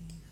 [0.00, 0.27] watching.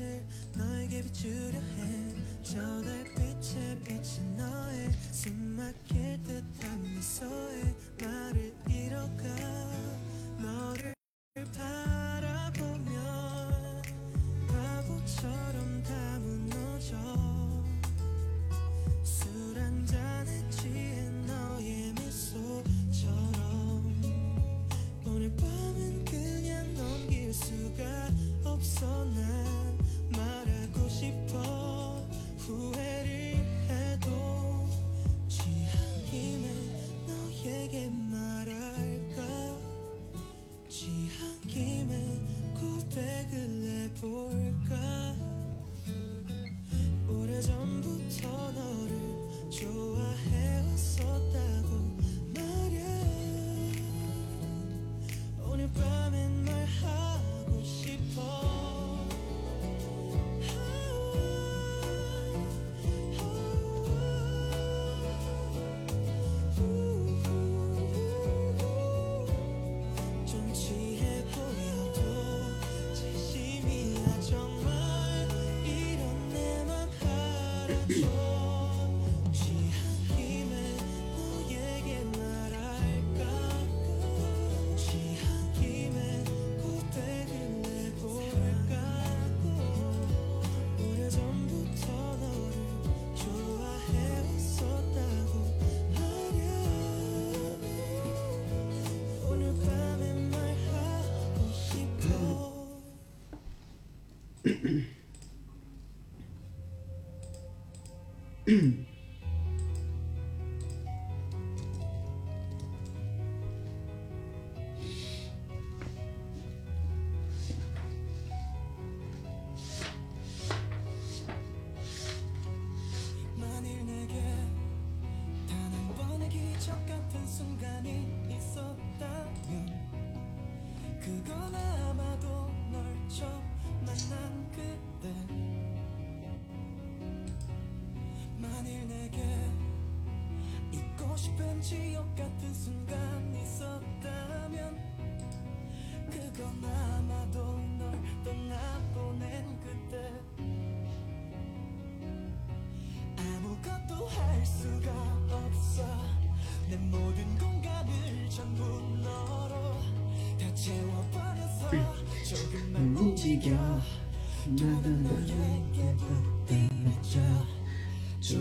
[0.00, 0.24] 빛을
[0.56, 2.14] 너에게 비추려 해.
[104.62, 104.84] mm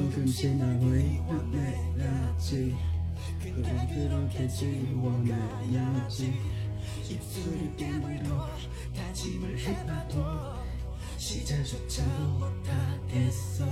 [0.09, 2.75] 금세 나와의 흩날랐지
[3.43, 6.33] 그건 그렇게 지원하였지.
[7.09, 8.47] 입술이 깨물어
[8.95, 10.23] 다짐을 해봐도
[11.17, 13.65] 시작조차 못하겠어.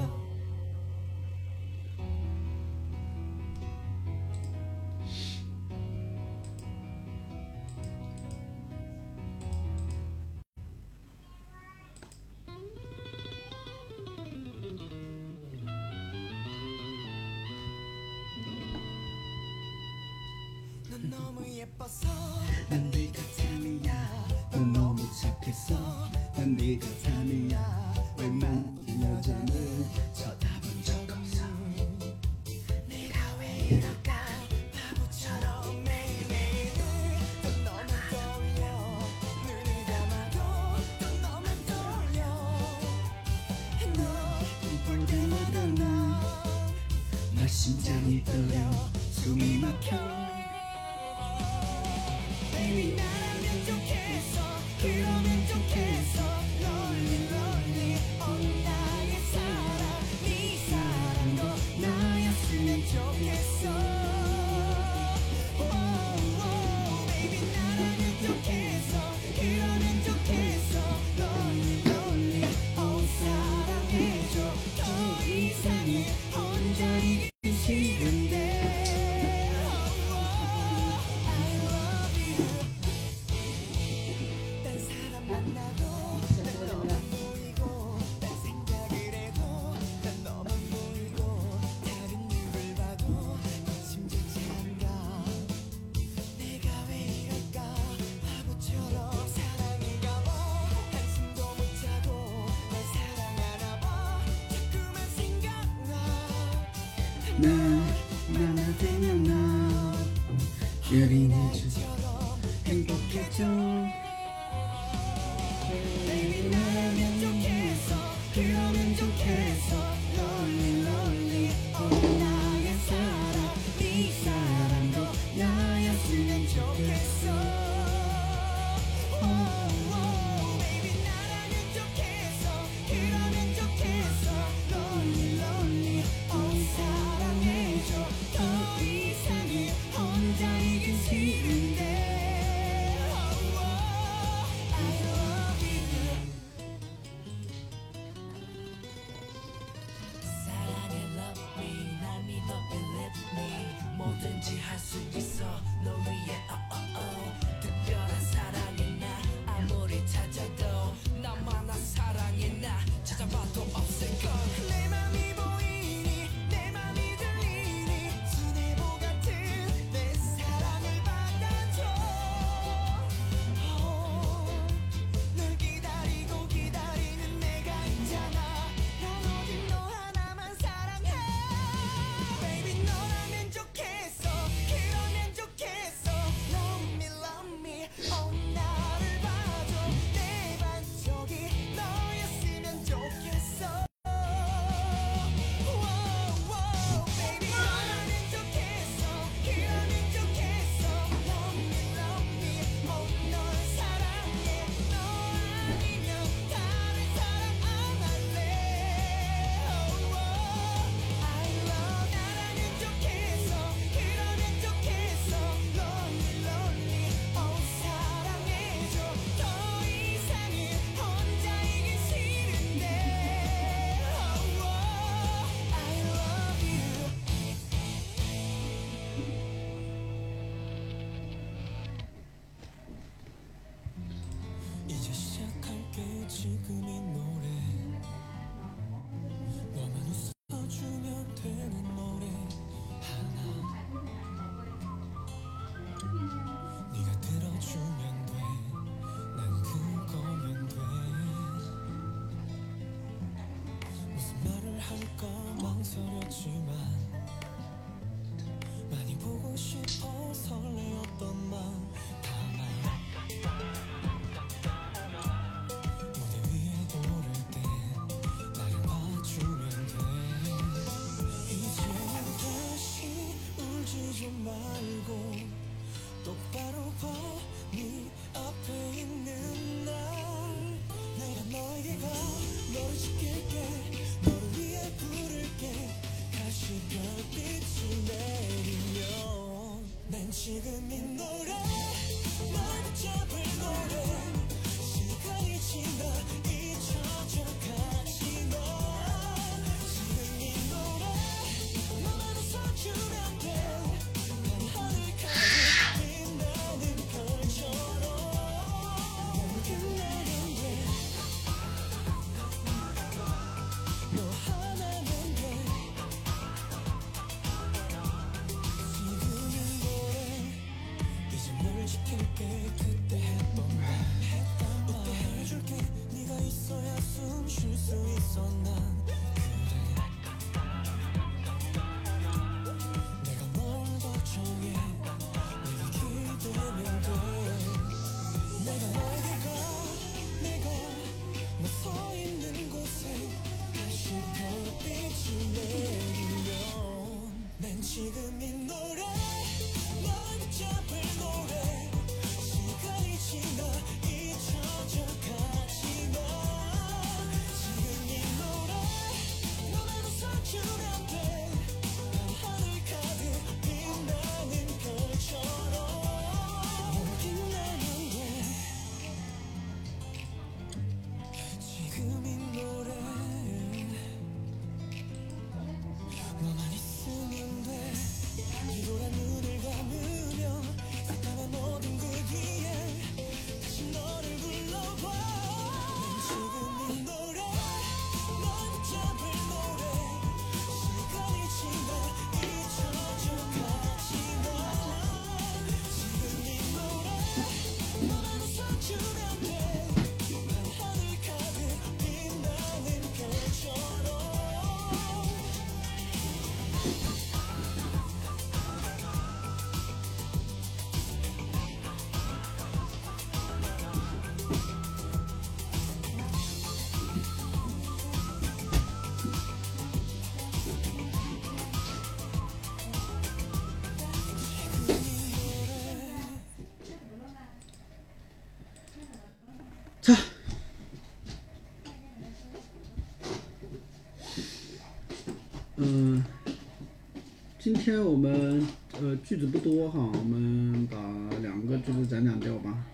[437.66, 438.66] 今天我们
[439.00, 440.96] 呃句子不多哈，我们把
[441.40, 442.84] 两个句子讲讲掉吧。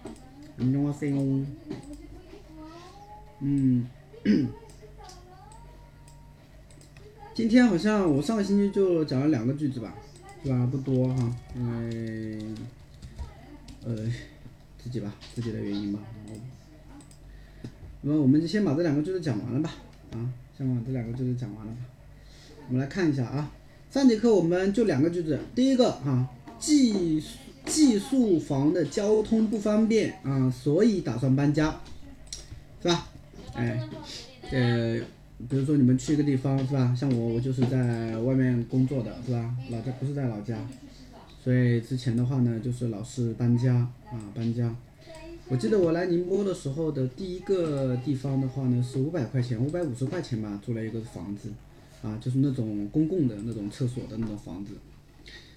[0.59, 1.47] 안녕하세요。
[3.41, 3.87] 嗯，
[7.33, 9.95] 今天好像我上个星期就讲了两个句子吧，
[10.43, 10.67] 是吧？
[10.67, 12.39] 不多哈，因为
[13.85, 14.13] 呃
[14.83, 16.01] 自己吧，自己的原因吧。
[18.03, 19.75] 那么我们就先把这两个句子讲完了吧，
[20.13, 21.79] 啊，先把这两个句子讲完了吧。
[22.67, 23.51] 我们来看一下啊，
[23.94, 27.22] 上节课我们就两个句子，第一个啊，寄
[27.64, 31.80] 寄宿房的交通不方便啊，所以打算搬家，
[32.82, 33.08] 是吧？
[33.54, 33.80] 哎，
[34.50, 35.00] 呃，
[35.48, 36.96] 比如说你们去一个地方是吧？
[37.00, 39.56] 像我，我就是在外面工作的是吧？
[39.70, 40.58] 老家不是在老家，
[41.44, 44.76] 所以之前的话呢，就是老是搬家啊，搬家。
[45.50, 51.52] 我记得我来宁波的时候的第一个地方的话呢，是五百块钱，五百五十块钱吧，租了一个房子。
[52.04, 54.74] 啊，就是那种公共的那种厕所的那种房子，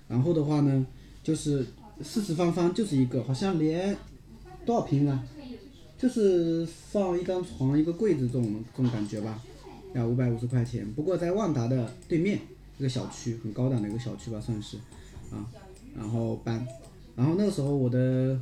[0.07, 0.87] 然后的话呢，
[1.21, 1.67] 就是
[2.01, 3.97] 四四方方就是一个，好像连
[4.65, 5.25] 多少平啊，
[5.99, 9.43] 就是放一张床一个柜子这种这种感觉吧，
[9.93, 10.89] 要五百五十块钱。
[10.93, 12.39] 不过在万达的对面
[12.79, 14.77] 一个小区，很高档的一个小区吧，算是
[15.33, 15.51] 啊，
[15.97, 16.65] 然后搬，
[17.17, 18.41] 然后那个时候我的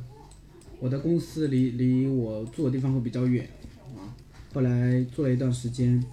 [0.79, 3.49] 我的公司离离我住的地方会比较远
[3.97, 4.13] 啊，
[4.53, 6.05] 后来住了一段时间。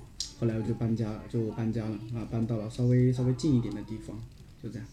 [0.42, 4.20] 后来我就搬家了，就搬家了啊，搬到了稍微稍微近一点的地方，
[4.60, 4.88] 就这样。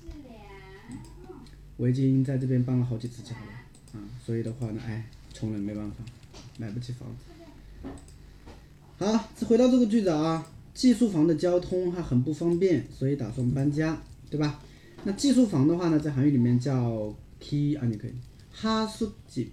[1.75, 6.03] 我已经在这边搬了好几次家了，啊，所以的话呢，哎，穷人没办法，
[6.59, 7.89] 买不起房子。
[8.99, 14.61] 好，回到这个句子啊，寄宿房的交通还很不方便，所以打算搬家，对吧？
[15.03, 18.13] 那寄宿房的话呢，在韩语里面叫 T 啊，你可以
[18.51, 19.47] 哈宿집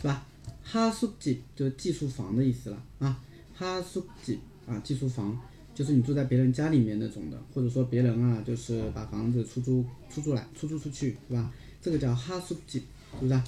[0.00, 0.26] 是吧？
[0.62, 3.20] 哈宿집就是寄宿房的意思了啊。
[3.54, 5.40] 哈苏吉啊寄宿房，
[5.74, 11.52] 就是你住在别人家里面那种的，或者说别人啊就是把房子出租出租来出租出去，对吧？
[11.80, 12.80] 这个叫哈苏吉，
[13.20, 13.40] 是不是？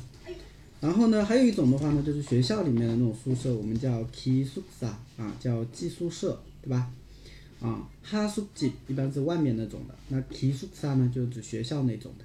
[0.80, 4.86] 然后呢，还有一种的话呢，就是学校里面的那种宿舍，我们叫寄宿舍
[5.16, 6.90] 啊，叫寄宿舍，对吧？
[7.60, 12.24] 啊，哈苏吉一般是外面那种的，那寄宿舍呢，就是指学校那种的。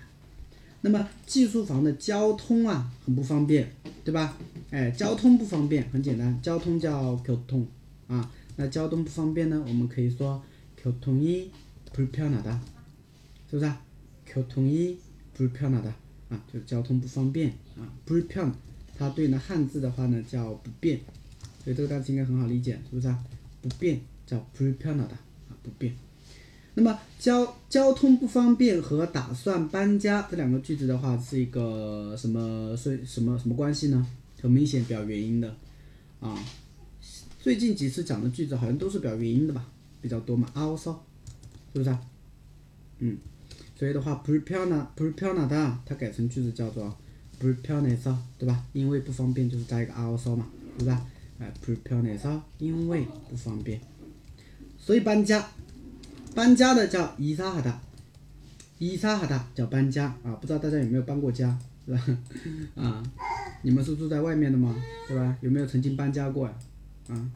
[0.81, 3.73] 那么寄宿房的交通啊，很不方便，
[4.04, 4.36] 对吧？
[4.70, 7.66] 哎，交通不方便，很简单，交通叫交通
[8.08, 8.30] 啊。
[8.56, 10.42] 那交通不方便呢，我们可以说
[10.82, 12.58] 交通이불편하 다，
[13.50, 13.72] 是不是？
[14.24, 15.92] 交通이불편하다
[16.28, 17.86] 啊，就是交通不方便啊。
[18.06, 18.52] 불편
[18.98, 21.00] 它对应的汉字的话呢叫不便，
[21.62, 23.14] 所以这个单词应该很好理解，是不是？
[23.62, 25.12] 不便叫불편하다
[25.48, 25.94] 啊，不便。
[26.73, 34.07] 那么交交通不方便和打算搬家这两个句子的话是一个什么所以什么什么关系呢？
[34.41, 35.55] 很明显表原因的。
[36.19, 36.37] 啊
[37.39, 39.67] 最近几次讲的句子好像都是表原因的吧
[40.01, 40.47] 比较多嘛。
[40.53, 40.95] ao sao
[41.73, 41.99] 是不是啊？
[42.99, 43.17] 嗯。
[43.75, 45.51] 所以的话 prepare prepare not
[45.85, 46.95] 它改成句子叫做
[47.41, 47.81] prepare
[48.37, 48.63] 对吧？
[48.73, 50.47] 因为不方便就是加一个 ao sao 嘛
[50.77, 51.05] 对吧
[51.65, 53.81] prepare 因为不方便。
[54.77, 55.49] 所以搬家
[56.33, 57.81] 搬家的叫伊萨哈达，
[58.77, 62.17] 伊萨哈达叫搬家啊，不知道大家有没有搬过家，是吧？
[62.75, 63.03] 啊，
[63.63, 64.75] 你们是住在外面的吗？
[65.07, 65.37] 是吧？
[65.41, 66.53] 有没有曾经搬家过呀？
[67.09, 67.31] 啊，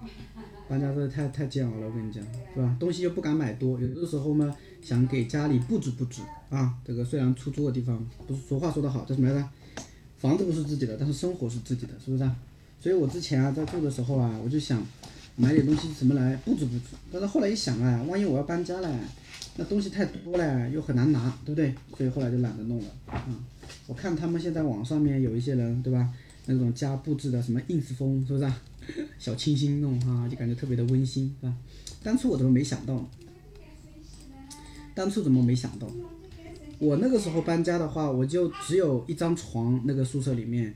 [0.70, 2.24] 搬家真的太太煎熬了，我跟你讲，
[2.54, 2.76] 是吧？
[2.80, 6.74] 东西又不敢买多，有的时候呢想给家里布置布置啊。
[6.86, 9.50] 这个虽然出租的地方不是说话说得好，叫什么来着？
[10.18, 12.32] 房子不是自己的，但是生活是自己的，是不是？
[12.80, 14.82] 所以我之前啊在住的时候啊，我就想。
[15.38, 19.00] 买点东西什么来布置布置，但是后来一想啊，万一我要搬家了，
[19.58, 21.76] 那东西太多了，又很难拿，对不对？
[21.98, 22.86] 所以后来就懒得弄了。
[23.08, 23.28] 啊，
[23.86, 26.10] 我看他们现在网上面有一些人，对吧？
[26.46, 28.46] 那种家布置的什么 ins 风，是不是？
[28.46, 28.62] 啊
[29.20, 31.54] 小清新弄哈，就感觉特别的温馨，是吧？
[32.02, 33.06] 当初我怎么没想到？
[34.94, 35.88] 当初怎么没想到？
[36.80, 40.74] 我那个时候搬家的话，我就只有一张床，那个宿舍里面，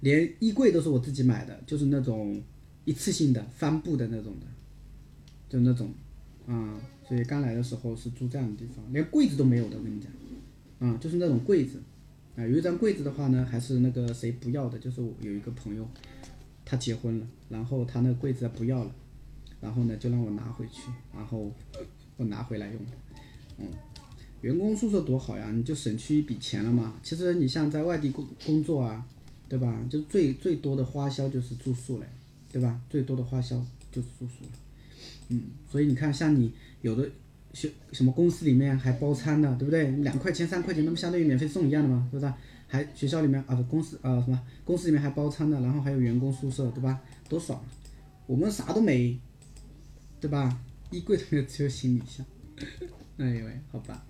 [0.00, 2.42] 连衣柜都是我自己买的，就是那种。
[2.84, 4.46] 一次性的帆布的那种的，
[5.48, 5.92] 就那种，
[6.46, 10.10] 啊，所以刚来的时候是住这样的地方，连柜子都没有的，我跟你讲，
[10.88, 11.80] 啊，就是那种柜子，
[12.36, 15.86] 啊，有一张柜子的话呢，还是那个谁不要的，就是我有一个朋友，
[16.64, 18.94] 他结婚了，然后他那个柜子不要了，
[19.60, 21.52] 然后呢就让我拿回去，然后
[22.16, 22.80] 我拿回来用，
[23.58, 23.66] 嗯，
[24.40, 26.94] 员工宿舍多好呀，你就省去一笔钱了嘛。
[27.02, 29.06] 其实你像在外地工工作啊，
[29.48, 29.84] 对吧？
[29.90, 32.06] 就最最多的花销就是住宿嘞。
[32.52, 32.80] 对吧？
[32.90, 33.56] 最多的花销
[33.92, 34.50] 就是住宿了，
[35.28, 37.08] 嗯，所以你看，像你有的
[37.52, 39.90] 学什么公司里面还包餐的，对不对？
[40.02, 42.08] 两块钱、三块钱，那不相当于免费送一样的吗？
[42.10, 42.32] 是不是？
[42.66, 47.00] 还学校里面啊不，公司啊什么公司里面还包餐的，然后还有员工宿舍，对吧？
[47.28, 47.60] 多爽！
[48.26, 49.18] 我们啥都没，
[50.20, 50.60] 对吧？
[50.90, 52.24] 衣柜里面只有行李箱，
[53.18, 54.04] 哎呦喂，好吧。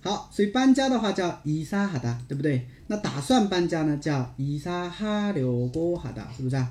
[0.00, 2.66] 好，所以搬家的话叫伊萨哈达，对不对？
[2.86, 6.70] 那打算搬家呢，叫伊萨哈留过哈达，是不是啊？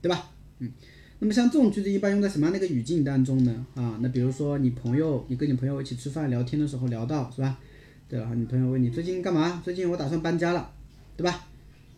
[0.00, 0.30] 对吧？
[0.58, 0.72] 嗯。
[1.18, 3.66] 那么像这种句子一般用在什么样的一个语境当中呢？
[3.74, 7.58] 啊，那比如说你朋友，你跟你朋友一起吃饭聊天的时候聊到是吧？
[8.06, 8.34] 对吧？
[8.34, 9.62] 你朋友问你最近干嘛？
[9.64, 10.70] 最近我打算搬家了，
[11.16, 11.46] 对吧？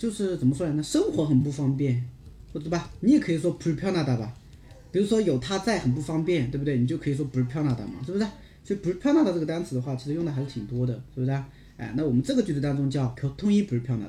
[0.00, 0.82] 就是怎么说来呢？
[0.82, 2.02] 生活很不方便，
[2.54, 2.90] 对吧？
[3.00, 4.34] 你也可以说 p r e p a r e 吧，
[4.90, 6.78] 比如说有他在很不方便，对不对？
[6.78, 8.26] 你就可以说 p r e p a r e 嘛，是不是？
[8.64, 11.30] 所以 p r e p a r e 这个单词的话，其实用的还是挺多的，是不是？
[11.76, 14.08] 哎，那我们这个句子当中叫可统一 p r e p a r e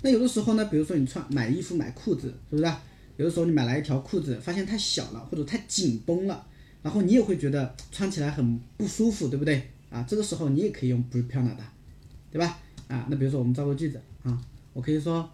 [0.00, 2.72] 那有的时候呢，比如说你穿买衣服买裤子，是不是？
[3.18, 6.46] 有的时候你买来一条裤子，发现太小了或者太紧绷了，
[6.82, 9.70] 然后你也会觉得穿起来很不舒服，对不对？
[9.90, 11.56] 啊，这个时候你也可以用 p r e p a r e
[12.32, 12.58] 对吧？
[12.88, 14.42] 啊，那比如说我们造个句子啊。
[14.73, 15.29] 我可以说，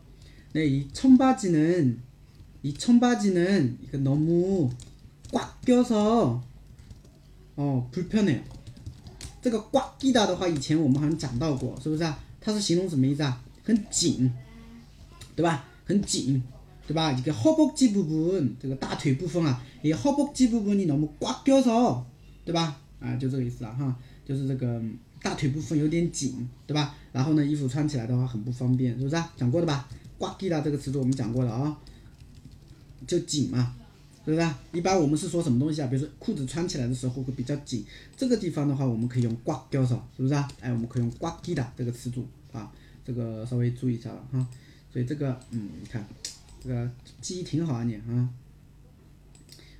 [0.53, 1.99] 那이청바지는
[2.63, 4.69] 이 청바지는 이거 너무
[5.31, 6.41] 꽉 껴서
[7.55, 8.41] 어 불편해요.
[9.41, 12.17] 这个꽉 끼다 的话，以前我们好像讲到过，是不是啊？
[12.39, 13.41] 它是形容什么意思啊？
[13.63, 14.31] 很紧，
[15.35, 15.65] 对吧？
[15.85, 16.41] 很紧，
[16.87, 17.11] 对吧？
[17.11, 22.05] 이게 허벅지 부분, 这个大腿部分啊，이 허벅지 부분이 너무 꽉 껴서,
[22.45, 22.79] 对吧？
[23.01, 23.93] 啊，就这个意思了哈，
[24.25, 24.81] 就是这个
[25.22, 26.94] 大腿部分有点紧，对吧？
[27.12, 29.32] 然后呢，衣服穿起来的话很不方便，是不是、啊？
[29.36, 29.88] 讲过的吧？
[30.18, 31.78] 挂地的这个词组我们讲过了啊、
[33.06, 33.74] 就紧嘛，
[34.24, 34.58] 是不是、啊？
[34.72, 35.86] 一般我们是说什么东西啊？
[35.86, 37.84] 比如说裤子穿起来的时候会比较紧，
[38.16, 40.48] 这个地方的话我们可以用挂掉上，是不是啊？
[40.60, 42.72] 哎，我们可以用挂地的这个词组啊，
[43.04, 44.46] 这个稍微注意一下了哈、
[44.92, 46.06] 所以这个，嗯，你看
[46.62, 48.28] 这个记忆挺好啊你啊，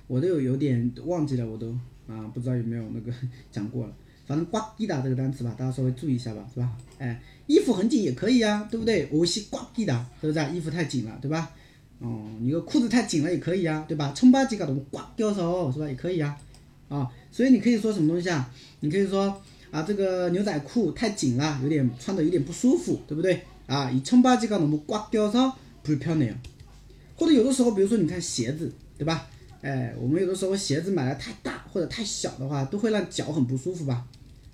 [0.07, 1.71] 我都有有点忘记了，我都
[2.07, 3.13] 啊不知道有没有那个
[3.51, 3.93] 讲过了。
[4.29, 6.71] 反正挂地的这个单词吧，大家稍微注意一下吧，是吧？
[6.99, 9.09] 哎，衣服很紧也可以呀，对不对？
[9.11, 10.37] 我是挂地的，是不是？
[10.37, 10.47] 啊？
[10.49, 11.49] 衣服太紧了，对吧？
[11.97, 14.13] 哦，你个裤子太紧了也可以呀，对吧？
[14.15, 15.87] 冲巴几个都挂掉手是吧？
[15.87, 16.37] 也可以呀，
[16.89, 18.53] 啊，所以你可以说什么东西啊？
[18.81, 23.41] 你可以说啊，这个牛仔裤太紧了，有点穿的有点不舒服，对不对？
[23.65, 26.37] 啊，以冲巴几个都挂掉手不漂亮。
[27.15, 29.27] 或者有的时候，比如说你看鞋子，对吧？
[29.61, 34.05] 哎，我们有的时候鞋子买的太大或者太小的话，都会让脚很不舒服吧，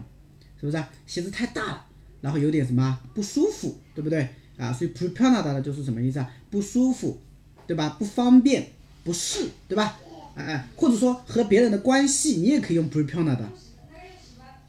[0.60, 0.90] 是不是啊？
[1.06, 1.86] 鞋子太大了，
[2.22, 4.28] 然后有点什么不舒服，对不对？
[4.58, 6.32] 啊，所以불편하다的就是什么意思啊？
[6.50, 7.20] 不舒服，
[7.68, 7.96] 对吧？
[8.00, 8.72] 不方便，
[9.04, 10.00] 不适，对吧？
[10.39, 13.49] 哎哎，或者说和别人的关系，你也可以用 prepare 的。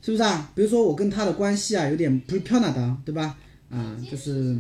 [0.02, 0.50] 是不是啊？
[0.56, 3.38] 比如说我跟他的关系啊，有点 prepare 的，对吧？
[3.70, 4.58] 啊，就是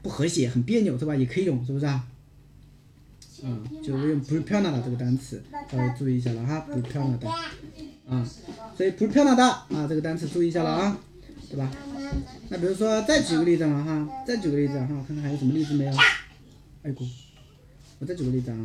[0.00, 1.14] 不和谐，很别扭是吧？
[1.14, 2.06] 也可以用，是不是啊？
[3.42, 7.28] 嗯，就是用 prepare 的这个单词，大家注意一下了哈，prepare 的。
[8.08, 8.26] 啊，
[8.76, 10.98] 所以 prepare 的啊，这个单词注意一下了啊，
[11.50, 11.70] 对吧？
[12.48, 15.92] 那比如说再举个例子嘛哈，再举个例子哈，我看看还有什么例子没有。
[16.82, 17.06] 哎，我
[17.98, 18.56] 我再举个例子啊，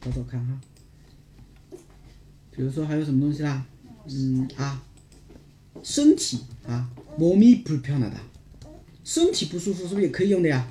[0.00, 0.58] 找找看哈。
[2.53, 3.65] 比如说还有什么东西啦？
[4.07, 4.83] 嗯啊。
[5.81, 8.17] 身体啊，몸이불편하 다，
[9.05, 10.67] 身体不舒服是不是也可以用的呀？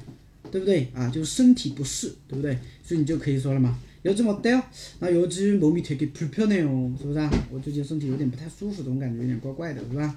[0.50, 1.08] 对不对啊？
[1.08, 2.58] 就是身体不适，对不对？
[2.82, 3.78] 所以你就可以说了嘛。
[4.04, 4.62] 요즘어때 요？
[5.00, 7.30] 那요즘몸이되게불편해 요， 是不是啊？
[7.50, 10.14] 我最近身体有点不太舒服，这种感觉有点怪怪的，是吧？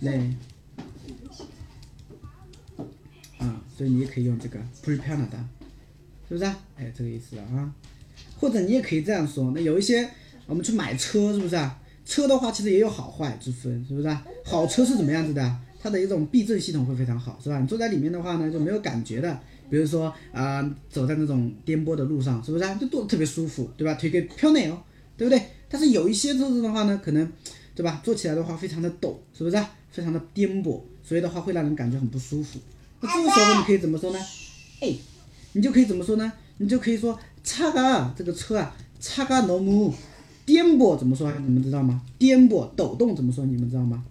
[0.00, 0.16] 对。
[3.38, 5.42] 啊，所以你也可以用这个불편하 다，
[6.28, 6.58] 是不是啊？
[6.76, 7.74] 哎，这个意思了啊。
[8.38, 10.08] 或者你也可以这样说，那有一些
[10.46, 11.78] 我们去买车是不是啊？
[12.04, 14.24] 车的话其实也有好坏之分，是不是啊？
[14.44, 15.60] 好车是怎么样子的啊？
[15.80, 17.60] 它的一种避震系统会非常好，是吧？
[17.60, 19.38] 你坐在里面的话呢，就没有感觉的。
[19.70, 22.74] 比如说啊、走在那种颠簸的路上，是不是啊？
[22.74, 23.92] 就坐得特别舒服，对吧？
[23.94, 24.82] 腿给飘内哦，
[25.16, 25.42] 对不对？
[25.68, 27.30] 但是有一些车子的话呢，可能，
[27.74, 28.00] 对吧？
[28.02, 29.70] 坐起来的话非常的陡，是不是啊？
[29.90, 32.58] 非常的颠簸，所以的话会让人感觉很不舒服。
[33.00, 34.18] 那这个时候你可以怎么说呢？
[34.80, 34.94] 哎，
[35.52, 36.32] 你就可以怎么说呢？
[36.56, 39.92] 你就可以说차가这个车啊，차가 너무
[40.45, 41.31] 颠簸怎么说？
[41.45, 42.01] 你们知道吗？
[42.17, 43.45] 颠簸、抖动怎么说？
[43.45, 44.03] 你们知道吗？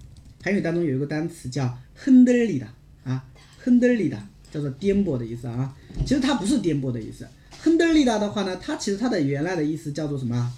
[0.42, 2.66] 韩语当中有一个单词叫흔들리다
[3.04, 3.24] 啊，
[3.62, 4.16] 흔들리다
[4.50, 5.74] 叫做颠簸的意思啊。
[6.06, 7.26] 其实它不是颠簸的意思，
[7.62, 10.52] 흔들리다的话呢，它其实它的原来的意思叫做什么？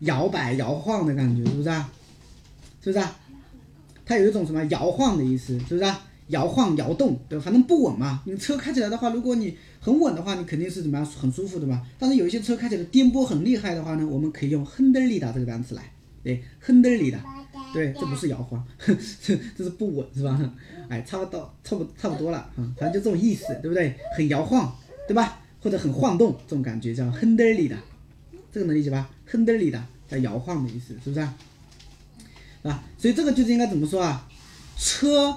[0.00, 1.70] 摇摆、摇晃的感觉，是不是？
[2.82, 3.04] 是不是？
[4.04, 5.92] 它有一种什么摇晃的意思，是不是？
[6.30, 7.44] 摇晃摇动，对吧？
[7.44, 8.22] 反正不稳嘛。
[8.26, 11.86] 你车开起来的话，如果你很稳的话，你肯定是怎么样，很舒服的嘛。
[11.98, 17.22] 但是有一些车开起来颠簸很厉害的话呢，我们可以用亨德利达这个单词来，对，亨德利达，
[17.72, 18.94] 对，这不是摇晃，这
[19.56, 20.38] 这是不稳，是吧？
[20.88, 23.94] 哎，差不多，差不差不多了，嗯，反正就这种意思，对不对？
[24.16, 25.40] 很摇晃，对吧？
[25.60, 27.76] 或者很晃动，这种感觉叫亨德利达，
[28.52, 29.10] 这个能理解吧？
[29.26, 31.20] 亨德利达叫摇晃的意思，是不是？
[32.62, 34.28] 啊，所以这个句子应该怎么说啊？
[34.78, 35.36] 车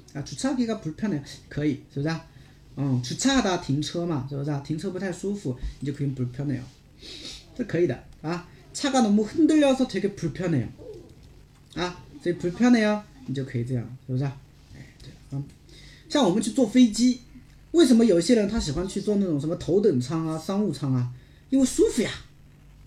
[0.14, 2.24] 啊，주차하기가불편해요，可以，是不是啊？
[2.76, 4.60] 嗯，주차하다停车嘛，是不是啊？
[4.60, 6.60] 停车不太舒服，你就可以불편해요，
[7.56, 8.46] 这可以的啊。
[8.74, 10.68] 차가너무흔들려서되게불편해요。
[11.74, 14.36] 啊，所以불편해요，你就可以这样，是不是啊？
[14.74, 15.42] 哎，对啊。
[16.08, 17.20] 像我们去坐飞机，
[17.72, 21.10] 为什么有一些人他喜欢去坐那种什么头等舱啊、商务舱啊？
[21.48, 22.10] 因为舒服呀，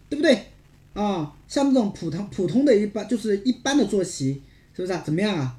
[0.10, 0.48] 对不对？
[0.94, 4.42] 啊，像那种普通普通的一般就是一般的坐席，
[4.76, 5.02] 是不是啊？
[5.04, 5.58] 怎么样啊？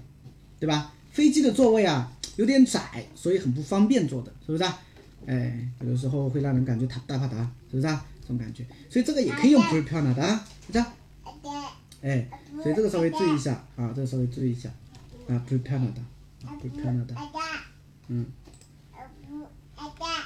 [0.60, 0.92] 对吧？
[1.12, 4.78] 飞机的座位啊有点窄，所以很不方便坐的，是不是啊？
[5.26, 7.36] 哎，有的时候会让人感觉塔大帕达，
[7.70, 8.04] 是不是啊？
[8.22, 10.94] 这种感觉，所以这个也可以用불편하다，是不是啊？
[12.02, 12.28] 哎，
[12.62, 14.68] 所以这个稍微注意一下啊，这个稍微注意一下
[15.29, 16.01] 啊，不漂亮的，
[16.59, 17.15] 不漂亮的，
[18.07, 18.25] 嗯，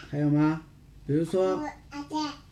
[0.09, 0.61] 还有吗？
[1.05, 1.61] 比如说，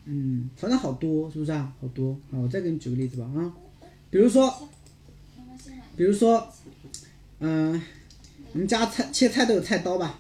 [0.04, 1.74] 嗯，反正好多，是不是啊？
[1.80, 3.54] 好多，啊，我再给你举个例子吧，啊，
[4.10, 4.68] 比如说，
[5.96, 6.46] 比如说，
[7.40, 7.82] 嗯，
[8.52, 10.20] 我们家菜切菜都有菜刀吧？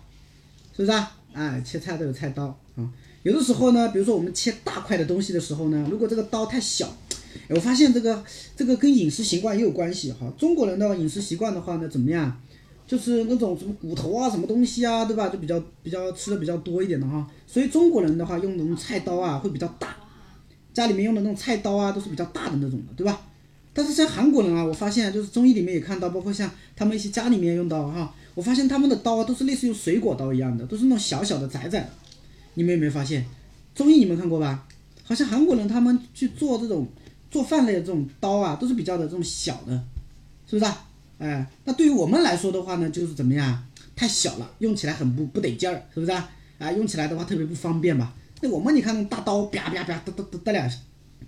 [0.73, 1.17] 是不是啊？
[1.33, 2.89] 哎，切菜都有菜刀啊。
[3.23, 6.95] 有的时候呢，比如说我们切大块的东西的时候呢，如果这个刀太小。
[7.49, 8.23] 我发现这个
[8.55, 10.31] 这个跟饮食习惯也有关系哈。
[10.37, 12.39] 中国人的饮食习惯的话呢，怎么样？
[12.87, 15.29] 就是那种什么骨头啊，什么东西啊，对吧？
[15.29, 17.25] 就比较比较吃的比较多一点的哈。
[17.47, 19.95] 所以中国人的话用的那种菜刀啊会比较大，
[20.73, 23.21] 家里面用的那种菜刀啊都是比较大的那种的，对吧？
[23.73, 31.89] 但是像韩国人啊，我发现就是综艺里面也看到，包括像他们一些家里面用到哈，我发现他们的刀啊都是类似于水果刀一样的，都是那种小小的窄窄。
[32.55, 33.25] 你们有没有发现？
[33.73, 34.67] 综艺你们看过吧？
[35.05, 36.85] 好像韩国人他们去做这种
[37.31, 39.71] 做饭类的这种刀啊，都是比较的这种小的，
[40.45, 40.85] 是不是啊？
[41.17, 43.63] 哎，那对于我们来说的话呢，就是怎么样？
[43.95, 46.29] 太小了，用起来很不不得劲儿，是不是啊？
[46.59, 48.13] 啊，用起来的话特别不方便吧？
[48.41, 50.77] 那我们你看那大刀，啪啪啪，哒哒哒哒两下，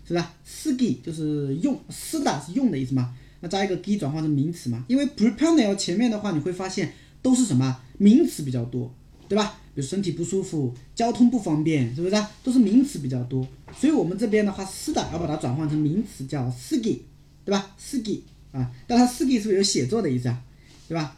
[0.06, 0.34] 是吧？
[0.46, 3.14] 쓰기就是用，쓰다是用的意思嘛？
[3.40, 4.84] 那加一个 g 转换成名词嘛？
[4.88, 8.94] 因为불편해요前面的话你会发现都是什么名词比较多，
[9.31, 9.57] 对吧？
[9.73, 12.21] 比如身体不舒服、交通不方便，是不是？
[12.43, 13.47] 都是名词比较多。
[13.73, 17.05] 所以我们这边的话，是的，要把它转换成名词，叫四季，
[17.45, 17.73] 对吧？
[17.77, 20.43] 四季啊，但它四季是不是有写作的意思啊？
[20.89, 21.15] 对吧？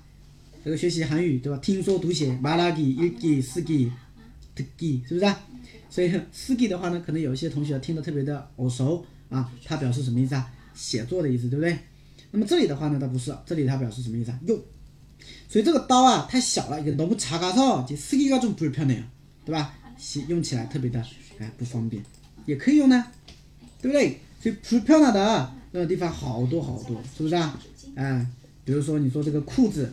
[0.64, 1.58] 这个学习韩语，对吧？
[1.58, 3.90] 听说读写，马拉기읽기쓰기
[4.56, 5.34] 듣 기， 是不是？
[5.90, 10.54] 所以 四季的话呢，可能有一些同学听得特别的耳熟啊，它表示什么意思啊？
[10.76, 11.76] 写作的意思，对不对？
[12.30, 14.40] 那么这里的话呢，它不是，这里它表示什么意思啊？
[14.46, 14.56] 用。
[15.53, 19.03] 所以这个刀啊太小了，一个너무작아서就쓰기가좀불편해 요，
[19.45, 19.75] 对吧？
[20.29, 21.05] 用起来特别的
[21.39, 22.03] 哎不方便，
[22.47, 23.07] 也可以用呢，
[23.83, 24.21] 对不对？
[24.41, 27.59] 所以불편하다那个地方好多好多，是不是啊？
[27.97, 28.27] 哎，
[28.65, 29.93] 比如说你说这个裤子，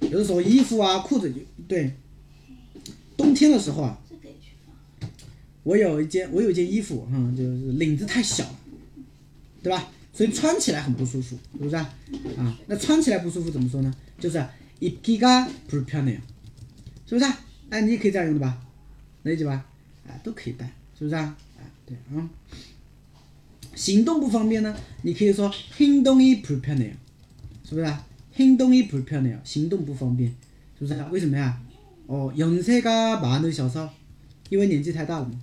[0.00, 1.32] 有的时候衣服啊裤子，
[1.66, 1.92] 对，
[3.16, 3.98] 冬天的时候啊，
[5.64, 8.58] 我有一件我有一件衣服哈，就是领子太小了，
[9.62, 9.90] 对吧？
[10.14, 11.94] 所以穿起来很不舒服，是不是啊？
[12.36, 13.94] 啊，那穿起来不舒服怎么说呢？
[14.18, 14.44] 就是
[14.80, 16.20] 입기가불편해 요，
[17.06, 17.40] 是不是啊？
[17.70, 18.60] 哎，你也可以这样用的吧？
[19.22, 19.64] 理解吧？
[20.06, 20.66] 哎，都可以带，
[20.98, 21.36] 是不是啊？
[21.58, 22.28] 哎，对啊。
[23.76, 26.94] 行动不方便呢，你可以说행동이불편해 요，
[27.66, 28.04] 是不是啊？
[28.36, 30.28] 행동이불편해 요， 行动不方便，
[30.78, 31.08] 是不是啊？
[31.12, 31.60] 为什么呀？
[32.06, 33.88] 哦，연세가많으셔 서，
[34.48, 35.40] 因为年纪太大了嘛，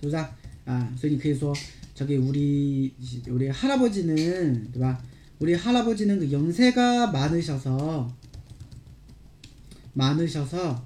[0.00, 0.30] 是不是啊？
[0.64, 1.54] 啊，所以你可以说。
[1.98, 2.94] 저기 우리
[3.28, 5.00] 우리 할아버지는 对吧?
[5.38, 8.12] 우리 할아버지는 그 연세가 많으셔서
[9.92, 10.84] 많으셔서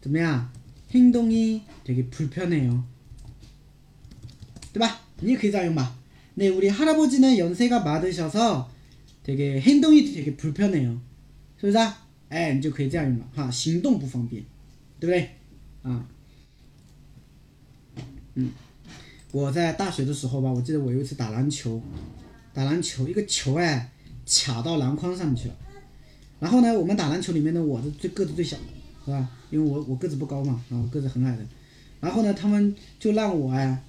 [0.00, 0.50] 怎么样?
[0.90, 2.84] 행동이 되게 불편해요.
[4.72, 5.00] 对吧?
[5.20, 5.94] 你也可以这样用吧.
[6.34, 8.70] 네, 우리 할아버지는 연세가 많으셔서
[9.22, 11.00] 되게 행동이 되게 불편해요.
[11.60, 11.78] 是不是?
[12.30, 14.42] 哎,你就可以这样用了哈，行动不方便，
[14.98, 15.30] 对不对？
[15.82, 16.06] 啊，
[18.34, 18.50] 嗯。
[19.37, 21.79] 我在大学的时候吧，我记得我有一次打篮球，
[22.55, 23.91] 打篮球一个球哎
[24.25, 25.55] 卡到篮筐上去了，
[26.39, 28.63] 然后呢，我们打篮球里面呢，我是最个子最小的，
[29.05, 29.29] 是吧？
[29.51, 31.45] 因为我我个子不高嘛，啊，我个子很矮的，
[31.99, 33.83] 然后呢，他们就让我哎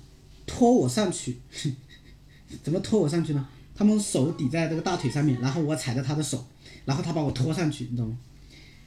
[0.46, 1.38] 拖我上去，
[2.62, 3.48] 怎么拖我上去呢？
[3.74, 6.44] 他们手抵在这个大腿上面，然后我踩着他的手，
[6.84, 8.18] 然后他把我拖上去，你知道吗？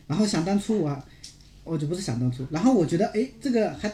[0.05, 1.03] 然后想当初我，
[1.63, 3.91] 我就不是想当初，然后我觉得哎这个还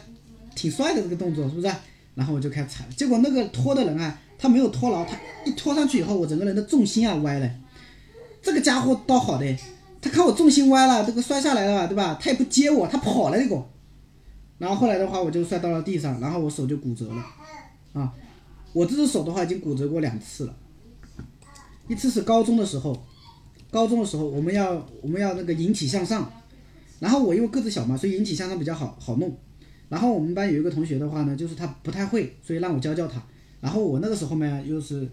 [0.54, 1.74] 挺帅的这个动作，是不是？
[2.18, 7.48] 然后我就开始踩，结果那个拖的人啊，他没有拖牢，他一拖上去以后，我整个人的重心啊歪了。
[8.42, 9.56] 这个家伙倒好的，
[10.02, 12.18] 他看我重心歪了，这个摔下来了，对吧？
[12.20, 13.64] 他也不接我，他跑了一个。
[14.58, 17.24] 然后后来的话，我就摔到了地上，然后我手就骨折了。
[17.94, 18.12] 啊，
[18.74, 20.56] 我这只手的话已经骨折过两次了。
[21.88, 23.06] 一次是高中的时候，
[23.70, 26.32] 高中的时候我们要我们要那个引体向上，
[27.00, 29.38] 然后我因为个子小嘛，所以引体向上比较好好弄。
[29.90, 33.22] 然后我们班有一个同学的话呢，就是他不太会，所以让我教教他。
[33.62, 35.10] 然后我那个时候呢，又是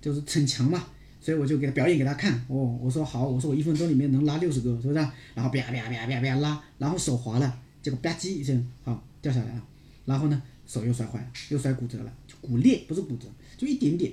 [0.00, 0.84] 就是逞强嘛，
[1.20, 2.32] 所以我就给他表演给他看。
[2.48, 4.94] 哦，我说好，我说我一分钟里面能拉六十个，是不是？
[4.94, 9.62] 然后啪啪啪啪啪拉，然后手滑了，结果吧唧一声，好掉下来了。
[10.06, 14.12] 然后呢，手又摔坏了，又摔骨折了，骨裂，不是骨折，就一点点。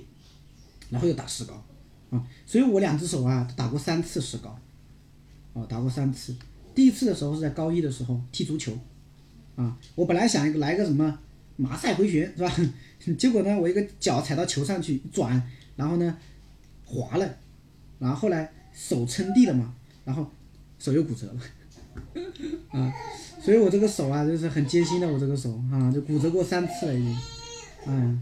[0.90, 1.54] 然后又打石膏，
[2.10, 4.58] 啊，所以我两只手啊打过三次石膏，
[5.54, 6.36] 哦，打过三次。
[6.74, 8.78] 第一次的时候是在高一的时候踢足球。
[9.56, 11.18] 啊，我本来想一个来个什么
[11.56, 12.52] 马赛回旋是吧？
[13.18, 15.42] 结果呢，我一个脚踩到球上去转，
[15.76, 16.16] 然后呢
[16.84, 17.36] 滑了，
[17.98, 20.30] 然后后来手撑地了嘛，然后
[20.78, 21.40] 手又骨折了，
[22.70, 22.92] 啊，
[23.40, 27.18] 所以我这个手啊就是很艰辛的，我这个手啊就骨折过三次了已经，
[27.86, 28.18] 哎，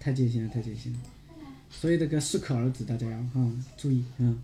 [0.00, 0.98] 太艰辛了，太艰辛了，
[1.70, 4.34] 所以这个适可而止，大家要哈注意啊，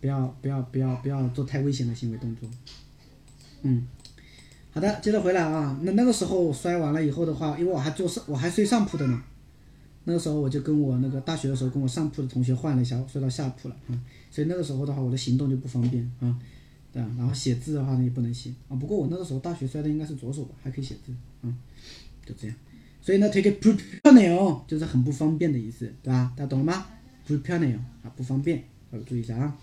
[0.00, 2.48] 不要不要不要不要做太危险的行为动作，
[3.62, 3.86] 嗯。
[4.78, 5.76] 好的，接着回来啊。
[5.82, 9.20] 那那个时候摔完了以后的话，因为我还坐上，我还睡上铺的呢。
[10.04, 16.38] 那个时候我就跟我那个大学的时候跟我上铺的同学换了一下，我睡到下铺了啊，所以那个时候的话，我的行动就不方便啊，
[16.92, 21.12] 对啊，然后写字的话呢也不能写啊，不过我那个时候大学摔的应该是左手吧，还可以写字
[21.42, 21.50] 啊，
[22.24, 22.56] 就这样，
[23.00, 26.32] 所以呢，推给不漂亮哦，就是很不方便的意思，对吧？
[26.36, 26.86] 大家懂了吗？
[27.26, 28.62] 不漂亮哦，啊，不方便，
[28.92, 29.58] 要注意一下啊。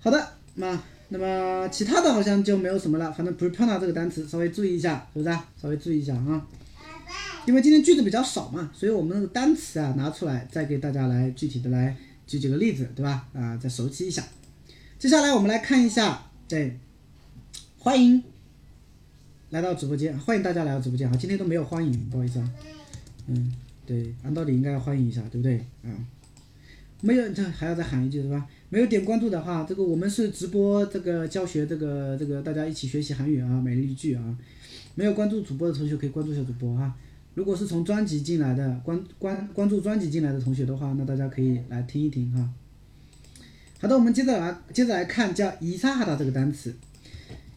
[0.00, 0.76] 好的，那
[1.08, 5.36] 那么其他的好像就没有什么了，反正 prepare 这个单词稍微注意一下，是不是？
[5.60, 6.46] 稍微注意一下啊。
[7.46, 11.94] 因为今天句子比较少嘛，所以我们那个单词啊拿出来，再给大家来具体的来
[12.26, 13.28] 举几个例子，对吧？
[13.34, 14.24] 啊，再熟悉一下。
[14.98, 16.78] 接下来我们来看一下，对，
[17.78, 18.22] 欢迎
[19.50, 21.14] 来到直播间，欢迎大家来到直播间啊！
[21.20, 22.50] 今天都没有欢迎，不好意思啊。
[23.26, 23.52] 嗯，
[23.84, 25.58] 对，按道理应该要欢迎一下，对不对？
[25.82, 25.92] 啊，
[27.04, 28.46] 没有，这还要再喊一句是吧？
[28.70, 34.38] 没有点关注的话，这个我们是直播这个教学，这个这个大家一起学习韩语啊，每日一句啊。
[34.94, 36.94] 没有关注主播的同学可以关注一下主播啊。
[37.34, 42.48] 如果是从专辑进来的关关关注专辑进来的同学的话，那大家可以来听一听哈。
[43.80, 46.74] 好的，我们接着来接着来看叫伊萨哈达这个单词。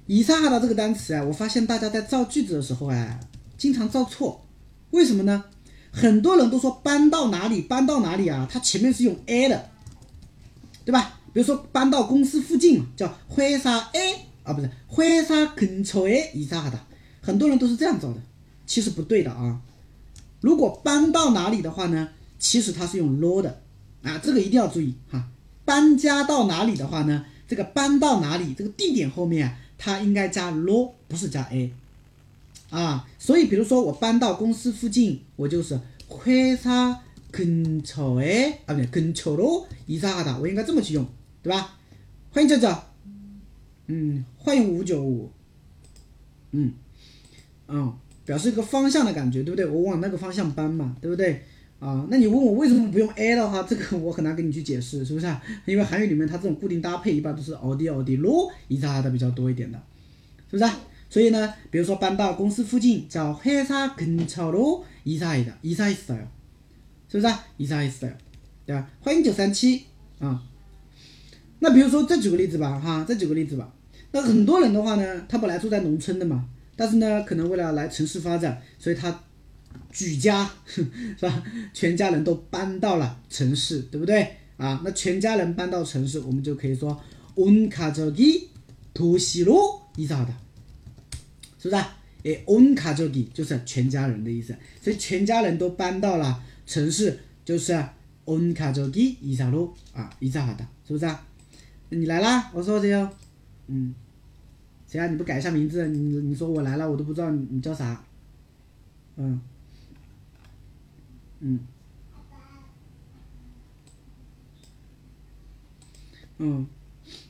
[0.07, 3.17] 伊萨哈达这个单词啊，我发现大家在造句子的时候哎，
[3.57, 4.45] 经常造错，
[4.91, 5.45] 为什么呢？
[5.96, 9.70] 很多人都说搬到哪里搬到哪里啊，它前面是用 a 的，
[10.84, 11.20] 对吧？
[11.32, 16.78] 比如说搬到公司附近嘛，叫회사 A 啊，不是회사근처에이사하다，
[17.22, 18.20] 很多人都是这样造的，
[18.66, 19.60] 其实不对的啊。
[20.40, 23.62] 如果搬到哪里的话呢，其实它是用 lo 的
[24.02, 25.28] 啊，这个一定要注意哈。
[25.64, 31.72] 搬家到哪里的话呢，这个搬到哪里这个地点后面啊，它应该加 lo，不是加 a
[32.70, 33.08] 啊。
[33.18, 41.06] 所以比如说我搬到公司附近，我就是회사근처에啊，不对，근처로이사하다，我应该这么去用，
[41.42, 41.76] 对吧？
[42.30, 42.72] 欢迎舅舅，
[43.86, 45.30] 嗯，欢迎五九五，
[46.52, 46.72] 嗯，
[47.68, 47.92] 嗯。
[48.24, 49.66] 表示一个方向的感觉，对不对？
[49.66, 51.42] 我往那个方向搬嘛，对不对？
[51.80, 55.26] 啊，那你问我为什么不用 a 的话，这个我很难跟你去解释，是不是？
[55.66, 59.82] 因为韩语里面它这种固定搭配一般都是奥迪奥迪罗一扎的比较多一点的，
[60.48, 60.70] 是不是？
[61.08, 66.26] 所以呢，比如说搬到公司附近叫회사근처로이사이다이사했어 요，
[67.10, 67.26] 是不是？
[67.58, 68.14] 이사했어 요，
[68.64, 68.88] 对吧？
[69.00, 69.84] 欢迎九三七
[70.18, 70.42] 啊。
[71.58, 73.72] 那比如说再举个例子吧，哈，再举个例子吧。
[74.10, 76.48] 那很多人的话呢，他本来住在农村的嘛。
[76.74, 79.22] 但是呢，可能为了来城市发展，所以他
[79.90, 80.82] 举家 是
[81.20, 81.44] 吧？
[81.74, 84.80] 全家人都搬到了城市，对不对啊？
[84.82, 86.98] 那全家人搬到城市，我们就可以说
[87.36, 90.28] 온가족이도시로이사 다，
[91.69, 91.83] 是不是？
[92.23, 97.71] 哎，onkajogi 就是全家人的意思，所以全家人都搬到了城市，就是
[98.25, 101.09] onkajogi 伊萨路啊，伊萨哈的，是不是？
[101.89, 103.09] 你来啦，我说谁哦？
[103.67, 103.93] 嗯，
[104.87, 105.07] 谁啊？
[105.07, 108.03] 你不改一下名字，你你说我来了，我都不知道你叫啥。
[109.15, 109.39] 嗯，
[111.39, 111.59] 嗯，
[116.39, 116.67] 嗯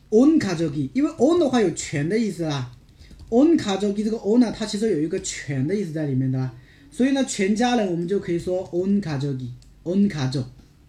[0.10, 2.72] ，onkajogi，因为 on 的话有全的意思啦。
[3.30, 6.50] Onka Joji 这个 on 呢它其实有一个全的意思在里面的，
[6.92, 10.44] 所以呢，全家人我们就可以说 Onka Joji，Onka Jo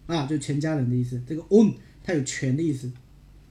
[0.07, 1.73] 啊，就全家人的意思，这个 On
[2.03, 2.91] 它有全的意思。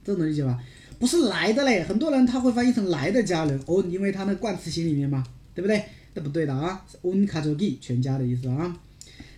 [0.03, 0.59] 这能理解吧？
[0.97, 5.23] 不是来的嘞，很多人他会翻译成来的家人，On 因为他那冠词型里面嘛，
[5.53, 5.83] 对不对？
[6.15, 8.75] 那不对的啊，Onka Joji 全家的意思啊，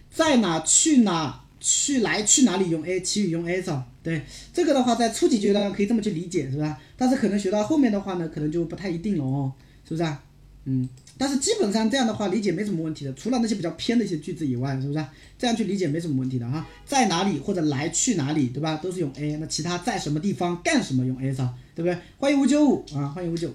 [0.09, 3.90] 在哪去哪，去来去哪里用 A 其余用 A 上。
[4.03, 6.79] 对，这个的话在初级阶段可以这么去理解，是吧？
[6.97, 9.53] 但是可能学到后面的话呢，可能就不太一定了哦，
[9.87, 10.23] 是不是啊？
[10.65, 10.89] 嗯。
[11.17, 15.05] 但是基本上这样的话理解没什么问题的，除了那些比较偏的一些句子以外，是不是？
[15.37, 16.67] 这样去理解没什么问题的哈。
[16.83, 18.77] 在哪里或者来去哪里，对吧？
[18.77, 19.37] 都是用 a。
[19.37, 21.95] 那其他在什么地方干什么用 a 上，对不对？
[22.17, 23.53] 欢迎五九五啊，欢迎五九，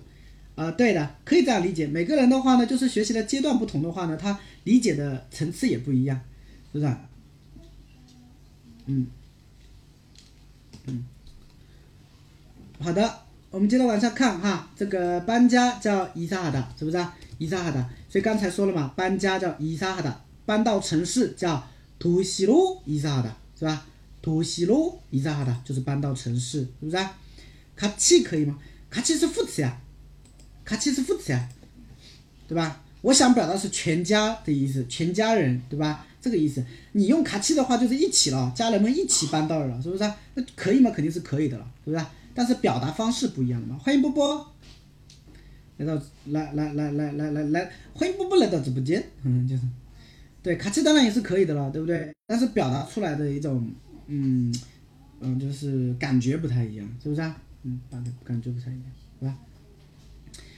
[0.54, 1.88] 啊，对的，可以这样理解。
[1.88, 6.20] 每个人的话呢，就是学习的阶段不同的话呢，他理解的层次也不一样，
[6.72, 6.86] 是不是？
[6.86, 6.96] 嗯，
[8.86, 9.06] 嗯，
[12.78, 13.18] 好的，
[13.50, 17.16] 我们接着往下看哈，这个搬家叫伊萨的，是不是啊？
[17.38, 21.66] 伊萨哈达，所以刚才说了嘛，搬家叫伊萨哈达，搬到城市叫
[21.98, 23.86] 图西路伊萨哈达，是吧？
[24.22, 26.96] 图西路伊萨哈达就是搬到城市，是不是？
[27.74, 28.58] 卡奇可以吗？
[28.90, 29.78] 卡奇是副词呀，
[30.64, 31.48] 卡奇是副词呀，
[32.46, 32.82] 对吧？
[33.02, 36.06] 我想表达是全家的意思，全家人，对吧？
[36.20, 40.04] 这个意思，你用卡奇的话就是一起了，家人们一起搬到了，是不是？
[40.34, 40.90] 那可以吗？
[40.90, 42.04] 肯定是可以的了，是不是？
[42.36, 43.78] 但是表达方式不一样了嘛。
[43.82, 44.52] 欢迎波波。
[45.78, 49.62] 来到来来来来来来来，欢迎波波来到直播间，嗯， 就是，
[50.42, 52.14] 对，卡奇当然也是可以的了，对不对？
[52.26, 53.70] 但是表达出来的一种，
[54.06, 54.54] 嗯
[55.20, 57.36] 嗯，就是感觉不太一样，是不是啊？
[57.64, 58.84] 嗯，感觉感觉不太一样，
[59.20, 59.36] 是吧？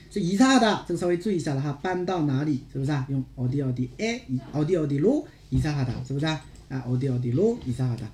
[0.09, 3.05] 所以伊萨哈达这个稍微注意一下了哈，搬到哪里是不是啊？
[3.09, 4.21] 用奥迪奥迪哎，
[4.53, 6.45] 奥迪奥迪路伊萨哈达是不是啊？
[6.69, 8.05] 啊，奥迪奥迪路伊萨哈达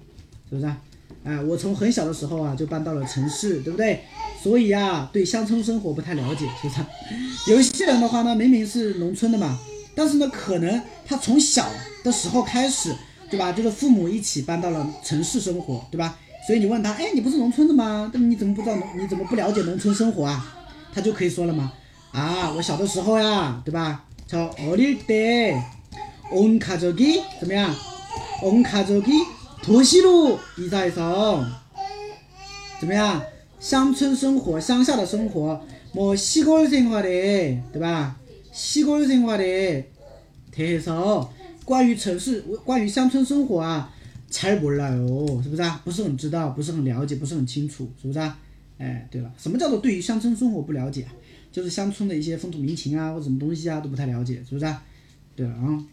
[0.49, 0.81] 是不是啊？
[1.24, 4.00] 啊，我从很小的时候啊就搬到了城市，对不对？
[4.42, 6.88] 所以呀，对乡村生活不太了解，是不是啊？
[7.48, 9.58] 有一些人的话呢，明明是农村的嘛，
[9.94, 11.68] 但是呢，可能他从小
[12.02, 12.94] 的时候开始，
[13.28, 13.52] 对吧？
[13.52, 16.18] 就是父母一起搬到了城市生活，对吧？
[16.46, 18.10] 所以你问他，哎，你不是农村的吗？
[18.14, 18.88] 那么你怎么不知道农？
[18.98, 20.56] 你怎么不了解农村生活啊？
[20.94, 21.70] 他就可以说了嘛，
[22.12, 24.06] 啊，我小的时候呀，对吧？
[24.30, 27.74] 저어릴때온가족이怎么样？
[28.42, 29.12] 온가족이
[29.62, 31.44] 도시로이사해서
[32.80, 33.22] 怎么样？
[33.58, 35.60] 乡村生活，乡下的生活，
[35.92, 38.16] 뭐시골생활에对吧？
[38.54, 41.28] 시골생활에대해서
[41.66, 43.92] 关于城市，关于乡村生活啊，
[44.30, 45.78] 잘몰라요，是不是啊？
[45.84, 48.38] 不是很知道，不是很了解，不是很清楚，是不是啊？
[48.78, 51.12] 哎，对了，什么叫做对于乡村生活不了解啊？
[51.52, 54.82] 就是乡村的一些风土民情啊，或者什么东西啊，都不太了解，是不是啊？
[55.36, 55.84] 对了啊，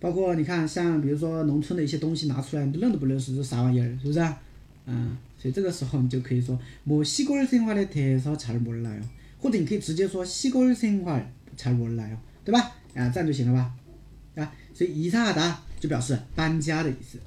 [0.00, 4.38] 包括你看，像比如说农村的一些东西拿出来，你都认都不认识是啥玩意儿，是不是啊？
[4.86, 9.02] 嗯，所以这个时候你就可以说뭐시골생활에대해서잘몰라요，
[9.40, 12.60] 或者你可以直接说시골생활잘몰라요，对吧？
[12.94, 13.72] 啊，这样就行了吧？
[14.42, 17.18] 啊，所以이사하다就表示搬家的意思。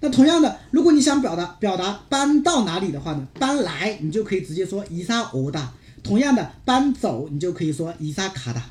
[0.00, 5.68] 那同样的，如果你想表达表达搬到哪里的话呢，搬来你就可以直接说이사오다。
[6.02, 8.62] 同样的，搬走你就可以说이사가다，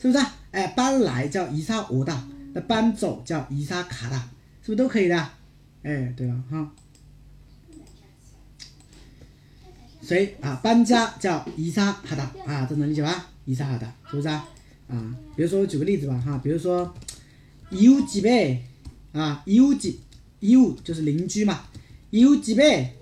[0.00, 0.34] 是不是啊？
[0.52, 2.16] 哎，搬来叫이사오다，
[2.53, 4.17] 那搬走叫伊莎卡达，
[4.61, 5.29] 是不是都可以的？
[5.83, 6.71] 哎，对了哈。
[10.01, 10.59] 谁啊？
[10.63, 13.29] 搬家叫伊莎卡达，啊，这能理解吧？
[13.45, 14.47] 伊莎卡达，是不是啊？
[14.89, 16.93] 啊，比如说我举个例子吧哈，比如说
[17.69, 18.63] you 几倍
[19.13, 20.01] 啊，you 几
[20.39, 21.61] you 就是邻居嘛
[22.09, 22.93] ，you 几倍，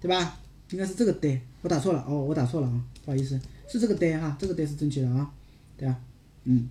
[0.00, 0.38] 对吧？
[0.70, 5.30] 应该是这个 day 我打错了哦，我打错了啊，不好意思，是这个 day 哈，这个 day 是正确的啊，
[5.78, 5.96] 对吧？
[6.44, 6.68] 嗯。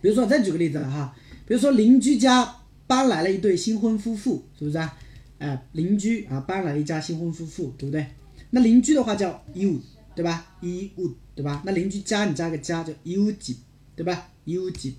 [0.00, 1.14] 比如说再举个例子哈。
[1.52, 2.50] 比如说邻居家
[2.86, 4.96] 搬来了一对新婚夫妇，是不是啊？
[5.38, 8.06] 哎，邻居啊搬来一家新婚夫妇，对不对？
[8.48, 9.78] 那邻居的话叫 you，，
[10.14, 10.46] 对吧？
[10.62, 11.62] 一物，对吧？
[11.66, 13.58] 那邻居家你加个家叫一物几，
[13.94, 14.30] 对吧？
[14.46, 14.94] 一物几，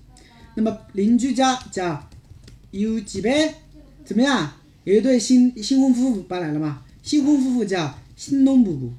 [0.54, 2.08] 那么邻居家叫
[2.70, 3.52] 一物几呗？
[4.04, 4.52] 怎么样？
[4.84, 6.84] 有一对新新婚夫妇搬来了嘛？
[7.02, 8.92] 新婚夫妇叫新农夫妇，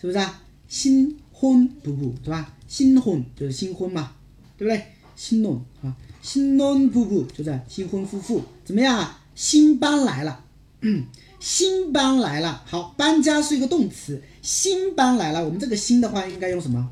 [0.00, 0.42] 是不是啊？
[0.66, 2.56] 新婚夫妇是吧？
[2.66, 4.16] 新婚就是新婚嘛，
[4.56, 4.82] 对不对？
[5.14, 9.20] 新农啊，新婚夫妇就是新婚夫妇，怎么样啊？
[9.34, 10.44] 新搬来了，
[11.38, 12.64] 新搬来了。
[12.66, 15.44] 好，搬家是一个动词，新搬来了。
[15.44, 16.90] 我们这个新的话应该用什么？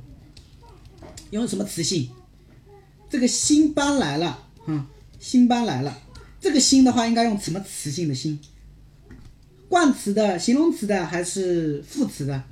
[1.31, 2.09] 用什么词性？
[3.11, 4.87] 这个新搬来了，啊，
[5.19, 6.01] 新搬来了。
[6.41, 8.39] 这个新的话应该用什么词性的新？
[9.69, 12.45] 冠词的、形容词的还是副词的？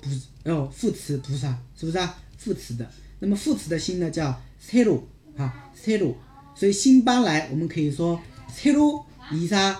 [0.00, 2.18] 不是哦，副词不是啊，是不是啊？
[2.38, 2.90] 副词的。
[3.20, 5.02] 那么副词的新呢叫새로
[5.37, 6.15] 啊，새로。
[6.55, 8.19] 所以新搬来我们可以说
[8.51, 9.77] 새로이사왔어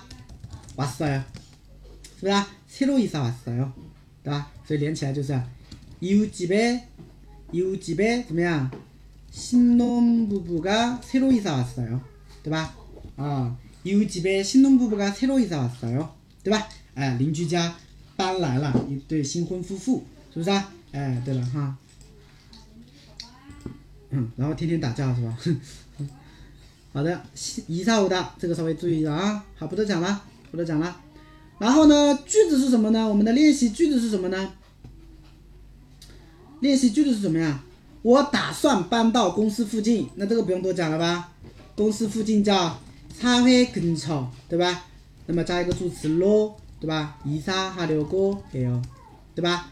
[0.77, 1.21] 요，
[2.19, 2.47] 是不是啊？
[2.67, 3.71] 새로이사왔어 요，
[4.23, 4.51] 对吧？
[4.65, 5.39] 所以连起来就是
[6.01, 8.71] 이웃집에이웃집에怎么样？
[9.31, 11.99] 신혼부부가새로이사왔어 요。
[12.43, 12.75] 对吧？
[13.15, 16.09] 啊，이웃집에신혼부부가새로이사왔어 요，
[16.43, 16.67] 对吧？
[16.95, 17.75] 哎，邻居家
[18.15, 20.03] 搬来了一对新婚夫妇，
[20.33, 20.73] 是不是啊？
[20.91, 21.77] 哎，对了哈，
[24.11, 25.37] 嗯，然后天天打架是吧？
[26.93, 27.21] 好的，
[27.67, 29.43] 一下午的这个稍微注意一下啊。
[29.55, 30.95] 好，不多讲了，不多讲了。
[31.57, 33.07] 然后呢，句子是什么呢？
[33.07, 34.53] 我们的练习句子是什么呢？
[36.59, 37.63] 练习句子是什么呀？
[38.03, 41.31] 我打算搬到公司附近，那这个不用多讲了吧？
[41.75, 42.79] 公司附近叫
[43.19, 44.85] 사회근 처， 对吧？
[45.25, 47.17] 那么加一个助词로， 对吧？
[47.25, 48.81] 이사하려고해 요，
[49.33, 49.71] 对吧？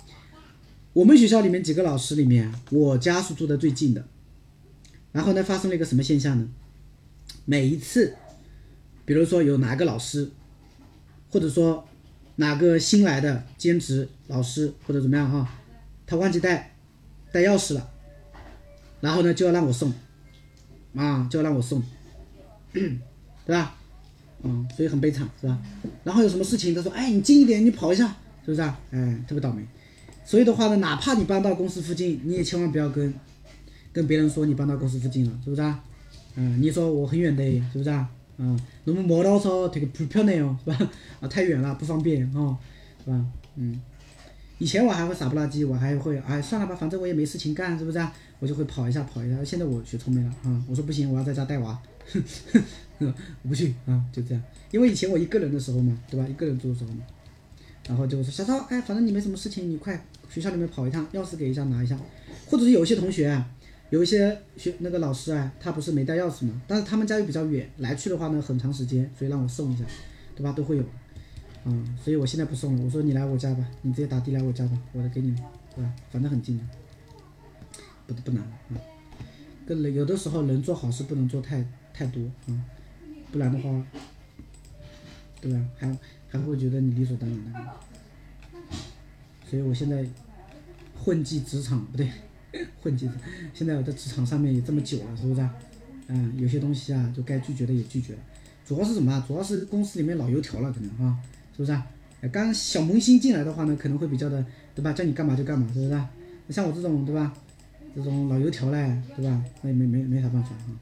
[0.93, 4.05] 我们学校里面几个老师里面，我家是住的最近的。
[5.13, 6.49] 然后呢，发生了一个什么现象呢？
[7.45, 8.15] 每一次，
[9.05, 10.29] 比如说有哪个老师，
[11.29, 11.87] 或者说
[12.35, 15.49] 哪个新来的兼职老师或者怎么样哈，
[16.05, 16.75] 他忘记带
[17.31, 17.89] 带钥匙了，
[18.99, 19.93] 然后呢就要让我送，
[20.95, 21.81] 啊，就要让我送。
[22.73, 23.75] 对吧？
[24.43, 25.57] 嗯，所以很悲惨，是吧？
[26.03, 28.07] 然后有什么事情，他说：“哎，你近一点，你跑一下，
[28.45, 29.65] 是不是啊？”哎，特别倒霉。
[30.23, 33.13] 所以的话呢，哪怕你搬到公司附近，你也千万不要跟
[33.91, 35.83] 跟别人说你搬到公司附近了，是不是啊？
[36.35, 38.09] 嗯，你说我很远的，是不是啊？
[38.37, 40.91] 嗯，那么摩托车这个不漂亮哦，是吧？
[41.19, 42.57] 啊，太远了，不方便哦，
[43.03, 43.25] 是吧？
[43.55, 43.81] 嗯。
[44.57, 48.13] 以前我还会傻不拉几，我还会，哎，算了吧，反正我也没事情干，是不是啊？
[48.39, 51.77] 我就会跑一下跑一下，现在我学聪明了啊，我说不行，我要在家带娃。
[52.13, 52.23] 哼
[52.99, 56.27] 哼，我不去啊，就这样，因为以前我一个人的时候嘛，对吧？
[56.29, 57.03] 一个人住的时候嘛。
[57.91, 61.99] 然后就说小超，哎，反正你没什么事情，你快学校里面跑一趟，钥匙给一下拿一下，
[62.49, 63.45] 或者是有些同学啊。
[63.89, 69.83] 有一些学那个老师啊，他不是没带钥匙嘛，但是他们家又比较远，来去的话呢很长时间，所以让我送一下，
[70.33, 70.53] 对吧？
[70.53, 70.83] 都会有，
[71.65, 72.85] 嗯，所以我现在不送了。
[72.85, 75.35] 我说你来我家吧，你直接打的来我家吧，我给你，
[75.75, 75.93] 对吧？
[76.09, 76.63] 反正很近的，
[78.07, 78.79] 不不难啊。
[79.67, 81.61] 跟人有的时候人做好事不能做太
[81.93, 82.55] 太多啊，
[83.29, 83.85] 不然的话，
[85.41, 85.59] 对吧？
[85.77, 85.97] 还有
[86.31, 87.59] 还会觉得你理所当然的。
[89.49, 90.05] 所以我现在
[90.97, 92.09] 混迹职场不对。
[92.81, 93.09] 混迹，
[93.53, 95.49] 现在我在职场上面也这么久了，是不是？
[96.07, 98.19] 嗯，有些东西啊，就该拒绝的也拒绝了。
[98.65, 99.23] 主要是什么？
[99.25, 101.17] 主要是公司里面老油条了，可能啊，
[101.55, 101.81] 是不是？
[102.29, 104.91] 刚小萌新进来的话呢，可能会比较的，对吧？
[104.91, 106.01] 叫你干嘛就干嘛，是不是？
[106.49, 107.33] 像我这种，对吧？
[107.95, 109.41] 这种老油条嘞，对吧？
[109.61, 110.75] 那也没没没啥办法啊。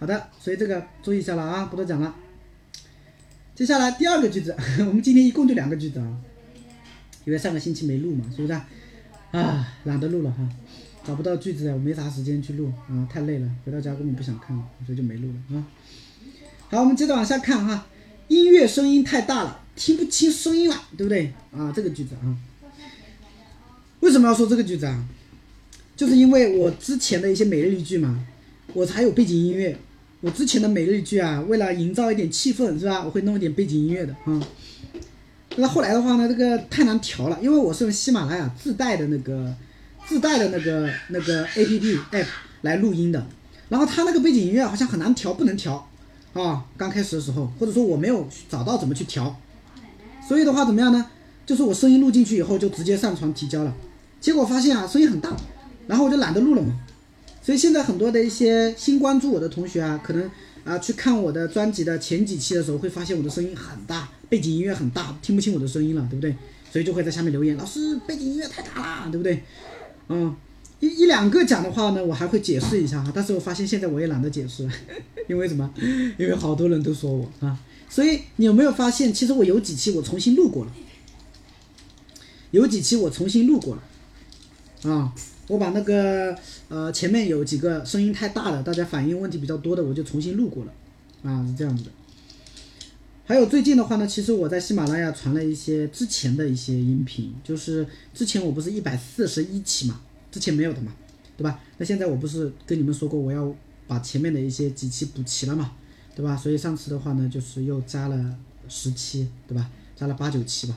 [0.00, 2.12] 好的，所以这个注意一下了啊，不多讲了。
[3.56, 4.54] 接下来第二个句子，
[4.86, 6.16] 我们今天一共就两个句子啊，
[7.24, 8.52] 因为上个星期没录嘛，是不是？
[9.32, 10.46] 啊，懒得录了哈，
[11.02, 15.66] 找不到句子，我没啥时间去录啊，太累了，回到家根本不想看了，所以就没录了啊。
[16.68, 17.86] 好，我们接着往下看哈，
[18.28, 21.72] 音乐声音太大了，听不清声音了，对不对啊？
[21.74, 22.36] 这个句子啊，
[24.00, 25.02] 为什么要说这个句子啊？
[25.96, 28.22] 就是因为我之前的一些每日一句嘛，
[28.74, 29.78] 我才有背景音乐，
[30.22, 33.04] 我之前的每日一句啊，为了营造一点气氛，是吧？
[33.04, 34.40] 我会弄一点背景音乐的啊。
[35.56, 39.54] 那后来的话呢，这个太难调了，因为我是用喜马拉雅自带的那个
[40.06, 42.26] 自带的那个那个 A P P app
[42.62, 43.26] 来录音的，
[43.68, 45.88] 然后它那个背景音乐好像很难调，不能调
[46.32, 46.64] 啊。
[46.76, 49.38] 刚开始的时候，或者说我没有找到怎么去调，
[50.26, 51.06] 所以的话怎么样呢？
[51.44, 53.74] 就是我声音录进去以后就直接上传提交了，
[54.20, 55.36] 结果发现啊声音很大，
[55.86, 56.72] 然后我就懒得录了嘛。
[57.46, 60.28] 所以现在很多的一些新关注我的同学啊，可能。
[60.64, 66.34] 啊，去看我的专辑的前几期的时候，会发现我的声音很大，背景音乐很大，听不清我的声音了，对不对？
[66.72, 69.44] 所以就会在下面留言，老师背景音乐太大了，对不对？
[70.08, 70.34] 嗯，
[70.80, 74.68] 一一两个讲的话呢，我还会解释一下哈，但是我发现现在我也懒得解释，
[75.30, 75.72] 因为什么？
[76.18, 77.56] 因为好多人都说我啊，
[77.88, 80.72] 所以你有没有发现，其实我有几期我重新录过了，
[82.50, 85.14] 有几期我重新录过了，啊。
[85.48, 86.36] 我把那个
[86.68, 90.72] 呃前面有几个声音太大了，大家反映问题比较多的，我就重新录过了，
[91.22, 91.90] 啊是这样子的。
[93.24, 100.94] 还有最近的话呢，其实我在喜马拉雅传了一些之前的一些音频，就是之前我不是一百四十一期嘛，之前没有的嘛，
[101.36, 101.60] 对吧？
[101.78, 103.52] 那现在我不是跟你们说过我要
[103.88, 105.72] 把前面的一些几期补齐了嘛，
[106.14, 106.36] 对吧？
[106.36, 108.36] 所以上次的话呢，就是又加了
[108.68, 109.70] 十期，对吧？
[109.96, 110.74] 加了八九期吧，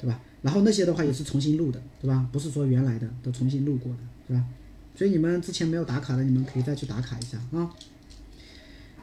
[0.00, 0.20] 对吧？
[0.40, 2.26] 然后那些的话也是重新录的，对吧？
[2.32, 3.98] 不是说原来的都重新录过的，
[4.30, 4.44] 对吧？
[4.94, 7.74] 所以你们之前没有打卡的，你们可以再去打卡一下啊。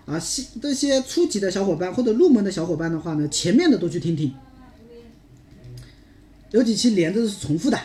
[0.06, 4.34] 啊，新这些初级的小伙伴或者入门的小伙伴的话呢，前面的都去听听。
[6.52, 7.78] 有几期连着是重复的，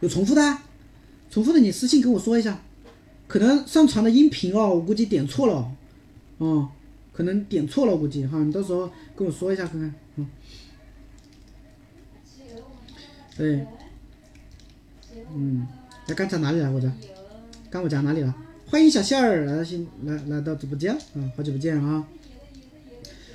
[0.00, 0.58] 有重复的，
[1.30, 2.60] 重复的你私信跟我说一下，
[3.26, 5.72] 可能上传的音频哦，我估计点错了，
[6.36, 6.68] 哦，
[7.14, 10.28] 可能点错了，我估计哈，你到时候跟我说一下看看，嗯。
[13.38, 13.66] 对，
[15.34, 15.66] 嗯，
[16.06, 16.70] 在刚才哪里来？
[16.70, 16.88] 我在，
[17.68, 18.32] 刚我讲哪里了？
[18.66, 22.06] 欢迎小仙儿来新来来到直播间，嗯，好久不见啊！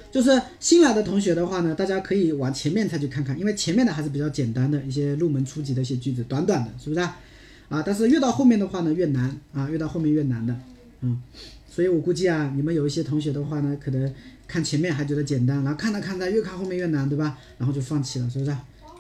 [0.10, 7.20] 就是新来的同学的话呢，大家可以往前面再去看看，因为前面的还是比较简单的一些入门初级的一些句子，短短的，是不是啊？
[7.68, 10.58] 啊，但是越到后面的话呢，越难啊，越到后面越难的，
[11.02, 11.22] 嗯，
[11.70, 14.14] 所以我估计啊，你们有一些同学的话呢，可能
[14.48, 17.38] 看前面还觉得简单，然后看着看着越看后面越难，对吧？
[17.58, 18.52] 然后就放弃了，是不是？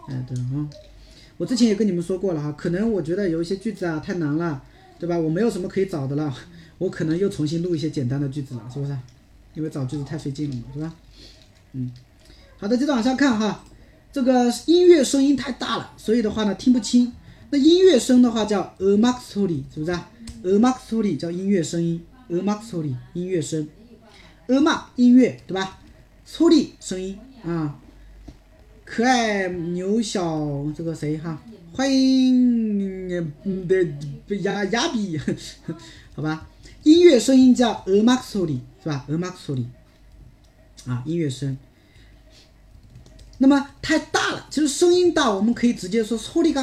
[0.09, 0.69] 哎，对啊。
[1.41, 4.61] 我之前也跟你们说过了哈，可能我觉得有一些句子啊太难了，
[4.99, 5.17] 对吧？
[5.17, 6.31] 我没有什么可以找的了，
[6.77, 8.95] 我可能又重新录一些简单的句子了，是不是？
[9.55, 10.93] 因为找句子太费劲了嘛，是吧？
[11.73, 11.91] 嗯，
[12.59, 13.63] 好的，接着往下看哈，
[14.13, 17.11] 这个音乐声音太大了，所以的话呢听不清。
[17.49, 20.11] 那音乐声的话叫 a m a x o l y 是不是啊
[20.43, 22.95] a m a x o l y 叫音乐声音 a m a x o l y
[23.13, 23.67] 音乐声
[24.45, 25.79] a m a 音乐对吧
[26.23, 27.80] s o l y 声音啊。
[28.93, 33.07] 可爱牛小这个谁哈，欢迎
[33.65, 35.17] 的亚亚比，
[36.13, 36.45] 好吧，
[36.83, 39.57] 音乐声音叫 e m a x o 是吧 e m a x o
[40.91, 41.57] 啊，音乐声。
[43.37, 46.61] 那么太大了，其实声音大，我们可以直接说 s o l i g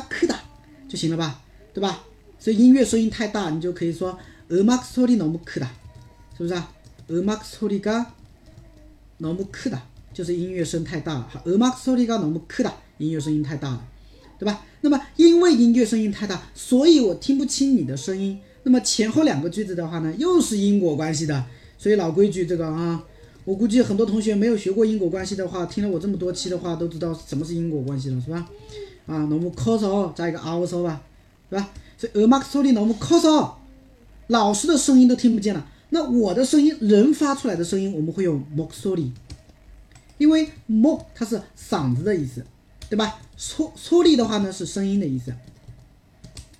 [0.86, 1.40] 就行了吧，
[1.72, 2.04] 对吧？
[2.38, 4.18] 所以音乐声音太大，你就可以说
[4.48, 5.68] e m a x o l i 너무크 다，
[6.36, 6.70] 是不是啊
[7.06, 8.04] e m a x o l i g a
[9.18, 9.78] 너무크 다。
[10.17, 11.27] 就是音乐声太大了。
[11.45, 13.81] 음악소리가너무크 다， 音乐声音太大了，
[14.37, 14.65] 对吧？
[14.81, 18.39] 那么因为音乐声音太大，所以我听不清你的声音。
[18.63, 21.43] 那么前后两个句子的话呢，又是因果关系的。
[21.77, 23.03] 所以老规矩，这个啊，
[23.43, 28.47] 我估计很多同学没有学过因果关系的话，听了我这么多期的话，都知道什么是因果关系了，是吧？
[29.05, 31.01] 啊，너무커서加一个아우서吧，
[31.49, 31.69] 是吧？
[31.97, 33.55] 所以음악소리너무커서
[34.27, 35.67] 老师的声音都听不见了。
[35.89, 39.11] 那我的声音，人发出来的声音，我们会用목소 리，
[40.17, 42.45] 因为목它是嗓子的意思，
[42.89, 43.19] 对吧？
[43.37, 45.33] 소소리的话呢是声音的意思，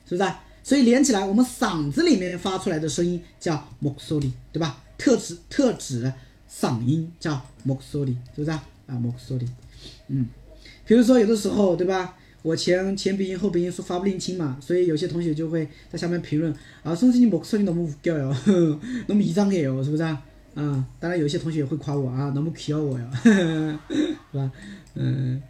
[0.08, 0.30] 是不是？
[0.64, 4.82] 所以连起来，我们嗓子里面发出来的声音叫목소 리， 对吧？
[4.98, 6.12] 特指特指
[6.50, 8.64] 嗓音叫목소 리， 是不是啊？
[8.88, 9.48] 啊，목소 리，
[10.08, 10.28] 嗯，
[10.86, 12.16] 比如说有的时候，对吧？
[12.42, 20.22] 我前前鼻音后鼻音说发不灵清嘛，所以有些同学就会在下面评论啊，宋生你목소리너무웃겨 요， 너무이상해 요， 是不是啊？
[20.58, 24.52] 啊，当然有些同学也会夸我啊，너무귀여我哟，是吧？
[24.96, 25.42] 嗯，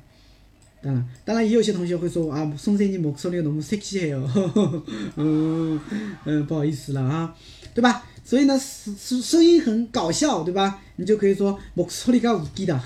[0.81, 4.81] 当然，当然也有些同学会说啊，宋生你목소리너무섹시해 요，
[5.17, 5.79] 嗯
[6.25, 7.35] 嗯，不好意思了啊，
[7.73, 8.05] 对吧？
[8.23, 10.81] 所以呢，声声音很搞笑，对吧？
[10.95, 12.79] 你就可以说목소리가웃기 다，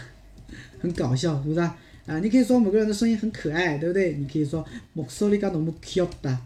[0.80, 1.78] 很搞笑，是不是啊？
[2.08, 4.14] 啊，你可以说某个人的声音很可爱，对不对？
[4.14, 6.38] 你可以说목소리가너무귀엽 다，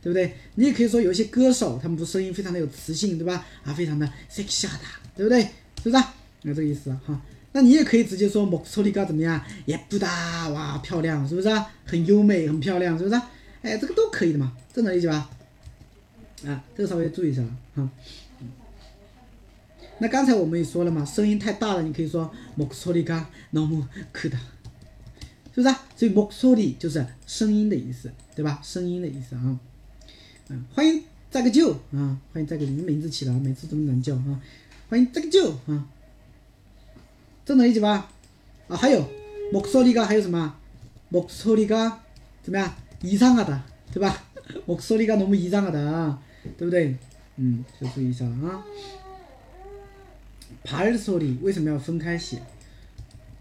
[0.00, 0.34] 对不对？
[0.54, 3.44] 你也可以说有一些歌手，他们的声音非常的有磁性，对吧？
[3.64, 4.78] 啊，非常的 sexy 的，
[5.16, 5.42] 对不对？
[5.82, 6.04] 是不是？
[6.42, 7.20] 那这个意思哈。
[7.52, 9.42] 那你也可以直接说목소리가怎么样？
[9.66, 11.48] 예쁘 다， 哇，漂亮，是不是？
[11.84, 13.20] 很优美，很漂亮，是不是？
[13.62, 15.30] 哎，这个都可以的嘛，这能理解吧？
[16.46, 17.42] 啊，这个稍微注意一下
[17.74, 17.90] 哈。
[19.98, 24.36] 那刚才我们也说了嘛，声音太大了，你可以说목소리가너무크 다。
[25.52, 25.82] 是不是啊？
[25.96, 28.60] 所以목소리就是声音的意思，对吧？
[28.62, 29.58] 声音的意思啊。
[30.48, 34.40] 嗯，欢迎再个舅啊，欢迎再个，你名字起了，每次这么难叫啊。
[34.92, 35.86] 欢迎再个舅啊，
[37.44, 38.10] 这能理解吧？
[38.68, 39.08] 啊，还有
[39.52, 40.54] 목소리가还有什么？
[41.10, 41.98] 목소리가
[42.42, 42.74] 怎么样？
[43.02, 43.60] 이상하 다，
[43.92, 44.22] 对吧？
[44.66, 46.18] 목소리가너무이상하 다，
[46.56, 46.96] 对不对？
[47.36, 48.64] 嗯，就注意一下啊。
[50.64, 52.42] 발소리为什么要分开写？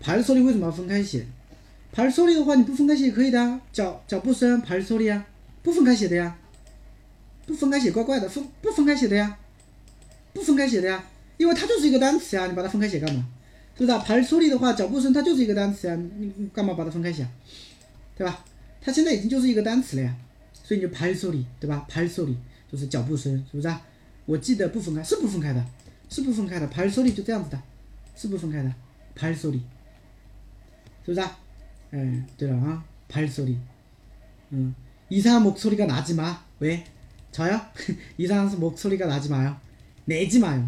[0.01, 1.25] 발소리为什么要分开写？
[1.89, 5.25] 排소리的话，你不分开写也可以的啊，脚脚步声排소리啊，
[5.63, 6.37] 不分开写的呀，
[7.47, 9.39] 不分开写怪怪的，分不分开写的呀，
[10.31, 11.03] 不分开写的呀，
[11.41, 13.27] 因为它就是一个单词呀，你把它分开写干嘛？
[13.77, 13.99] 是不是啊？
[13.99, 17.27] 排소리的话，脚步声它就是一个单词呀，你你干嘛把它分开写？
[18.15, 18.43] 对吧？
[18.81, 20.15] 它现在已经就是一个单词了呀，
[20.63, 21.85] 所以你就排소리对吧？
[21.87, 22.35] 排소리
[22.71, 23.81] 就是脚步声，是不是啊？
[24.25, 25.65] 我记得不分开，是不分开的，
[26.09, 27.61] 是不分开的，排소리就这样子的，
[28.15, 28.73] 是不分开的，
[29.15, 29.59] 排소리
[31.05, 31.37] 是不是啊？
[31.91, 33.55] 哎，对了啊，발소 리，
[34.51, 34.75] 嗯，
[35.09, 36.83] 이상한목소리가나지 마， 喂，
[37.31, 37.61] 저요？
[38.17, 39.55] 이상한목소리가나지마 요，
[40.03, 40.67] 내지마 요，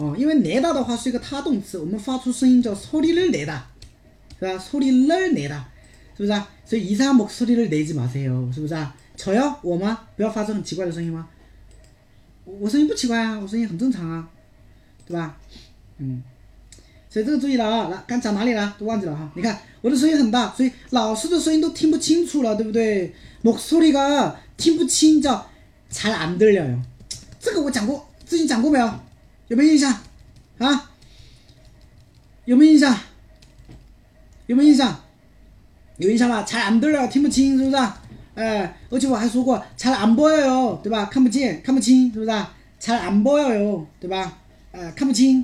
[0.00, 3.60] 哦，因为내다的话是一个他动词，我们发出声音叫소리를내 다，
[4.38, 4.58] 是吧？
[4.58, 5.60] 소리를내 다，
[6.16, 6.46] 是不是啊？
[6.64, 8.94] 所以이상한목소리를내지마세 요， 是不是啊？
[9.16, 10.00] 저요我吗？
[10.16, 11.26] 不要发出很奇怪的声音吗？
[12.44, 14.28] 我我声音不奇怪啊，我声音很正常啊，
[15.06, 15.38] 对吧？
[15.98, 16.22] 嗯，
[17.08, 18.76] 所以这个注意了啊，来，刚讲哪里了？
[18.78, 19.32] 都忘记了哈。
[19.34, 23.14] 你看我的声音很大，所以老师的声音都听不清楚了，对不对？
[23.42, 25.48] 목소리가听不清叫
[25.90, 26.82] 잘안들려요
[27.40, 28.90] 这个我讲过，之前讲过没有？
[29.50, 29.92] 有没有印象？
[30.58, 30.90] 啊？
[32.44, 32.98] 有没有印象？
[34.46, 35.00] 有没有印象？
[35.98, 36.42] 有印象吧？
[36.42, 37.76] 잘안들려听不清是不是？
[38.34, 41.06] 哎，而且我还说过잘안보여 요， 对吧？
[41.06, 42.46] 看不见，看不清，是不是？
[42.78, 44.38] 잘안보여 요， 对吧？
[44.72, 45.42] 呃，看不清，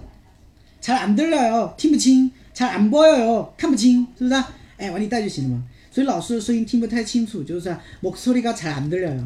[0.81, 4.45] 잘안들려 요， 听不清，잘안보여 요， 看不清，是不是？
[4.77, 5.65] 哎，往里带就行了嘛。
[5.91, 9.25] 所以老师的声音听不太清楚，就是목소리가잘안들려 요，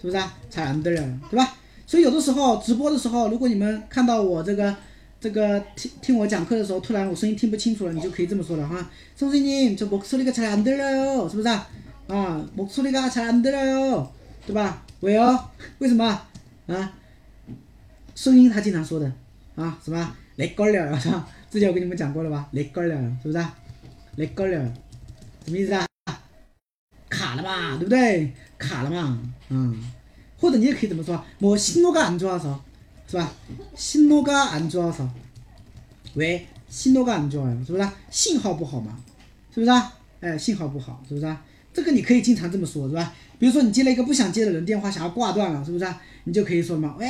[0.00, 0.34] 是不是啊？
[0.50, 1.56] 잘안들려 요， 对吧？
[1.88, 4.74] 所以有的时候直播的时候，如果你们看到我这个
[5.20, 11.68] 这个听听我讲课的时候，突然我声音听不清楚了，你就可以这么说了哈，선생님저목소리가잘안들려 요， 是不是啊？
[12.08, 14.06] 啊，목소리가잘안들려 요，
[14.46, 14.82] 对吧？
[15.00, 15.38] 왜요
[15.78, 16.04] 为什么
[16.66, 16.92] 啊？
[18.14, 19.10] 声音他经常说的
[19.56, 21.28] 啊，什么렉걸려 요， 是吧？
[21.50, 22.48] 之前我跟你们讲过了吧？
[22.52, 23.54] 렉걸려 요， 是不是啊？
[24.16, 24.70] 렉걸려 요，
[25.44, 25.86] 什么意思啊？
[27.08, 28.32] 卡了嘛，对不对？
[28.58, 29.78] 卡了嘛，嗯，
[30.38, 31.22] 或者你也可以怎么说？
[31.40, 32.58] 뭐신호가안좋아서，
[33.06, 33.32] 是吧？
[33.76, 35.08] 신호가안좋아서，
[36.14, 37.88] 喂，신호가안좋아요，是不是？
[38.10, 38.96] 信号不好嘛，
[39.54, 39.72] 是不是？
[40.20, 41.36] 哎，信号不好，是不是？
[41.72, 43.12] 这个你可以经常这么说，是吧？
[43.38, 45.86] 比如说你接了一个不想接的人电话，想要挂断了，是不是？
[46.24, 47.08] 你就可以说嘛，喂，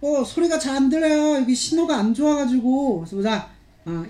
[0.00, 3.28] 哦，소리가잘안들려요여기신호가안좋아가지고是不是？
[3.28, 3.48] 啊，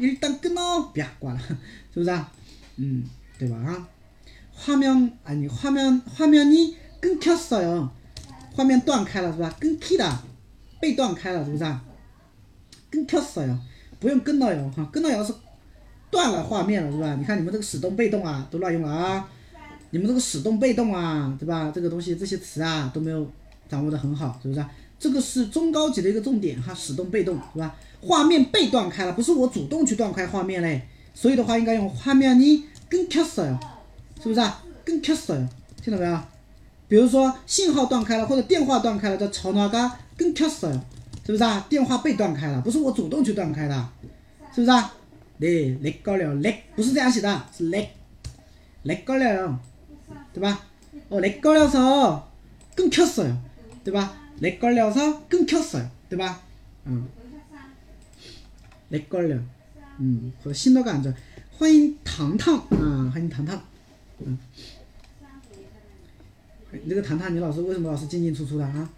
[0.00, 1.40] 일단끊어不要挂了，
[1.94, 2.10] 是不是？
[2.76, 3.04] 嗯，
[3.38, 3.56] 对吧？
[3.58, 3.88] 啊，
[4.52, 7.90] 画面아니화면화면이끊겼어요
[8.54, 9.54] 画面断开了是吧？
[9.60, 10.12] 끊기다
[10.80, 11.64] 被断开了是不是？
[12.90, 13.56] 끊겼어요
[14.00, 15.32] 不用끊어요哈，끊어요是
[16.10, 17.14] 断了画面了是吧？
[17.16, 19.28] 你看你们这个使动被动啊，都乱用了啊。
[19.90, 21.70] 你们这个使动被动啊，对吧？
[21.74, 23.28] 这个东西这些词啊都没有
[23.68, 24.64] 掌握的很好，是不是？
[24.98, 27.74] 这个是中高级的一个重点哈，使动被动是吧？
[28.00, 33.58] 画面被断开了，不是我主动去断开画面嘞，所以的话应该用画面你更켰어 요，
[34.22, 34.40] 是不是？
[34.84, 35.46] 更켰어 요，
[35.82, 36.18] 听到没有？
[36.88, 40.80] 比如说信号断开了或者电话断开了，叫전화가끊겼어 요，
[41.24, 41.64] 是不是啊？
[41.68, 43.88] 电话被断开了，不是我主动去断开的，
[44.54, 44.92] 是不是啊？
[45.40, 49.56] 네렉걸려 렉， 不是这样写的，是렉렉걸려 요。
[50.32, 50.60] 对吧？
[51.08, 53.36] 哦，렉걸려서끊겼어 요，
[53.84, 54.16] 对吧？
[54.40, 56.40] 렉걸려서끊겼어 요， 对吧？
[56.84, 57.06] 嗯，
[58.90, 59.38] 렉걸 려，
[59.98, 61.12] 嗯，或者新的感觉。
[61.56, 63.60] 欢迎糖糖啊，欢迎糖糖，
[64.18, 64.38] 嗯，
[66.83, 68.89] 你这个糖糖，你老是为什么老是进进出出的啊？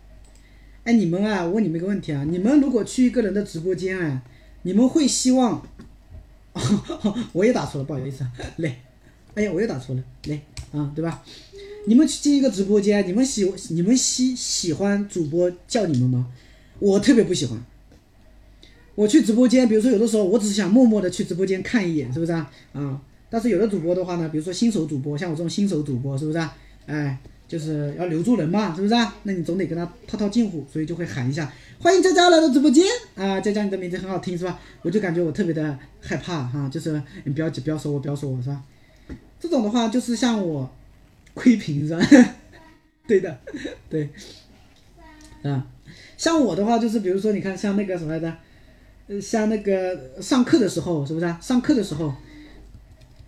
[0.84, 4.24] 哎，你们啊，我问你们一个问题啊，你们如果去一个人的直播间啊，
[4.64, 5.66] 你们会希望？
[7.34, 8.26] 我也打错了，不好意思，
[8.58, 8.80] 来，
[9.36, 10.42] 哎呀，我又打错了，来。
[10.74, 11.24] 啊，对吧？
[11.86, 16.28] 你们去进一个直播间，你们喜你们喜喜欢主播叫你们吗？
[16.80, 17.58] 我特别不喜欢。
[18.96, 22.52] 我去直播间，比如说有的时候我只是想默默的去直播间看一眼，是不是啊？
[22.74, 26.58] 啊，但是有的主播的话呢，比如说新手主播，像我这种新手主播，是不是啊？
[26.86, 27.18] 哎，
[27.48, 29.16] 就是要留住人嘛，是不是啊？
[29.24, 32.86] 那你总得跟他套套近乎，所以就会喊一下，欢迎佳佳来到直播间
[33.16, 33.40] 啊！
[33.40, 34.60] 佳佳你的名字很好听，是吧？
[34.82, 38.62] 我就感觉我特别的害怕哈，就是你不要急不要说我，不要说我是吧？
[39.40, 40.70] 这种的话就是像我
[41.34, 42.06] 窥屏是吧？
[43.08, 43.40] 对的，
[43.90, 44.10] 对，
[45.44, 45.66] 啊，
[46.18, 51.40] 像我的话就是比如说你看像那个什么来着，像那个上课的时候是不是啊？
[51.42, 52.14] 上课的时候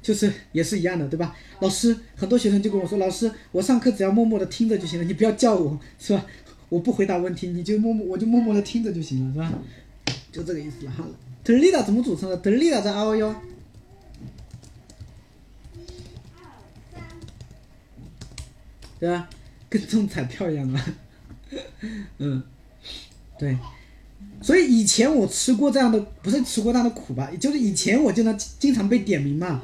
[0.01, 1.35] 就是也是一样的对吧？
[1.59, 6.25] 老师很多学生就跟我说，老师我上课只要默默的听着就行了，你不要叫我是吧？
[6.69, 9.59] 我不回答问题，你就默默我就默默的听着就行了是吧？
[10.31, 11.03] 就这个意思了哈。
[11.43, 12.37] 德利达怎么组成的？
[12.37, 13.35] 德利达在 R O U。
[18.99, 19.29] 对吧？
[19.69, 20.85] 跟中彩票一样啊，
[22.17, 22.43] 嗯，
[23.37, 23.57] 对，
[24.41, 27.31] 所以以前我吃过这样的，不是吃过这样的苦吧？
[27.39, 29.61] 就是以前我就能经常被点名嘛，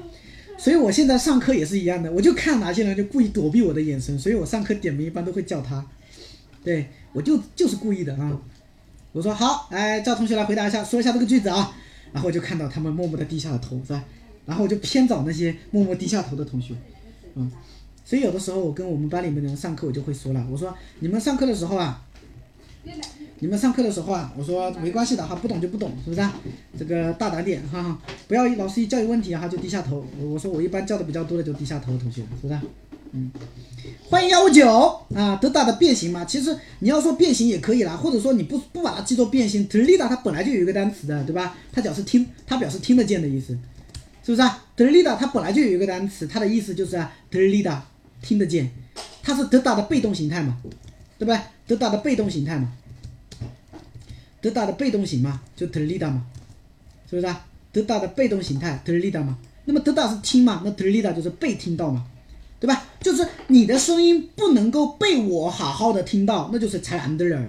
[0.65, 5.85] 所以我现在上课也是一样的，我就看哪些人就故意躲避我的眼神，所以我上课点名一般都会叫他，
[6.63, 8.41] 对我就就是故意的啊。
[9.11, 11.71] 我说好，来叫同学来回答一下，说一下这个句子啊，
[12.11, 14.03] 然后我就看到他们默默的低下了头，是吧？
[14.47, 16.73] 然后我就偏找那些默默低下头的同学，
[17.35, 17.51] 嗯。
[18.03, 22.03] 所以有的时候我跟我们班里面的人上课，我就会说了，我说你们上课的时候啊，
[23.39, 26.27] 你们上课的时候啊，我说没关系的哈，不懂就不懂，是不是？
[26.79, 30.05] 这个大胆点哈，不要老师一教育问题哈就低下头。
[30.21, 32.59] 我说我一般教的比较多的就低下头，同学是不是？
[33.11, 33.31] 嗯，
[34.09, 34.67] 欢迎幺五九
[35.13, 41.55] 啊，德达的变形嘛，其实你要说变形也可以啦，或者说你不不把它记作变形，德利达它本来就有一个单词的，对吧？
[41.71, 43.47] 它表示听，它表示听得见的意思，
[44.23, 44.63] 是不是啊？
[44.75, 46.91] 德利达它本来就有一个单词，它的意思就是
[47.29, 47.85] 德利达。
[48.21, 48.71] 听得见，
[49.21, 50.57] 它是得到的被动形态嘛，
[51.19, 51.39] 对不对？
[51.67, 52.71] 得到的被动形态嘛，
[54.45, 56.23] 得到的被动型嘛，就 t e l i d a 嘛，
[57.09, 57.47] 是不是啊？
[57.71, 62.05] 得到的被动形态 t e l i d a 嘛，那么得到是听嘛，那 t e l i d a 就是被听到嘛，
[62.59, 62.83] 对吧？
[63.01, 67.41] 就是你的声音不能够被我好好的听到，那就是才难的人，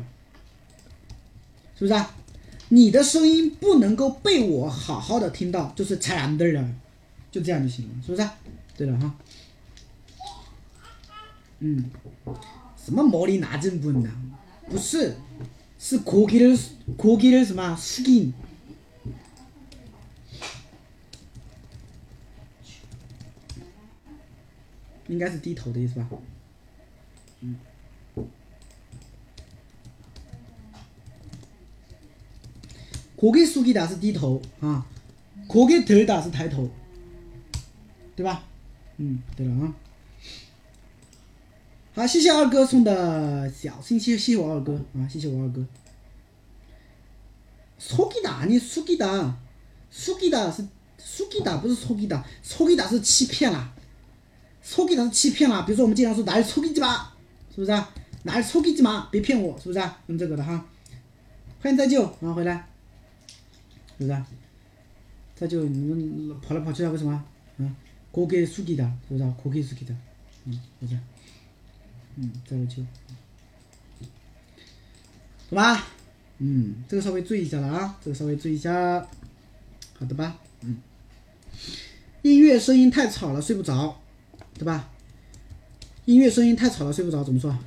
[1.78, 2.14] 是不是啊？
[2.70, 6.80] 你的声音不能够被我好好的听到，就是才难的人，
[7.30, 8.22] 就这样就行了，是不是？
[8.22, 8.34] 啊
[8.74, 9.14] 对了哈。
[11.58, 11.90] 嗯，
[12.82, 14.10] 什么毛里拿针不呢？
[14.70, 15.14] 不是，
[15.85, 18.33] 是고기를고기를什么숙인
[25.07, 26.07] 应该是低头的意思吧？
[27.41, 27.57] 嗯，
[33.17, 34.85] 고기숙이다是低头啊，
[35.47, 36.69] 고기들다是抬头，
[38.15, 38.43] 对吧？
[38.97, 39.75] 嗯，对了啊。
[41.95, 45.65] 好，谢谢二哥送的小心心，谢谢我二哥啊，谢谢我二哥。
[47.77, 49.35] 속이다아니속이 다，
[49.91, 50.65] 속이다是
[50.97, 53.73] 속이 다， 不是속이 다， 속이다是欺骗啦，
[54.63, 55.63] 속이다是欺骗啦。
[55.63, 57.07] 比如说我们经常说来속이지 마，
[57.53, 57.89] 是不是啊？
[58.23, 59.99] 哪속이지 마， 别骗我，是不是啊？
[60.05, 60.63] 用这个的哈。
[61.59, 62.67] 欢迎再救，然后回来，
[63.97, 64.25] 是不是啊？
[65.35, 67.23] 再救你们跑来跑去的为什么？
[67.57, 67.75] 嗯，
[68.13, 69.35] 고개숙이 다， 是不是啊？
[69.43, 69.95] 고개숙이 다，
[70.45, 70.99] 嗯，是不是？
[72.15, 72.83] 嗯，再来救，
[75.49, 75.87] 懂吧？
[76.39, 79.07] 嗯，这个稍微注意一下了啊，这个稍微注意一下，
[79.97, 80.37] 好的吧？
[80.61, 80.77] 嗯，
[82.21, 84.01] 音乐声音太吵了，睡不着，
[84.55, 84.89] 对吧？
[86.05, 87.57] 音乐声音太吵了，睡不着，怎么说？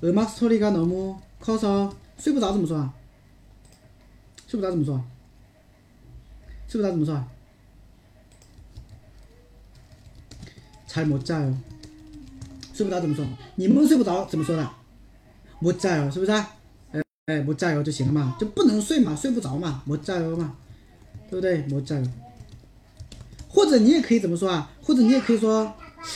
[0.00, 2.94] 음악소리가너무커서睡不着怎么说啊？
[4.46, 5.04] 睡不着怎么说？
[6.68, 7.28] 睡不着怎么说啊？
[10.88, 11.54] 잘못자요。
[12.73, 13.25] 睡不着怎么说？
[13.55, 14.69] 你们睡不着怎么说的？
[15.61, 16.31] 我在哦，是不是？
[16.31, 20.53] 哎哎，我在哦就行了嘛，就不能睡嘛，睡不着嘛，我在哦嘛，
[21.29, 21.65] 对不对？
[21.71, 22.03] 我在哦。
[23.47, 24.71] 或者你也可以怎么说啊？
[24.81, 25.73] 或者你也可以说，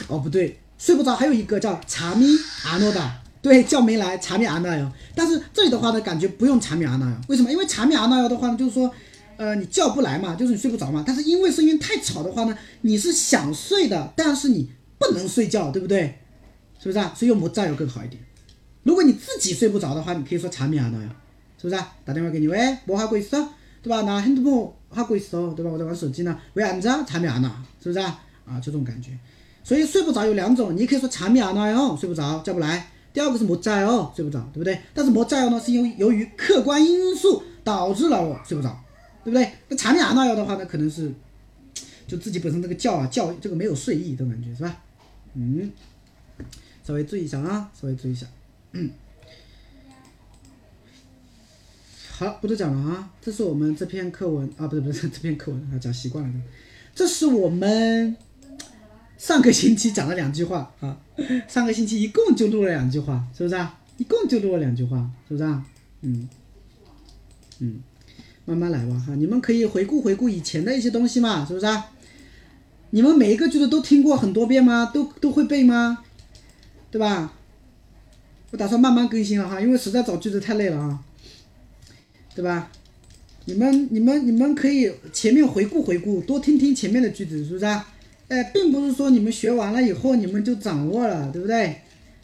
[0.07, 2.25] 哦不对，睡不着还有一个叫查米
[2.65, 4.91] 阿诺的，对，叫没来查米阿诺哟。
[5.13, 7.51] 但是这里的话呢，感觉不用查米阿诺哟，为什么？
[7.51, 8.91] 因为查米阿诺哟的话呢，就是说。
[9.37, 11.03] 呃，你叫不来嘛，就是你睡不着嘛。
[11.05, 16.17] 但是因为声音太吵的话呢，你是想睡的，但是你不能睡觉，对不对？
[16.84, 17.12] 是不是啊？
[17.14, 18.22] 所以用못자요更好一点。
[18.82, 21.08] 如果你自己睡不着的话，你可以说查米阿那哟，
[21.58, 21.92] 是不是啊？
[22.04, 23.48] 打电话给你，喂，뭐하고있어？
[23.82, 24.02] 对吧？
[24.02, 25.70] 나핸드폰하고있어，对吧？
[25.70, 27.50] 我在玩手机呢，왜안자잠이안 와，
[27.82, 28.22] 是不是啊？
[28.46, 29.10] 啊，就这种感觉。
[29.62, 32.86] 所以睡不着有两种，你可以说잠이안와요睡不着，叫不来。
[33.12, 34.80] 第二个是못자요睡不着，对不对？
[34.94, 38.74] 但是못자요呢，是由由于客观因素导致了我睡不着，
[39.24, 39.52] 对不对？
[39.68, 41.12] 那잠이안와요的话呢，可能是
[42.06, 44.76] 就自己本身这个觉啊觉这个没有睡意，这种感觉是吧？
[45.34, 45.70] 嗯，
[46.85, 48.27] 稍微注意一下啊，稍微注意一下。
[52.11, 53.09] 好，不多讲了啊。
[53.19, 56.33] 这是我们这篇课文啊，不是不是这篇课文啊，讲习惯了。
[56.93, 58.15] 这是我们
[59.17, 60.97] 上个星期讲了两句话啊，
[61.47, 63.79] 上个星期一共就录了两句话，是不是啊？
[63.97, 65.65] 一共就录了两句话，是不是啊？
[66.01, 66.29] 嗯
[67.59, 67.81] 嗯，
[68.45, 71.87] 慢慢来吧哈，你们可以回顾回顾以前的一些东西嘛，是不是啊？
[72.91, 74.91] 你们每一个句子都听过很多遍吗？
[74.93, 76.04] 都都会背吗？
[76.95, 77.33] 对吧？
[78.51, 81.03] 我打算慢慢更新了哈，因为实在找句子太累了啊，
[82.33, 82.71] 对吧？
[83.43, 87.85] 你们、你们、你们可以前面回顾回顾，多听听前面的句子，是不是啊？
[88.29, 91.81] 哎，并不是说你们学完了以后你们就掌握了，对不对？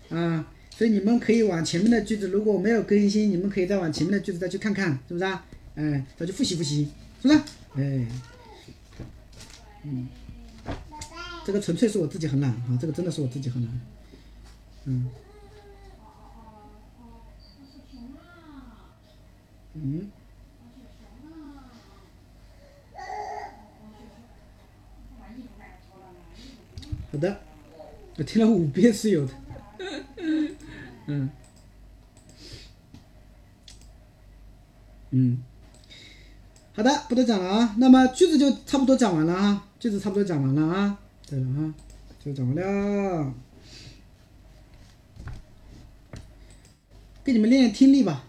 [0.08, 0.48] 啊，
[0.78, 5.46] 所以你们可以往前面的句子，如果没有更新，你们可以再往前面的句子再去看看，是不是啊？
[5.76, 6.88] 哎，再去复习复习，
[7.22, 7.40] 是不是？
[7.76, 8.08] 哎，
[9.84, 10.08] 嗯，
[11.46, 13.82] 这个纯粹是我自己很懒啊，这个真的是我自己很懒，
[14.86, 15.10] 嗯。
[19.74, 20.12] 嗯，
[27.10, 27.40] 好的，
[28.18, 29.34] 我听了五遍是有的。
[31.06, 31.30] 嗯，
[35.12, 35.42] 嗯，
[36.76, 37.76] 好的，不多讲了啊。
[37.78, 41.00] 那么句子就差不多讲完了啊，句子差不多讲完了啊。
[41.26, 41.74] 对了啊，
[42.20, 43.34] 就讲完了。
[47.24, 48.26] 给你们练练听力吧。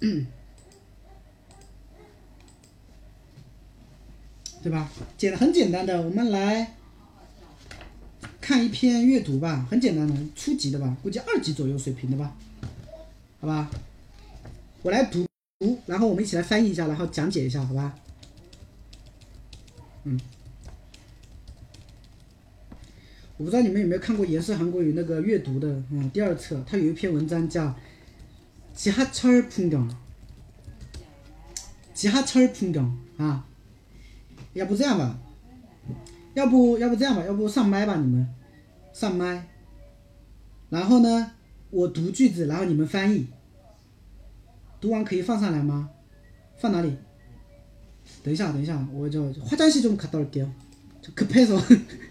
[0.00, 0.26] 嗯，
[4.62, 4.90] 对吧？
[5.16, 6.74] 简很简单的，我们来
[8.40, 12.36] 看一篇阅读吧，很简单的，初级的吧，估计二级左右水平的吧，
[13.40, 13.70] 好吧？
[14.82, 15.24] 我来读
[15.60, 17.94] 读，然后我们一起来翻译一下，然后讲解一下，好吧？
[20.02, 20.20] 嗯，
[23.37, 27.75] 我不知道你们有没有看过严氏韩国语那个阅读的，嗯，第二册，它有一篇文章叫。
[28.75, 29.89] 지하철풍 경，
[31.93, 33.45] 지하철풍경啊，
[34.53, 35.19] 要不这样吧，
[36.33, 38.25] 要不要不这样吧，要不上麦吧你们，
[38.93, 39.49] 上麦，
[40.69, 41.33] 然后呢，
[41.71, 43.27] 我读句子，然后你们翻译，
[44.79, 45.89] 读完可以放上来吗？
[46.57, 46.95] 放哪里？
[48.23, 50.49] 等一下，等一下，我就화장실좀갔다올게 요，
[51.04, 51.58] 저 급해서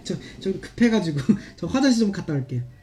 [0.03, 1.19] 저 저 급해가지고
[1.55, 2.82] 저 화장실 좀 갔다 올게 요。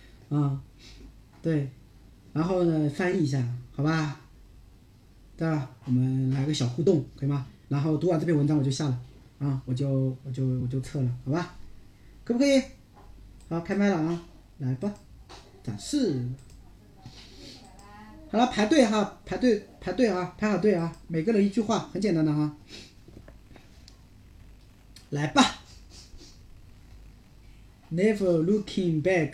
[0.31, 0.59] 啊。
[1.41, 1.69] 对，
[2.33, 3.43] 然后呢，翻译一下，
[3.75, 4.19] 好吧？
[5.37, 5.69] 对吧？
[5.85, 7.45] 我们来个小互动，可以吗？
[7.69, 8.99] 然后读完这篇文章我就下了，
[9.39, 11.55] 啊，我就我就我就撤了，好吧？
[12.23, 12.61] 可不可以？
[13.49, 14.21] 好，开麦了啊，
[14.59, 14.93] 来吧，
[15.63, 16.23] 展示。
[18.29, 22.55] 好了，排队哈，排队排队啊，排好队啊，每个人一句话，很简单的哈。
[25.09, 25.63] 来吧
[27.91, 29.33] ，Never looking back，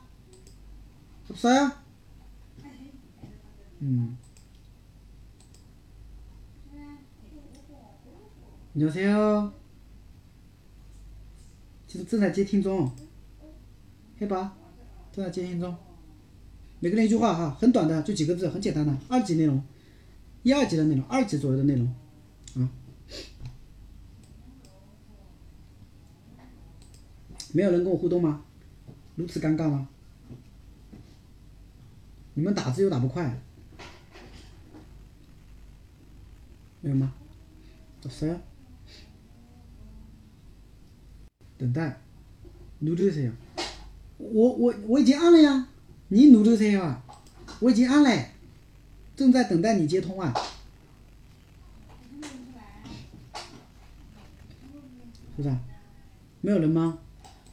[1.30, 1.72] 없어 요？
[3.80, 4.16] 嗯。
[8.74, 9.52] 안녕하세요.
[11.86, 12.90] 지금 正在接听中。
[14.18, 14.56] 黑吧，
[15.12, 15.74] 正在接听中。
[16.80, 19.46] 每个人一句话哈，很短的，就几个字，很简单的，二级内
[21.74, 21.86] 容
[22.54, 22.68] 啊。
[27.52, 27.70] 没有
[28.20, 29.88] 吗？
[38.06, 38.40] 없어요？
[41.58, 41.96] 等待，
[42.80, 43.32] 누르세 요。
[44.18, 45.68] 我我我已经按了呀，
[46.08, 47.02] 你누르세요啊，
[47.60, 48.28] 我已经按了，
[49.16, 50.32] 正在等待你接通啊。
[55.36, 55.56] 是不是？
[56.40, 56.98] 没有人吗？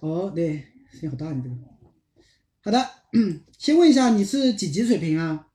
[0.00, 1.54] 哦，对，声音好大，你这个。
[2.62, 2.90] 好的，
[3.58, 5.46] 先问一下，你是几级水平啊？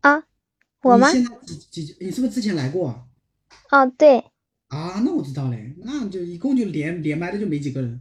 [0.00, 0.24] 啊，
[0.82, 1.12] 我吗？
[1.12, 1.30] 你现在
[1.70, 1.96] 几几？
[2.00, 3.06] 你是不是之前来过？
[3.70, 4.24] 哦，对。
[4.68, 8.00] 啊，那我知道嘞，那就一共就连连麦的就没几个人。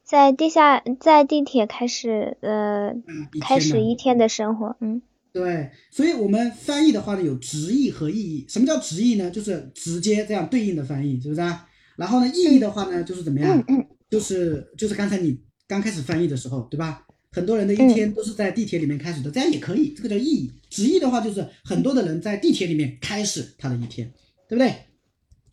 [0.03, 2.93] 在地下，在地铁开始，呃，
[3.41, 5.01] 开始一天的生活，嗯。
[5.35, 8.47] 对，所以我们翻译的话呢，有直译和意译。
[8.49, 9.28] 什么叫直译呢？
[9.32, 11.68] 就是直接这样对应的翻译，是不是啊？
[11.97, 13.61] 然后呢，意译的话呢，就是怎么样？
[14.09, 17.05] 就是就是刚才你刚开始翻译的时候，对吧？
[17.32, 20.52] 很多人的一天都是在地铁里面开始的，这样也可以，这个叫意义。
[20.70, 24.12] 直译的话就是很多的人在地铁里面开始他的一天，
[24.48, 24.73] 对不对？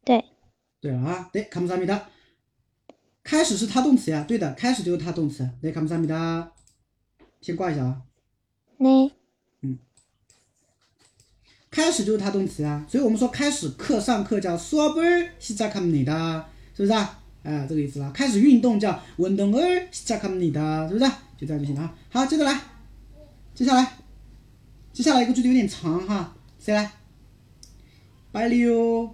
[0.06, 0.24] 对。
[0.80, 2.08] 对啊，对，卡姆萨米达，
[3.24, 5.50] 开始是他动词呀，对的，开始就是他动词。
[5.60, 6.52] 对，卡姆萨米达，
[7.42, 8.04] 先挂一下啊。
[8.78, 9.12] 你、
[11.71, 16.45] 开始就是他动词啊，所以我们说开始课上课叫수업을시작합니다，
[16.75, 17.21] 是不是啊？
[17.43, 18.11] 哎，这个意思啦。
[18.15, 21.11] 开始运动叫운동을시작합니다，是不是？
[21.37, 21.95] 就这样就行了啊。
[22.11, 22.61] 好，接着来，
[23.55, 23.93] 接下来，
[24.93, 26.91] 接下来一个句子有点长哈，谁来？
[28.33, 29.11] 빨리요。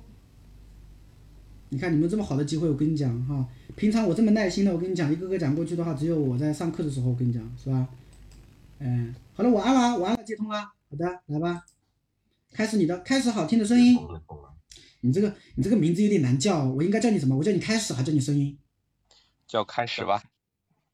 [1.70, 7.86] 你看你们这么好的机会，我跟你讲哈，平常我这么耐心的，我跟你讲一个个讲过去的话，只有我在上课的时候，我跟你讲是吧？
[8.78, 10.60] 嗯，好了，我按了，我按了，接通了。
[10.60, 11.64] 好的，来吧，
[12.56, 13.98] 开始你的，开始好听的声音。
[15.00, 17.36] 你这个你这个名字有点难叫，我应该叫你什么？
[17.36, 18.58] 我叫你开始还叫你声音？
[19.46, 20.22] 叫开始吧。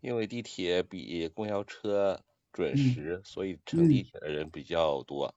[0.03, 2.21] 因为地铁比公交车
[2.53, 5.33] 准嗯时，所以乘地铁的人比较多，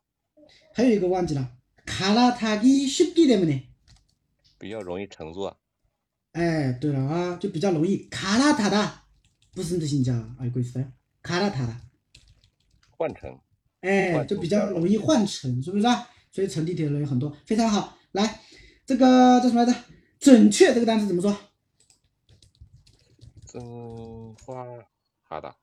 [0.73, 1.55] 하여 이거忘记了.
[1.85, 3.69] 갈아타기 쉽기 때문에.
[4.57, 5.57] 比较容易乘坐。
[6.33, 9.05] 哎，对了啊，就比较容易 갈아타다
[9.53, 10.91] 무슨 뜻인지 알고 있어요?
[11.21, 11.79] 갈아타다.
[12.97, 13.39] 换乘，
[13.81, 16.07] 哎，换就比较容易换乘，是不是啊？
[16.31, 17.97] 所以乘地铁的人有很多，非常好。
[18.11, 18.41] 来，
[18.85, 19.77] 这个叫什么来着？
[20.19, 21.37] 准确这个单词怎么说？
[23.45, 24.65] 增花
[25.23, 25.55] 哈达，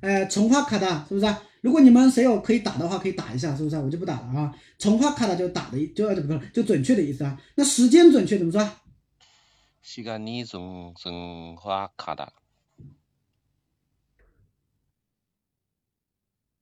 [0.00, 1.42] 呃，重花卡达是不是啊？
[1.60, 3.80] 如果你们谁有可以打的话，可以打一下，是不是啊？
[3.80, 4.54] 我就不打了啊。
[4.78, 7.40] 重花卡达就打的意，就不是就准确的意思啊。
[7.56, 8.76] 那时间准确怎么说啊？
[9.84, 12.32] 시간이增增花卡达，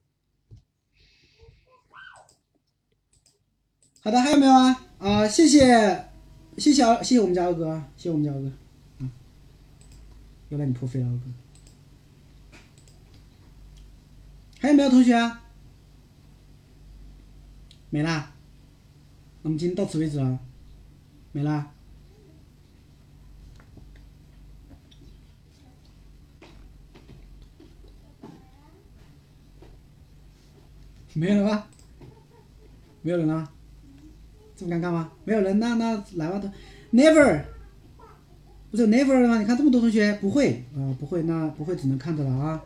[4.03, 4.83] 好的，还有没有啊？
[4.97, 6.05] 啊、谢谢，
[6.57, 8.47] 谢谢谢谢我们家二哥，谢谢我们家二哥，
[8.99, 9.09] 啊，
[10.49, 12.57] 又让你破费了二哥。
[14.59, 15.43] 还有没有同学啊？
[17.91, 18.33] 没啦。
[19.43, 20.39] 那我们今天到此为止了，
[21.31, 21.71] 没啦。
[31.13, 31.67] 没有了吧？
[33.03, 33.51] 没有人了？
[34.61, 35.11] 这么尴尬吗？
[35.25, 36.47] 没有人，那那来吧，都
[36.95, 37.41] never，
[38.69, 39.39] 不是 never 了吗？
[39.39, 42.61] 你看这么多同学不会啊、不会，那不会只能看着了啊。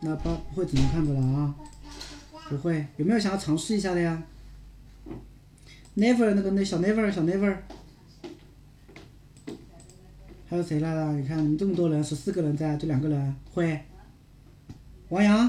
[0.00, 1.54] 那不不会只能看着了啊。
[2.48, 4.20] 不会，有没有想要尝试一下的呀
[5.96, 7.56] ？Never 那个那小 Never 小 Never，
[10.48, 11.12] 还有谁来了？
[11.12, 13.80] 你看你这么多人，十四个人在，就两个人会。
[15.08, 15.48] 王阳，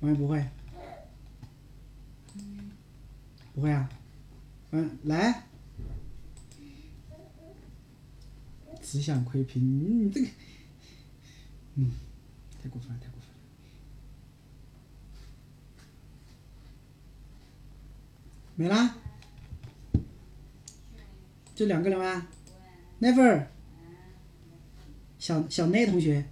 [0.00, 0.46] 我也不会，
[3.54, 3.88] 不会啊。
[4.70, 5.44] 嗯，来，
[8.82, 10.28] 只想窥屏，你这个，
[11.74, 11.90] 嗯，
[12.62, 13.34] 太过分了，太过分了。
[18.54, 18.94] 没啦？
[21.54, 22.28] 就两个人吗
[23.00, 23.46] ？Never。
[25.18, 26.24] 小小内同学，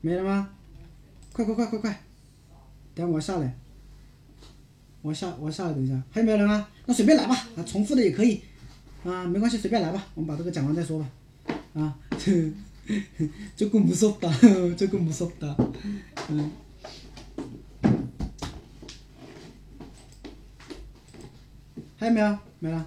[0.00, 0.56] 没了吗？
[1.32, 2.00] 快快快快快！
[2.94, 3.56] 等我下来，
[5.02, 6.68] 我下我下来，等一下，还有没有人啊？
[6.86, 8.42] 那随便来吧，啊，重复的也可以，
[9.04, 11.08] 啊，没关系，随便来吧，我们把这个讲完再说吧，
[11.74, 11.96] 啊，
[13.56, 14.32] 这更不说了，
[14.76, 15.56] 这更不说了，
[16.28, 16.50] 嗯。
[21.96, 22.38] 还有没有？
[22.58, 22.86] 没了？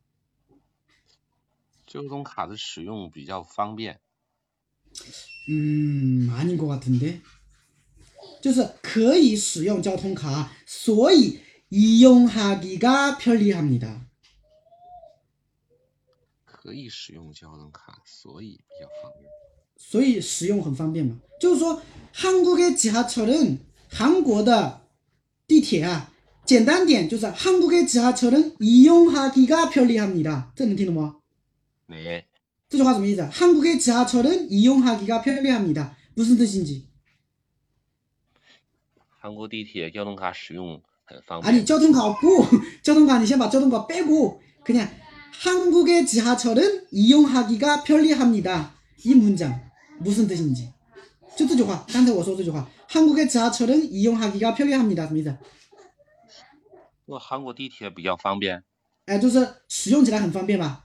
[1.90, 3.98] 交通卡的使用比较方便.
[5.48, 7.20] 음, 아닌 것 같은데.
[8.40, 11.40] 就是可以使用交通卡,所以
[11.70, 14.00] 이용하기가 편리합니다.
[16.44, 19.30] 可以使用交通卡,所以比较方便.
[19.76, 21.80] 所以使用很方便嘛.就是说
[22.12, 23.60] 한국의 지하철은
[23.90, 24.80] 한국의
[25.46, 26.12] 地铁啊
[26.44, 30.52] 简单点就是한국의 지하철은 이용하기가 편리합니다.
[30.54, 31.16] 这能听懂吗？
[32.68, 33.22] 这句话什么意思？
[33.22, 35.96] 한국의 지하철은 이용하기가 편리합니다.
[36.14, 36.88] 무슨 뜻인지?
[39.20, 41.44] 한국 地铁交通卡使用很方便.
[41.44, 42.46] 아니 交通卡 없고
[42.82, 44.88] 交通卡你先把交通卡 빼고 그냥
[45.42, 48.74] 한국의 지하철은 이용하기가 편리합니다.
[49.04, 49.70] 이 문장
[50.00, 50.72] 무슨 뜻인지?
[51.36, 55.36] 就这句话，刚才我说这句话，韩国的지하철은이용하기가편리합니다什么意思？
[57.04, 58.64] 我韩国地铁比较方便。
[59.04, 60.84] 哎，就是使用起来很方便吧？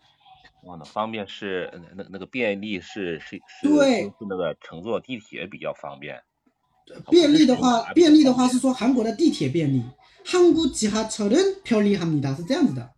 [0.64, 6.20] 哇，那方便是那那个便利是是是对，是那个乘坐地铁比较方便。
[7.10, 9.82] 便利的话，便利的话是说韩国的地铁便利，
[10.24, 12.90] 韩国지하철은편리합니다是这样子的，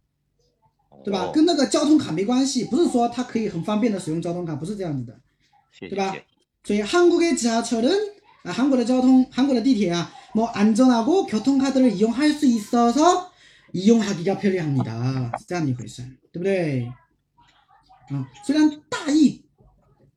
[1.05, 1.30] 对吧？
[1.32, 5.18] 跟那个交通卡没关系，不是说它可以很方便的使用交通卡，不是这样子的，
[5.80, 6.14] 对吧？
[6.64, 13.32] 所以韩国的지하철은 아, 한국의交通, 한국의 地铁啊,뭐 안전하고 교통카드를 이용할 수 있어서
[13.72, 15.32] 이용하기가 편리합니다.
[15.46, 16.02] 这样一回事,
[16.32, 16.88] 对不对?
[18.10, 19.44] 어, 虽然大意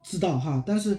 [0.03, 0.97] 知道哈,但是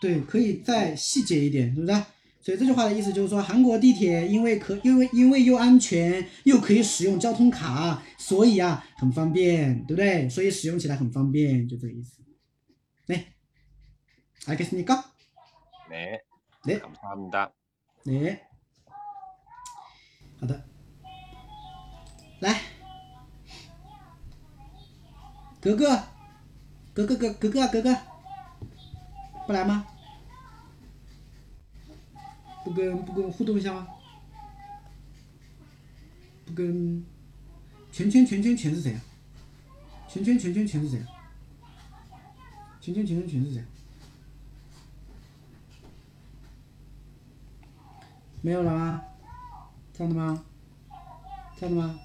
[0.00, 2.04] 对可以再细节一点,是不是?
[2.40, 10.28] 所以这句话的意思就是说韩国地铁因为可因为因为又安全又可以使用交通卡,所以啊很方便,对不对?
[10.28, 12.22] 所以使用起来很方便,就这个意思.
[15.94, 16.20] 네
[18.04, 18.38] 네
[20.40, 20.64] 好的
[22.40, 22.60] 来
[25.63, 26.03] 格格
[26.93, 27.81] 格格格格格啊格
[29.47, 29.87] 不来吗
[32.65, 33.87] 不跟不跟我互动一下吗
[36.45, 37.05] 不跟
[37.93, 39.01] 圈圈圈圈圈是谁啊
[40.09, 41.07] 圈圈圈圈圈是谁啊
[42.81, 43.63] 圈圈圈圈圈是谁
[48.41, 49.01] 没有了吗？
[49.93, 50.43] 这样的吗？
[51.57, 51.97] 这样的吗？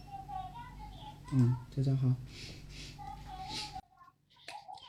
[1.32, 2.14] 嗯，这样好。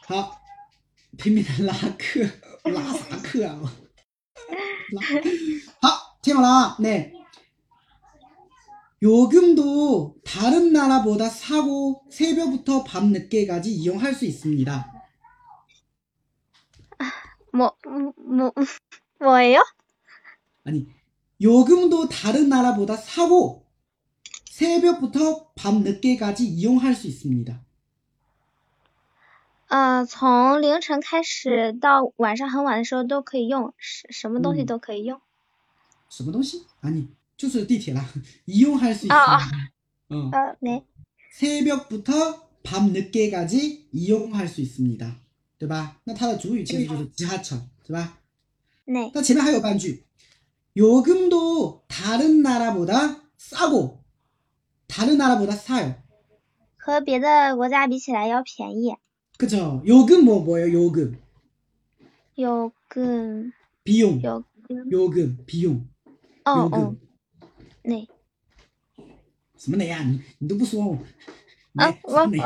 [0.09, 0.41] 好，
[1.17, 2.21] 拼命的拉客，
[2.65, 3.61] 拉啥客啊？
[4.93, 5.01] 拉。
[5.81, 7.13] 好，听好了啊，那
[9.03, 14.93] 요금도 다른 나라보다 싸고 새벽부터 밤 늦게까지 이용할 수 있습니다.
[17.53, 18.53] 뭐, 뭐, 뭐,
[19.21, 19.63] 뭐예요?
[20.65, 20.89] 아니,
[21.41, 23.67] 요금도 다른 나라보다 싸고
[24.51, 27.63] 새벽부터 밤 늦게까지 이용할 수 있습니다.
[29.69, 35.21] 呃，从凌晨开始到晚上很晚的时候都可以用，什什么东西嗯都可以用。
[36.09, 36.65] 什么东西？
[36.83, 38.05] 아니，就是地铁啦，
[38.47, 39.15] 이용할 수 있습니다.
[39.15, 39.41] 아,
[40.11, 40.31] 어.
[40.31, 40.85] 呃，네，
[41.33, 45.17] 새벽부터 밤 늦게까지 이용할 수 있습니다.
[45.59, 45.97] 对吧?
[46.05, 48.19] 那它的主语其实就是 지하철, 对吧?
[48.85, 50.05] 那那前面还有半句
[50.77, 54.03] 요금도 다른 나라보다 싸고
[54.87, 55.95] 다른 나라보다 싸요.
[56.77, 58.97] 和别的国家比起来要便宜，
[59.39, 59.83] 그죠?
[59.87, 60.73] 요금 뭐 뭐예요?
[60.73, 61.19] 요금.
[62.37, 63.51] 有个
[63.85, 64.21] 비용.
[64.23, 64.45] 有个
[64.91, 65.87] 요금, 비용.
[66.45, 66.79] 哦 요금.
[66.81, 66.97] 哦，
[67.83, 68.07] 那
[69.57, 70.03] 什么雷呀？
[70.03, 70.99] 你你都不说。
[71.75, 72.39] 啊雷我啥雷？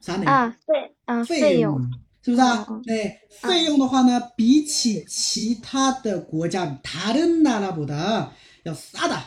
[0.00, 0.24] 啥雷？
[0.26, 1.90] 啊费啊 费费用用嘛，
[2.22, 2.82] 是不是啊嗯嗯？
[2.82, 8.30] 对，费用的话呢，比起其他的国家，다른나라보다
[8.64, 9.20] 要싸다，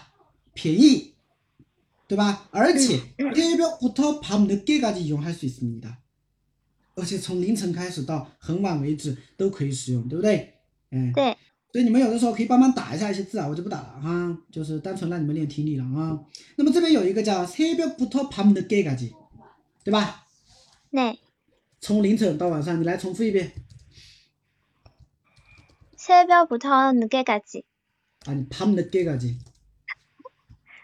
[0.53, 1.12] 便宜，
[2.07, 2.47] 对吧？
[2.51, 5.97] 而且嗯 새벽부터밤늦게까지 이용할 수 있습니다。
[6.95, 10.55] 而且从凌晨开始到很晚为止都可以使用，对不对？
[10.89, 11.37] 哎，对，
[11.71, 16.19] 所以你们有的时候可以帮忙打一下一些字啊，我就不打了哈，就是单纯让你们练听力了啊。
[16.57, 19.13] 那么这边有一个叫새벽부터밤늦게까지，
[19.83, 20.25] 对吧？
[20.89, 21.15] 那
[21.79, 23.53] 从凌晨到晚上，你来重复一遍
[25.97, 27.63] 새벽부터늦게까지，
[28.25, 29.37] 啊，你밤늦게까지。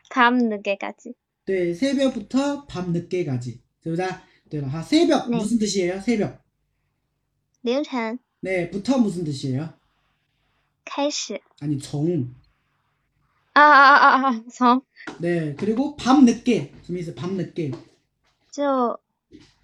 [0.10, 1.14] 밤늦게까지，
[1.46, 4.24] 对，새벽부터밤늦게까지，是不是啊？
[4.50, 6.40] 对了哈，새벽 네 무슨뜻이에요새벽
[7.64, 9.74] 凌晨 네, 부터 무슨 뜻이에요?
[10.86, 12.34] 开始 아니, 종.
[13.54, 14.84] 啊啊啊啊啊，从
[15.20, 16.72] 네, 그리고 밤 늦게.
[16.84, 17.14] 什么意思?
[17.16, 17.74] 밤 늦게.
[18.52, 19.00] 就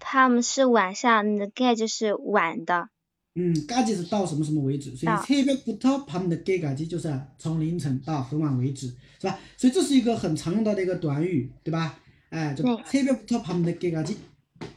[0.00, 2.88] 他们是晚上，늦게就是晚的，
[3.36, 4.94] 음, 까지 是到什么什么为止.
[4.94, 5.22] 所以 아.
[5.24, 8.88] 새벽부터 밤 늦게까지 就是从凌晨到很晚为止,
[9.20, 9.38] 是吧?
[9.56, 11.98] 所以这是一个很常用到的一个短语,对吧?
[12.30, 12.82] 哎, 저 네.
[12.86, 14.16] 새벽부터 밤 늦게까지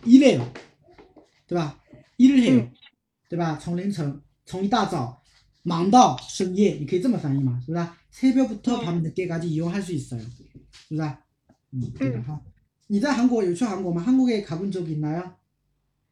[0.05, 0.51] 일해요.
[1.47, 1.79] 对吧?
[2.17, 2.61] 일을 해요.
[2.61, 2.71] 嗯
[3.27, 3.57] 对吧?
[3.61, 5.21] 从凌晨,从一大早
[5.63, 7.87] 忙到深夜,你可以这么翻译嘛,是不是?
[8.11, 8.85] 새벽부터 네.
[8.85, 10.21] 밤 늦게까지 이용할 수 있어요.
[10.87, 11.01] 是不是?
[11.73, 12.23] 음, 对的 음.
[12.23, 12.41] 哈.
[12.87, 14.01] 你在韩国有去韩国吗?
[14.01, 15.35] 한국에 가본 적 있나요?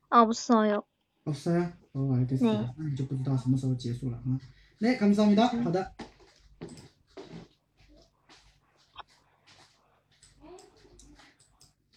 [0.10, 0.84] 없어요。
[1.26, 1.72] 없어요?
[1.98, 2.62] 어, 알겠습니다.
[2.62, 2.74] 네.
[2.78, 4.40] 那你就不知道什么时候结束了啊。
[4.80, 5.48] 네, 감사합니다.
[5.64, 5.94] 好的。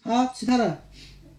[0.02, 0.84] 好，其他的，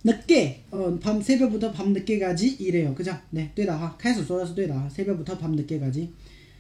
[0.04, 3.18] 늦게，哦，밤새벽부터밤늦게까지이래요， 그죠？
[3.32, 6.10] 네，对的哈，开始说的是对的哈，새벽부터밤늦게까지，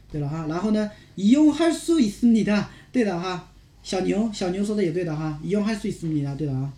[0.09, 3.51] 对了哈，然后呢，이용할수있습니다， 对的哈，
[3.83, 6.71] 小牛，小牛说的也对的哈，이용할수있습니다， 对的啊，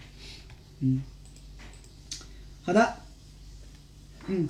[0.80, 1.04] 嗯，
[2.64, 2.96] 好的，
[4.26, 4.50] 嗯，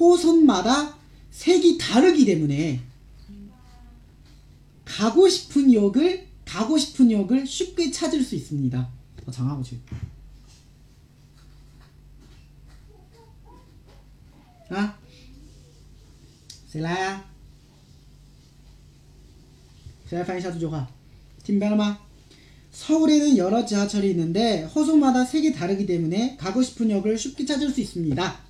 [0.00, 0.96] 호선마다
[1.30, 2.80] 색이 다르기 때문에
[4.84, 8.88] 가고 싶은 역을 가고 싶은 역을 쉽게 찾을 수 있습니다.
[9.24, 9.80] 더 장하고 지.
[14.68, 14.96] 아,
[16.68, 17.24] 谁来啊？
[20.08, 20.86] 谁来翻译一下这句话？
[21.44, 21.98] 听明白了吗？
[22.72, 28.40] 서울에는 여러 지하철이 있는데 호속마다 색이 다르기 때문에 가고 싶은 역을 쉽게 찾을 수 있습니다.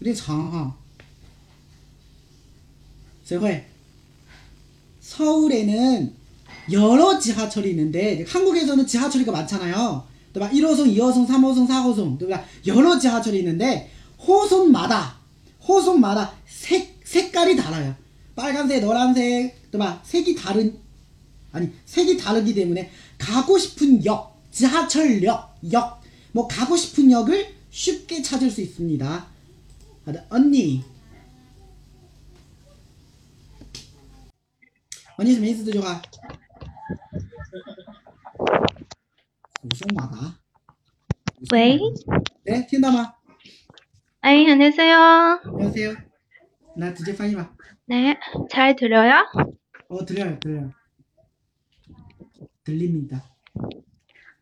[0.00, 0.76] 有点长哈。
[3.24, 3.64] 谁会？
[5.00, 6.14] 서울에는
[6.72, 10.04] 여러 지하철이 있는데 한국에서는 지하철이가 많잖아요.
[10.32, 10.50] 对吧?
[10.50, 12.44] 1호선, 2호선, 3호선, 4호선, 对吧?
[12.66, 15.16] 여러 지하철이 있는데 호선마다
[15.66, 17.94] 호선마다 색 색깔이 달라요.
[18.34, 20.02] 빨간색, 노란색, 对吧?
[20.04, 20.76] 색이 다른
[21.52, 26.02] 아니 색이 다르기 때문에 가고 싶은 역, 지하철역, 역,
[26.32, 29.26] 뭐 가고 싶은 역을 쉽게 찾을 수 있습니다.
[30.08, 30.82] 하다 언니.
[35.16, 36.02] 언니 什么意思这句话？
[39.62, 40.38] 虎兄马达。
[41.52, 41.78] 喂，
[42.46, 43.14] 哎，听到吗？
[44.20, 44.96] 아이 안녕하세요.
[45.44, 45.94] 안녕하세요.
[46.76, 47.54] 나直接翻译吧。
[47.86, 48.18] 네,
[48.50, 49.26] 잘 들려요?
[49.88, 50.72] 어 들려요 들려요
[52.64, 53.22] 들립니다.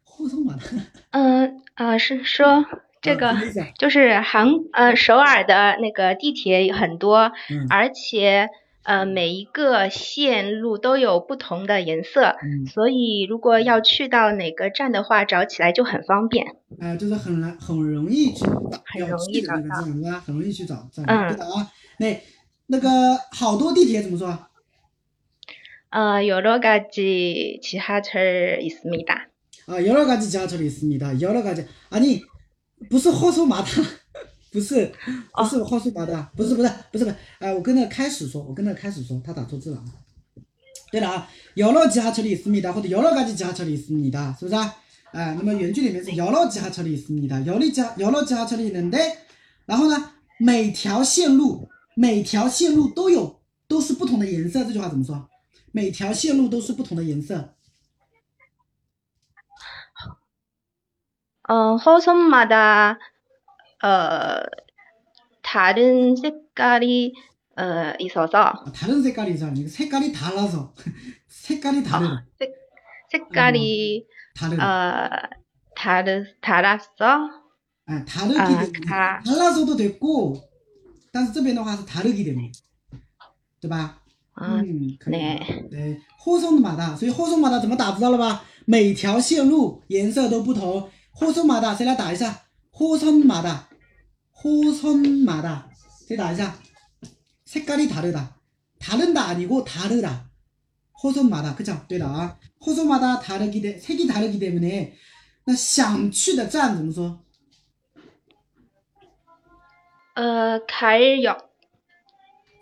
[0.06, 0.64] 호성마다
[1.10, 2.64] 嗯呃，是说
[3.06, 3.72] 这个啊들리죠?
[3.78, 8.48] 就是韩呃首尔的那个地铁很多，嗯而且
[8.84, 16.46] 呃每一个线路都有不同的颜色，嗯所以如果要去到哪个站的话，找起来就很方便。
[16.80, 18.52] 啊、就是很难很容易去找
[18.84, 20.20] 很容易要去的那个找到站是吧？
[20.26, 21.70] 很容易去找站，嗯对的啊。
[21.98, 22.20] 那
[22.68, 22.88] 那个
[23.32, 24.38] 好多地铁怎么说？
[25.90, 29.28] 어 여러 가지 지하철 있습니다.
[29.66, 31.20] 아 여러 가지 지하철이 있습니다.
[31.20, 32.22] 여러 가지 아니
[32.89, 33.67] 不是霍苏麻的
[34.51, 34.91] 不是
[35.33, 39.83] 不是霍苏麻的不是不是不是不是唉我跟那开始说我跟那开始说他打错字了
[40.91, 44.73] 对了啊有了吉哈车里子蜜的或者有了嘎叽吉哈车里子蜜的是不是啊？
[45.11, 48.99] 哎那么原句里面是有了吉哈车里子蜜的有了加有了吉哈车厘子对
[49.65, 55.27] 然后呢每条线路每条线路都有都是不同的颜色这句话怎么说？
[55.71, 57.53] 每条线路都是不同的颜色
[61.48, 62.98] 어 호선마다
[63.82, 63.88] 어
[65.42, 67.14] 다른 색깔이
[67.58, 69.52] 어 있어서 아, 다른 색깔이잖아.
[69.56, 70.72] 이거 색깔이 달라서
[71.28, 72.24] 색깔이 다르다.
[72.38, 72.54] 색
[73.10, 74.64] 색깔이 다르다.
[74.64, 75.10] 어
[75.74, 77.42] 다르 달았어.
[77.86, 79.20] 아, 다르기 아, 때문에 다.
[79.26, 80.40] 달라서도 됐고,
[81.12, 82.52] 但是这边的话是 다르기 때문에,
[83.60, 83.98] 对吧？
[84.34, 85.18] 아, 嗯，可以的。
[85.18, 85.68] 네.
[85.68, 88.44] 对，호송마다，所以호송마다怎么打知道了吧？
[88.66, 90.88] 每条线路颜色都不同。
[91.20, 92.44] 호송마다谁来打一下？
[92.72, 95.68] 호송마다，호송마다
[96.06, 96.54] 谁打一下？
[97.44, 101.84] 색깔이다르다，다른다 아니고 다르다。호송마다 그죠？
[101.88, 102.38] 对的啊。
[102.64, 104.94] 호송마다다르기때색이다르기때문에，
[105.44, 107.20] 那想去的站怎么说？
[110.14, 111.50] 어 가을역.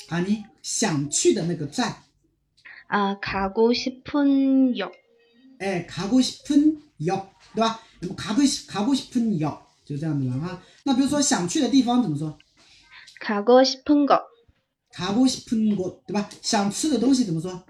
[0.08, 1.96] 아니，想去的那个站，
[2.88, 4.92] 아 가고 싶은 역.
[5.60, 7.80] 哎，가고싶은역，对吧？
[8.04, 10.62] 那么가고싶가고싶은 역， 就这样子了哈。
[10.84, 12.36] 那比如说想去的地方怎么说？
[13.20, 14.22] 가고 싶은 거.
[14.92, 16.28] 가고 싶은 곳, 对吧？
[16.42, 17.62] 想吃的东西怎么说？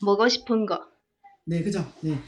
[0.00, 0.78] 먹고 싶은 거.
[1.44, 1.84] 네, 그죠?
[2.02, 2.18] 네.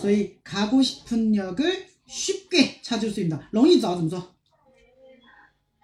[0.00, 3.48] 所以 가고 싶은 역을 쉽게 찾을 수 있다.
[3.52, 4.34] 容易找怎么说？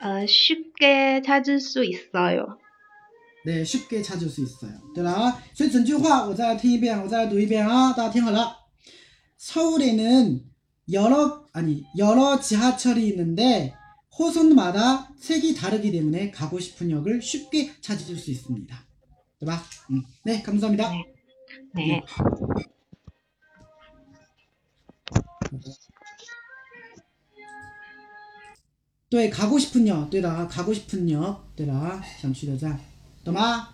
[0.01, 2.59] 어 쉽게 찾을 수 있어요.
[3.45, 4.73] 네, 쉽게 찾을 수 있어요.
[4.95, 8.57] 对了啊，所以整句话我再来听一遍，我再来读一遍啊，大家听好了。
[9.37, 10.41] 서울에는
[10.93, 13.75] 여러 아니 여러 지하철이 있는데
[14.19, 18.85] 호선마다 색이 다르기 때문에 가고 싶은 역을 쉽게 찾을 수 있습니다.
[19.45, 19.63] 对吧?
[19.91, 20.03] 음.
[20.25, 20.91] 네, 감사합니다.
[21.75, 22.03] 네.
[29.11, 32.81] 네, 가고 싶은 역, 对的, 가고 싶은 역, 对的,想去的站,
[33.23, 33.69] 懂吗?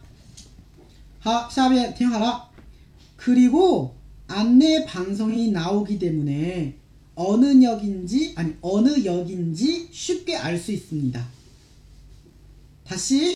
[1.21, 2.51] 好,下面听好了.
[3.17, 3.97] 그리고
[4.27, 6.79] 안내 방송이 나오기 때문에
[7.16, 11.26] 어느 역인지 아니 어느 역인지 쉽게 알 수 있습니다.
[12.84, 13.34] 다시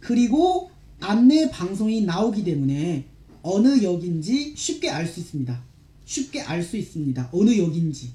[0.00, 0.70] 그리고
[1.00, 3.04] 안내 방송이 나오기 때문에
[3.42, 5.62] 어느 역인지 쉽게 알 수 있습니다.
[6.04, 7.30] 쉽게 알 수 있습니다.
[7.32, 8.12] 어느 역인지.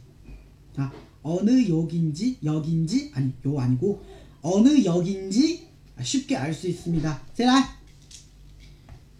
[0.76, 0.92] 자,
[1.22, 4.04] 어느 역인지 역인지 아니 요 아니고
[4.42, 5.68] 어느 역인지
[6.02, 7.22] 쉽게 알 수 있습니다.
[7.34, 7.80] 세라.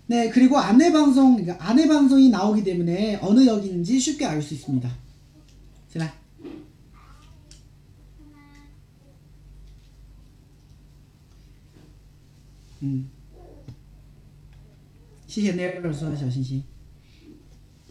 [0.08, 4.90] 네 그리고 안내 방송 그러니까 안내 방송이 나오기 때문에 어느 역인지 쉽게 알 수 있습니다.
[12.82, 13.06] 嗯.
[15.28, 16.64] 谢谢 Never 说的小心心，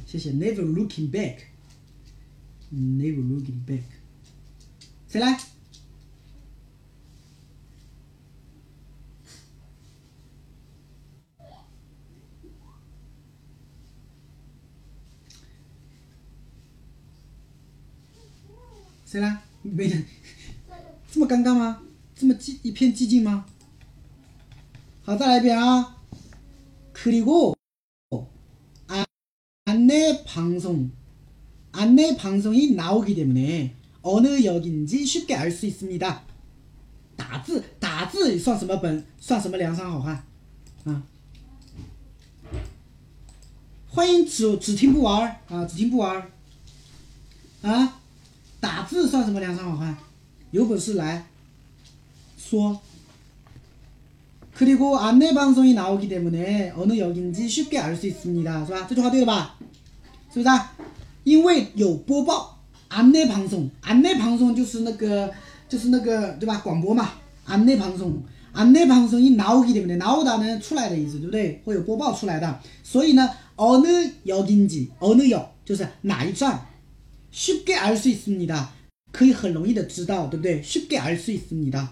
[0.07, 3.85] 谢谢 Never looking back，Never looking back，
[5.09, 5.41] 谁来？
[19.07, 19.43] 谁来？
[19.63, 20.05] 没人，
[21.11, 21.83] 这么尴尬吗？
[22.15, 23.47] 这么寂一片寂静吗？
[25.04, 25.96] 好，再来一遍啊！
[26.92, 27.56] 그리고
[28.88, 29.06] 아,
[29.66, 30.90] 안내 방송
[31.72, 36.24] 안내 방송이 나오기 때문에 어느 역인지 쉽게 알 수 있습니다.
[37.16, 40.24] 打字打字算什么本算什么梁山好汉
[40.86, 41.04] 啊？
[43.88, 46.32] 欢迎只只听不玩儿啊，只听不玩儿
[47.62, 48.00] 啊！
[48.60, 49.96] 打字算什么梁山好汉？
[50.52, 51.28] 有本事来
[52.38, 52.82] 说。
[54.60, 58.66] 그리고 안내 방송이 나오기 때문에 어느 역인지 쉽게 알 수 있습니다.
[58.66, 58.86] 是吧?
[58.88, 59.58] 这句话对了吧?
[60.34, 60.56] 是不是?
[61.24, 62.60] 因为有播报
[62.90, 65.32] 安内방송安内방송就是那个
[65.68, 66.62] 就是那个对吧?
[66.64, 67.12] 广播嘛
[67.46, 68.24] 安内방송
[68.56, 71.62] 안내방송이나오기때문에나오다는出来的意思，对不对？
[71.66, 72.58] 会有播报出来的。
[72.84, 76.62] 所以呢，어느역인지어느역就是哪一站，
[77.34, 78.70] 쉽게알 수 있습니다。
[79.12, 80.64] 可以很容易的知道，对不对？
[80.64, 81.92] 쉽게알 수 있습니다。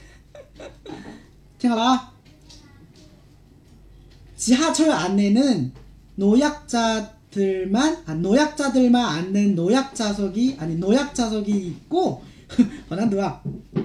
[1.58, 2.16] 听好了啊.
[4.36, 5.72] 지하철 안내는
[6.16, 12.22] 노약자들만 아, 노약자들만 앉는 노약 좌석이 아니 노약 좌석이 있고
[12.90, 13.42] 어난도야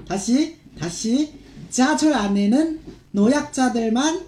[0.07, 1.33] 다시 다시
[1.69, 2.79] 지하철 안에는
[3.11, 4.25] 노약자들만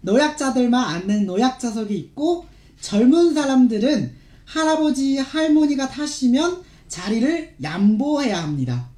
[0.00, 2.46] 노약자들만 앉는 노약 좌석이 있고
[2.80, 4.12] 젊은 사람들은
[4.46, 8.88] 할아버지 할머니가 타시면 자리를 양보해야 합니다.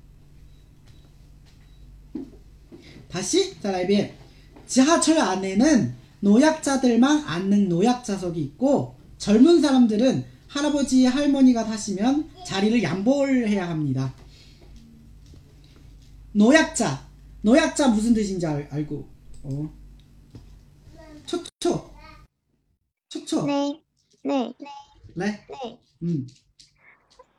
[3.12, 4.10] 다시 자 라이비
[4.66, 13.68] 지하철 안에는 노약자들만 앉는 노약 좌석이 있고 젊은 사람들은 할아버지 할머니가 타시면 자리를 양보를 해야
[13.68, 14.14] 합니다.
[16.32, 17.06] 노약자
[17.42, 19.08] 노약자 무슨 뜻인지 알, 알고
[19.44, 19.70] 어
[21.26, 21.90] 초초
[23.08, 23.80] 초초 那
[24.22, 24.54] 那 네
[25.14, 26.26] 那 음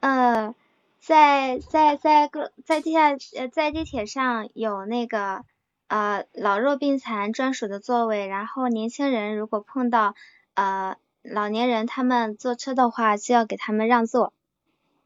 [0.02, 0.54] 呃，
[1.02, 5.44] 在在在个在地下呃在地铁上有那个
[5.87, 10.15] 呃，老弱病残专属的座位，然后年轻人如果碰到
[10.55, 14.33] 呃老年人，他们坐车的话，就要给他们让座。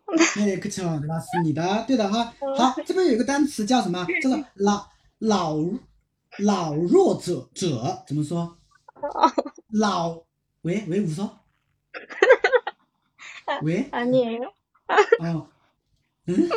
[0.09, 2.33] 哎，不错，那是你的，对的哈。
[2.57, 4.07] 好，这边有一个单词叫什么？
[4.23, 4.89] 这个 老
[5.19, 5.57] 老
[6.39, 8.57] 老弱者者怎么说？
[9.69, 10.23] 老
[10.63, 11.29] 喂喂五叔。
[13.63, 13.89] 喂。
[13.93, 14.53] 啊你哎呦。
[15.21, 15.47] 哎呦，
[16.27, 16.49] 嗯，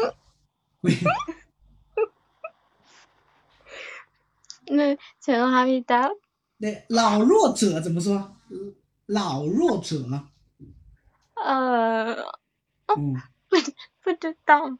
[0.82, 0.94] 喂。
[4.71, 6.11] 네, 죄송합니다.
[6.59, 8.33] 네, 老弱者怎么说?
[9.07, 10.05] 老弱者.
[11.35, 12.17] 呃，
[12.97, 13.15] 음.
[13.49, 13.57] 不
[14.13, 14.79] 知道。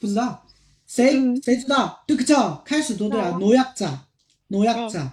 [0.00, 0.46] 不知道
[0.86, 2.02] 谁、嗯谁知道？
[2.06, 5.10] 对，叫开始读对了，노약자，노약자。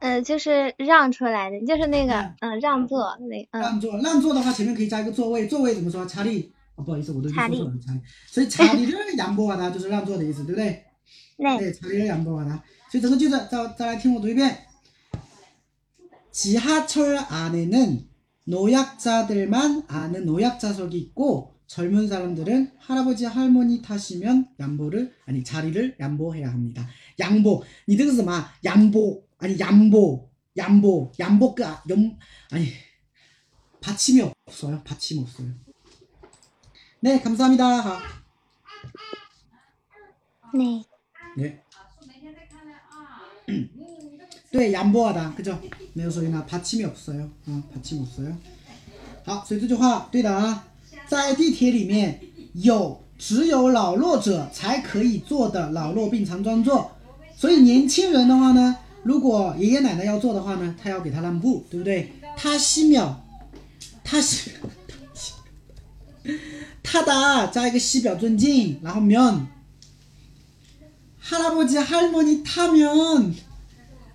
[0.00, 6.04] 呃，就是让出来的，就是那个嗯嗯让座那嗯让座，让座的话前面可以加一个座位，座位怎么说？
[6.06, 8.00] 查理哦，不好意思，我都已经说错了，查理。
[8.26, 10.82] 所以查理的양보하다就是让座的意思，对不对？
[11.38, 12.62] 那对，查理的양보하다。
[12.90, 14.56] 所以整个句子再再来听我读一遍。
[16.30, 18.08] 지하철안에는
[18.44, 26.86] 노약자들만 아는 노약자석이 있고 젊은 사람들은 할아버지 할머니 타시면 양보를 아니 자리를 양보해야 합니다.
[27.18, 28.52] 양보, 你这个是什么啊？
[28.64, 32.18] 양보 아니 양보, 양보, 양보 그 아- 염
[32.50, 32.68] 아니
[33.80, 34.82] 받침이 없어요.
[34.84, 35.48] 받침 없어요.
[37.00, 37.82] 네, 감사합니다.
[37.82, 37.98] 好.
[41.36, 41.62] 那 네.
[44.50, 45.34] 对， 양보하다.
[45.34, 45.58] 그죠?
[45.94, 47.30] 没有 소리나 받침이 없어요.
[47.46, 48.36] 어, 받침 없어요.
[49.24, 50.64] 好，所以这句话对的啊。
[51.08, 52.20] 在地铁里面
[52.54, 56.90] 有只有老弱者才可以坐的老弱病残专座，
[57.36, 62.12] 所以年轻人的话呢，如果爷爷奶奶要做的话呢，他要给他让步，对不对？
[62.36, 63.14] 他西秒，
[64.02, 64.52] 他西，
[66.82, 69.40] 他的加一个西表尊敬，然后면
[71.26, 73.34] 할아버지 할머니 타면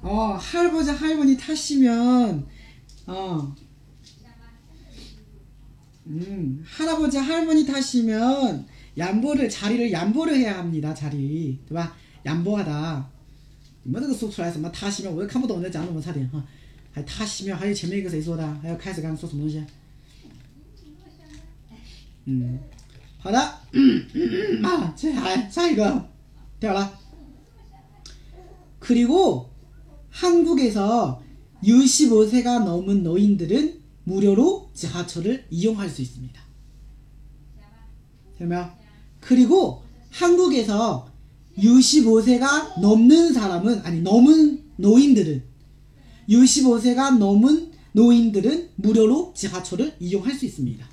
[0.02, 2.45] 어 할아버지 할머니 타시면
[3.08, 3.56] 어
[6.08, 8.68] 음, 할아버지 할머니 타시면
[8.98, 10.94] 양보를 자리를 양보를 해야 합니다.
[10.94, 11.95] 자리, 对吧?
[12.26, 13.10] 양보하다.
[13.84, 16.44] 你们这个说出来什么 타시면 我都看不懂你在讲什么差点哈。
[16.94, 18.60] 还 타시면 还有前面一个谁说的？
[18.62, 19.64] 还有开始刚刚说什么东西？
[22.26, 22.60] 嗯，
[23.20, 23.40] 好的，
[24.64, 26.10] 啊，接下来下一个
[26.60, 26.99] 掉了。
[28.83, 29.49] 그리고
[30.11, 31.23] 한국에서
[31.63, 36.43] 65세가 넘은 노인들은 무료로 지하철을 이용할 수 있습니다.
[38.39, 38.73] 되면
[39.21, 41.09] 그리고 한국에서
[41.57, 45.45] 65세가 넘는 사람은 아니 넘은 노인들은
[46.29, 50.85] 65세가 넘은 노인들은 무료로 지하철을 이용할 수 있습니다.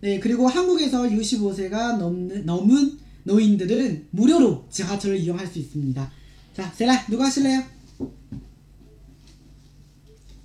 [0.00, 6.11] 네, 그리고 한국에서 65세가 넘는 넘은 노인들은 무료로 지하철을 이용할 수 있습니다.
[6.53, 7.63] 자, 세라 누가 하실래요?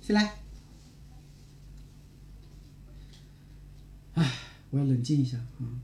[0.01, 0.21] 세라.
[4.15, 4.23] 아,
[4.71, 5.81] 我要冷静一下啊。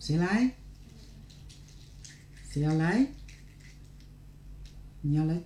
[0.00, 0.54] 谁来？
[2.50, 3.06] 谁要来？
[5.00, 5.42] 你要来？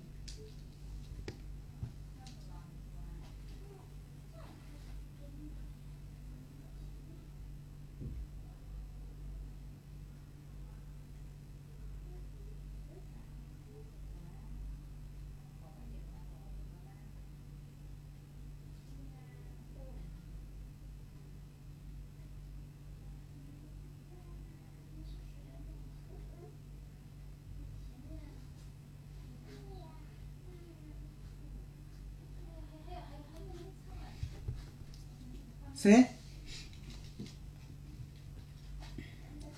[35.82, 36.06] 谁？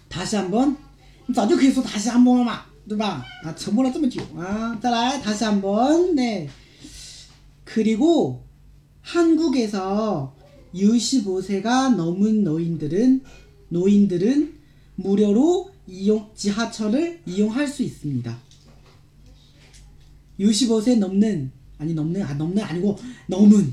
[0.09, 0.77] 다시 한번
[1.27, 3.25] 你早就可以说 다시 한번 了嘛，对吧？
[3.45, 6.49] 啊，沉默了这么久啊，再来 다시 한번 네.
[7.65, 8.45] 그리고
[9.03, 10.35] 한국에서
[10.75, 13.23] 65세가 넘은 노인들은
[13.69, 14.59] 노인들은
[14.97, 18.39] 무료로 이용 지하철을 이용할 수 있습니다.
[20.39, 22.99] 65세 넘는 아니 넘는 아 넘는 아니고
[23.29, 23.73] 넘은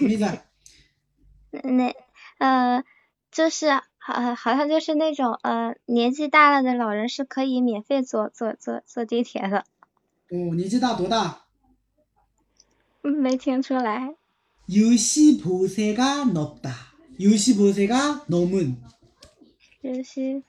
[0.19, 0.41] 자,
[1.63, 1.93] 那
[2.37, 2.83] 呃，
[3.31, 9.65] 就是好好像就是那种呃年纪大了的老人是可以免费坐坐坐坐地铁的。
[10.29, 11.43] 어, 年纪大多大?
[13.03, 14.15] 嗯没听出来。
[14.67, 16.73] 65세가 넘다.
[17.19, 18.77] 65세가 넘은
[19.81, 20.41] 日西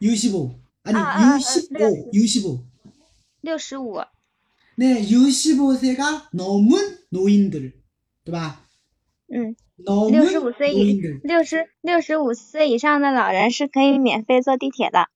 [0.00, 0.58] 65.
[0.82, 2.10] 아니, 아, 아, 아, 65, 네.
[2.12, 2.64] 65.
[3.42, 4.04] 六十五，
[4.74, 7.72] 네, 65세가 넘은 노인들.
[8.24, 8.60] 对吧?
[9.30, 11.20] 嗯， 넘은 六十五岁以 노인들.
[11.22, 15.08] 六十六十五岁以上的老人是可以免费坐地铁的。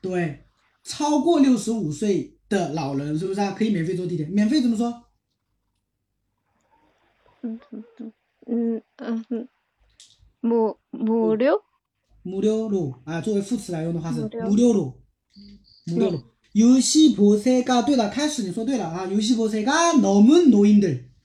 [0.00, 0.44] 对，
[0.82, 3.52] 超过六十五岁的老人是不是啊？
[3.52, 4.26] 可以免费坐地铁？
[4.26, 5.04] 免费怎么说？
[7.42, 8.12] 嗯嗯嗯
[8.46, 9.48] 嗯嗯嗯，
[10.40, 11.62] 무무료
[12.24, 14.94] 无料路啊，作为副词来用的话是无料无料路，
[15.94, 16.20] 无料路。
[16.52, 19.06] 游戏보세가对了，开始你说对了啊。
[19.06, 21.04] 游戏보세가넘은노인들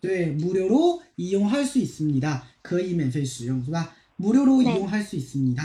[0.00, 2.42] 对， 무료로 이용할 수 있습니다.
[2.62, 3.94] 可以免费使用是吧？
[4.16, 4.74] 무료로 네.
[4.74, 5.62] 이용할 수 있습니다.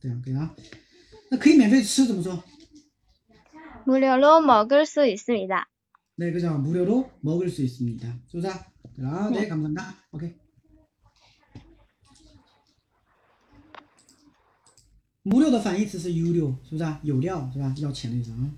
[0.00, 0.54] 这样可以啊。
[1.30, 2.42] 那可以免费吃怎么说？
[3.86, 5.68] 무료로 먹을 수 있습니다.
[6.16, 6.58] 네, 그죠.
[6.58, 8.18] 무료로 먹을 수 있습니다.
[8.28, 8.66] 쏘자.
[9.00, 9.94] 자, 네, 감사합니다.
[10.12, 10.34] 오케이.
[15.22, 16.98] 무료的反义词是有料，是不是啊？
[17.02, 17.72] 有料是吧？
[17.78, 18.50] 要钱的意思啊。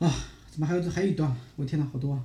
[0.00, 0.12] 啊，
[0.50, 1.34] 怎么还有还有一段？
[1.56, 2.24] 我天呐，好多啊！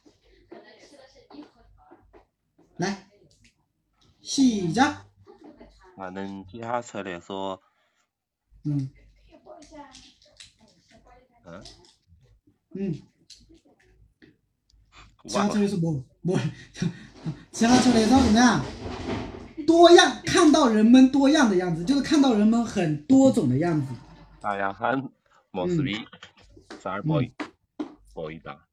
[2.76, 3.08] 来，
[4.22, 5.06] 시작。
[5.96, 7.60] 나는지하철에서
[8.64, 8.90] 嗯
[11.44, 11.62] 嗯，
[12.74, 13.00] 嗯，
[15.26, 16.38] 지하 忘 철 了 에서 뭐 뭐?
[17.52, 18.64] 지하철에서怎么样？
[19.66, 23.92] 多样，看到人们多样的样子，就是看到人们很多种的样子。
[24.40, 25.10] 다양한
[25.52, 26.06] 모습이
[26.80, 27.06] 잘 음.
[27.06, 27.30] 보이
[28.14, 28.66] 보이다.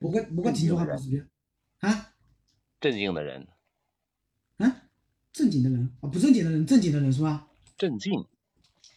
[0.00, 1.24] 不会不会停的话拍视频
[1.78, 2.14] 啊？
[2.80, 3.46] 正经的人。
[4.56, 4.82] 啊？
[5.32, 5.88] 正经的人？
[6.00, 7.46] 啊不正经的人正经的人是吧？
[7.76, 8.26] 镇静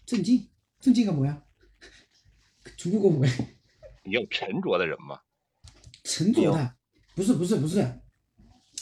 [0.06, 0.48] 镇静
[0.80, 1.44] 镇静干嘛呀？
[2.78, 3.30] 足够够鬼
[4.04, 5.20] 你有沉着的人吗？
[6.04, 6.76] 沉着的？
[7.14, 8.00] 不是不是不是。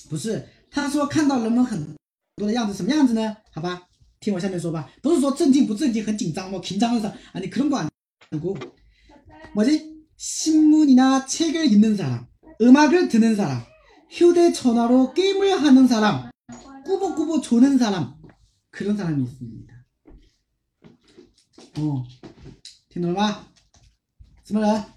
[0.09, 0.47] 不是。
[0.69, 1.95] 他说看到人们很
[2.35, 3.35] 多的样子什么样子呢？
[3.51, 3.87] 好吧
[4.19, 4.89] 听我下面说吧。
[5.01, 7.89] 不是说正经不正经很紧张我平常就是啊你可能管
[8.29, 8.55] 很多
[9.55, 9.71] 我这
[10.21, 12.27] 신문이나 책을 읽는 사람,
[12.61, 13.63] 음악을 듣는 사람,
[14.11, 16.29] 휴대전화로 게임을 하는 사람,
[16.85, 18.13] 꾸벅꾸벅 조는 사람,
[18.69, 19.85] 그런 사람이 있습니다.
[21.79, 22.03] 어,
[22.89, 23.47] 디놀마,
[24.43, 24.95] 스마라,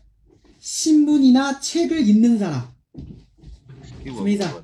[0.59, 2.69] 신문이나 책을 읽는 사람.
[4.05, 4.63] 스미자,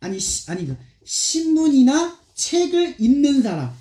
[0.00, 3.74] 아니, 시, 아니, 그, 신문이나 책을 읽는 사람.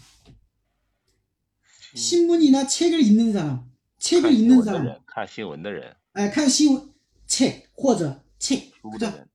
[1.95, 3.69] 신문이나 책을 읽는 사람.
[3.99, 4.98] 책을 읽는 사람.
[5.08, 6.92] 看新闻的人，哎看新闻
[7.26, 9.28] 책或者책 书 그죠 的人，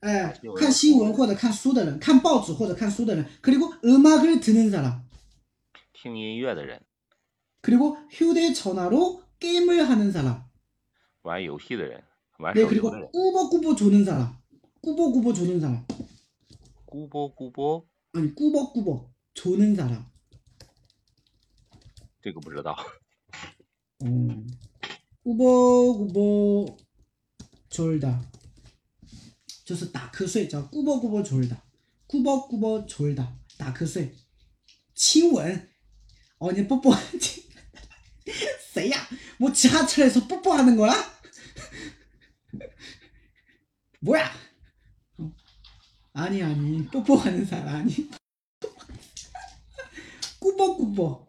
[0.00, 5.04] 哎新闻看新闻或者看书的人看报纸或者看书的人그리고음악을듣는 사람
[5.92, 6.80] 听音乐的人，
[7.60, 10.44] 그리고 휴대전화로 게임을 하는 사람
[11.22, 12.02] 玩游戏的人，
[12.38, 14.36] 玩 네 手游 그리고 的人， 꾸벅꾸벅 조는 사람
[14.82, 15.84] 꾸벅꾸벅 조는 사람
[16.86, 20.06] 咕波咕波， 아니 꾸벅꾸벅 조는 사람
[22.22, 22.76] 这个不知道。
[24.00, 24.06] 어,
[25.29, 26.77] 꾸벅꾸벅
[27.69, 28.31] 졸다.
[29.63, 30.47] 저서 다크쇠.
[30.47, 31.63] 자, 꾸벅꾸벅 졸다.
[32.07, 33.37] 꾸벅꾸벅 졸다.
[33.59, 34.09] 다크쇠.
[34.09, 34.17] 그
[34.95, 35.69] 치원.
[36.39, 37.47] 언니 뽀뽀하지.
[38.73, 38.95] 쎄야.
[39.37, 40.93] 뭐 지하철에서 뽀뽀하는 거야?
[44.01, 44.31] 뭐야?
[46.13, 47.93] 아니 아니 뽀뽀하는 사람 아니.
[50.41, 51.28] 꾸벅꾸벅.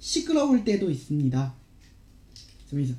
[0.00, 1.54] 시끄러울 때도 있습니다.
[2.68, 2.94] 什么意思?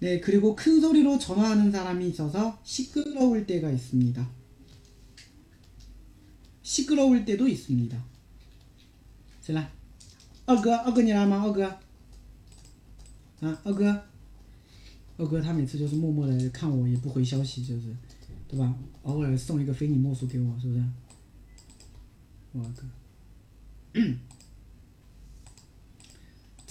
[0.00, 4.30] 네, 그리고 큰 소리로 전화하는 사람이 있어서 시끄러울 때가 있습니다.
[6.62, 8.04] 시끄러울 때도 있습니다.
[9.42, 9.70] 谁来?
[10.46, 11.42] 二哥,二哥你来吗?
[11.42, 11.64] 二哥.
[13.40, 14.04] 啊,二哥.
[15.18, 17.94] 二哥他每次就是默默的看我，也不回消息，就是，
[18.48, 18.74] 对吧？
[19.02, 20.82] 偶尔送一个非你莫属给我，是不是？
[22.52, 22.86] 我二哥，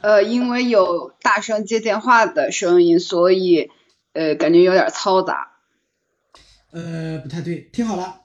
[0.00, 3.70] 呃，因为有大声接电话的声音，所以
[4.12, 5.52] 呃感觉有点嘈杂。
[6.72, 8.22] 呃，不太对，听好了，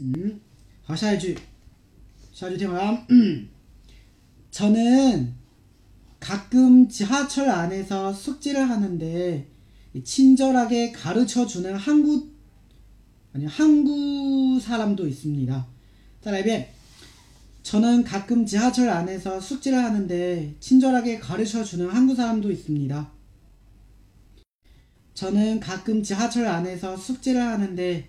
[0.00, 0.40] 嗯，
[0.82, 1.36] 好，下一句，
[2.32, 3.06] 下一句听完。
[4.50, 5.34] 저는
[6.20, 9.46] 가끔 지하철 안에서 숙제를 하는데
[10.04, 12.32] 친절하게 가르쳐 주는 한국
[13.32, 15.66] 아니 한국 사람도 있습니다.
[16.22, 16.68] 再来一遍.
[17.62, 23.10] 저는 가끔 지하철 안에서 숙제를 하는데 친절하게 가르쳐 주는 한국 사람도 있습니다.
[25.14, 28.08] 저는 가끔 지하철 안에서 숙제를 하는데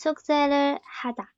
[0.00, 1.32] 숙제를 하다.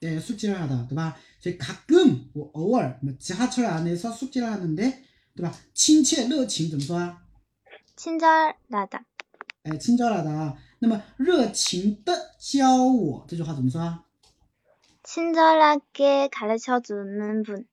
[0.00, 1.16] 네, 숙제를 하다, 对吧?
[1.40, 5.02] 저희 가끔, 뭐, 偶尔, 뭐 지하철 안에서 숙제를 하는데,
[5.34, 5.52] 对吧？
[5.74, 7.20] 亲切热情怎么说啊？
[7.96, 9.04] 친절하다.
[9.64, 10.56] 哎，亲招了的啊。
[10.78, 14.04] 那么热情的教我这句话怎么说啊？
[15.02, 17.66] 친절하게 가르쳐 주는 분.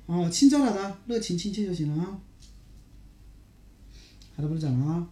[0.08, 2.20] 어, 친절하다, 너 진친친절시나.
[4.36, 5.08] 알아보잖아.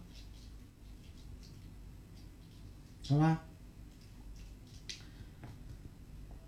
[3.07, 3.48] 好吧。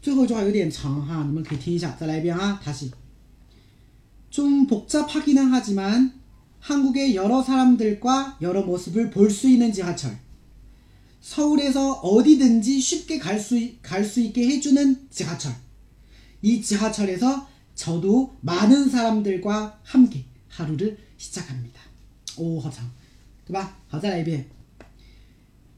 [0.00, 2.90] 最后一句话有点长哈,你们可以听一下.再来一遍啊, 다시.
[4.30, 6.12] 좀 복잡하기는 하지만
[6.60, 10.18] 한국의 여러 사람들과 여러 모습을 볼 수 있는 지하철.
[11.20, 15.54] 서울에서 어디든지 쉽게 갈 수, 갈 수 있게 해주는 지하철.
[16.42, 21.80] 이 지하철에서 저도 많은 사람들과 함께 하루를 시작합니다.
[22.36, 22.90] 오, 好长.
[23.46, 23.76] 对吧?
[23.88, 24.44] 好,再来一遍.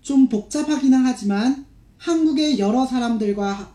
[0.03, 1.65] 좀 복잡하기는 하지만
[1.99, 3.75] 한국의 여러 사람들과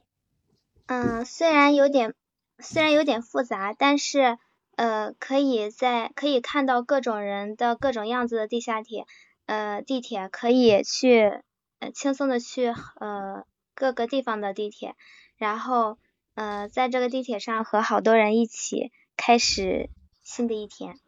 [0.93, 2.13] 嗯虽然有点
[2.59, 4.37] 虽然有点复杂但是
[4.75, 9.05] 呃可以在可以看到各种人的各种样子的地下铁
[9.45, 11.31] 呃地铁可以去
[11.79, 14.97] 呃轻松的去呃各个地方的地铁。
[15.37, 15.97] 然后
[16.35, 19.89] 呃在这个地铁上和好多人一起开始
[20.21, 20.99] 新的一天。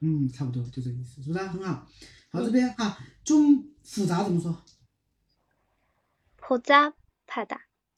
[0.00, 1.86] 嗯差不多就这个意思是不是很好。
[2.32, 4.56] 好这边啊中复杂怎么说？
[6.34, 6.92] 普扎
[7.28, 7.67] 怕打。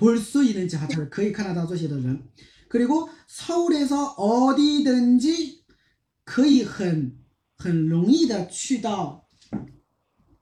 [0.00, 2.30] 볼수있는지하철可以看得到这些的人。
[2.68, 5.62] 그리고서울에서어디든지
[6.24, 7.16] 可以很
[7.56, 9.28] 很容易的去到，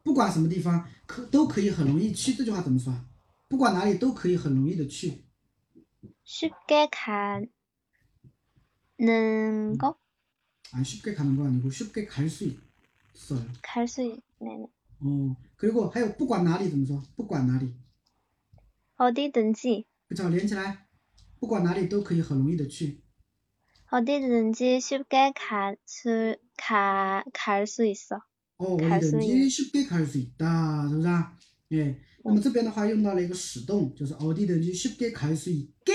[0.03, 2.33] 不管什么地方可都可以很容易去。
[2.35, 3.05] 这句话怎么说啊？
[3.49, 5.25] 不管哪里都可以很容易的去。
[6.25, 7.47] 쉽게 가는
[9.77, 9.99] 거?
[10.73, 12.51] 아 쉽게 가는 거 아니고 쉽게 갈 수
[13.15, 13.45] 있어요.
[13.63, 14.67] 갈 수 있는
[15.01, 17.03] 어 그리고 还有不管哪里怎么说？
[17.15, 17.75] 不管哪里，
[18.99, 20.87] 어디든지 不知道连起来，
[21.41, 23.03] 不管哪里都可以很容易的去。
[23.91, 28.21] 어디든지 쉽게 갈수 가, 갈 수 있어.
[28.57, 31.33] 哦， 갈수 我 있는 的쉽게 갈 수 있다，是不是啊？
[31.71, 35.93] 哎，那么这边的话用到了一个使动，就是어디든지 쉽게 갈 수 있게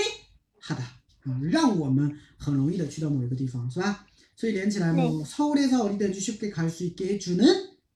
[0.62, 0.82] 하다，
[1.24, 4.06] 啊，让我们很容易的去到某一个地方，是吧？
[4.36, 7.44] 所以连起来뭐 서울에서 어디든지 쉽게 갈 수 있게 해주는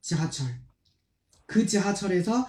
[0.03, 0.61] 지하철.
[1.47, 2.49] 그 지하철에서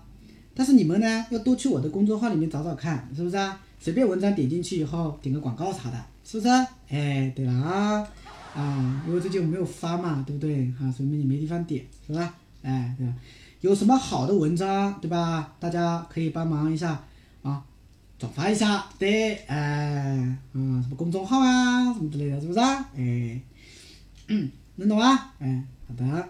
[0.53, 3.59] 但是你们呢要多去我的公众号里面找找看，是不是啊？
[3.79, 6.49] 随便文章点进去以后点个广告啥的，是不是？
[6.89, 8.07] 哎，对了啊，
[8.53, 10.71] 啊，因为最近我没有发嘛，对不对？
[10.79, 12.35] 啊，所以你没地方点，是吧？
[12.61, 13.13] 哎，对吧？
[13.61, 15.53] 有什么好的文章，对吧？
[15.59, 17.03] 大家可以帮忙一下
[17.41, 17.63] 啊，
[18.19, 22.87] 转发一下，对，哎，嗯，什么公众号啊，什么之类的，是不是啊？
[22.95, 23.41] 哎，
[24.27, 25.33] 嗯，能懂啊？
[25.39, 26.29] 哎，好的，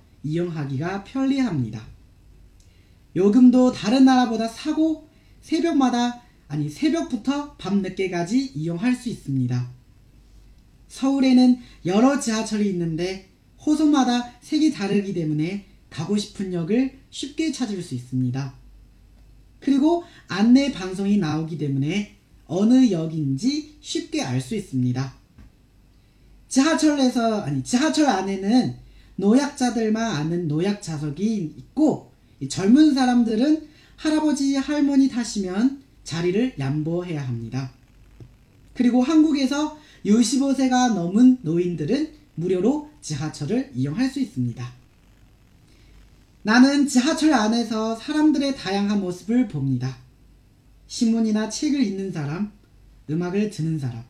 [0.23, 1.85] 이용하기가 편리합니다.
[3.15, 5.09] 요금도 다른 나라보다 사고
[5.41, 9.71] 새벽마다 아니 새벽부터 밤늦게까지 이용할 수 있습니다.
[10.87, 13.29] 서울에는 여러 지하철이 있는데
[13.65, 18.53] 호선마다 색이 다르기 때문에 가고 싶은 역을 쉽게 찾을 수 있습니다.
[19.59, 25.13] 그리고 안내 방송이 나오기 때문에 어느 역인지 쉽게 알 수 있습니다.
[26.49, 28.75] 지하철에서 아니 지하철 안에는
[29.15, 32.11] 노약자들만 아는 노약 좌석이 있고
[32.49, 33.67] 젊은 사람들은
[33.97, 37.71] 할아버지 할머니 타시면 자리를 양보해야 합니다.
[38.73, 44.73] 그리고 한국에서 65세가 넘은 노인들은 무료로 지하철을 이용할 수 있습니다.
[46.43, 49.97] 나는 지하철 안에서 사람들의 다양한 모습을 봅니다.
[50.87, 52.51] 신문이나 책을 읽는 사람,
[53.09, 54.03] 음악을 듣는 사람,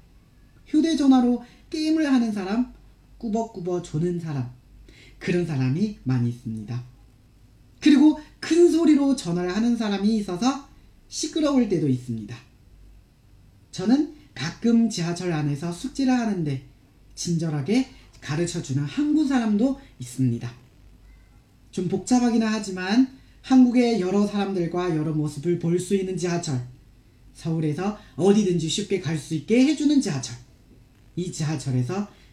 [0.67, 2.73] 휴대전화로 게임을 하는 사람,
[3.17, 4.49] 꾸벅꾸벅 조는 사람,
[5.21, 6.83] 그런 사람이 많이 있습니다.
[7.79, 10.67] 그리고 큰 소리로 전화를 하는 사람이 있어서
[11.07, 12.35] 시끄러울 때도 있습니다.
[13.71, 16.63] 저는 가끔 지하철 안에서 숙제를 하는데
[17.15, 17.87] 친절하게
[18.19, 20.51] 가르쳐주는 한국 사람도 있습니다.
[21.69, 23.07] 좀 복잡하기는 하지만
[23.41, 26.67] 한국의 여러 사람들과 여러 모습을 볼 수 있는 지하철.
[27.33, 30.35] 서울에서 어디든지 쉽게 갈 수 있게 해주는 지하철.
[31.15, 32.07] 이 지하철에서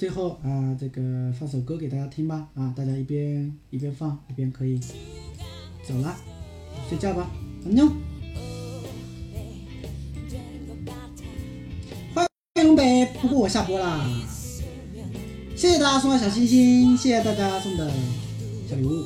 [0.00, 4.78] 最后啊，这个放首歌给大家听吧啊，大家一边一边放一边可以
[5.86, 6.16] 走了，
[6.88, 7.30] 睡觉吧，
[7.66, 7.86] 安妞。
[12.14, 14.02] 欢迎龙北，不过我下播啦，
[15.54, 17.92] 谢谢大家送的小心心，谢谢大家送的
[18.66, 19.04] 小礼物。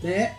[0.00, 0.32] 对.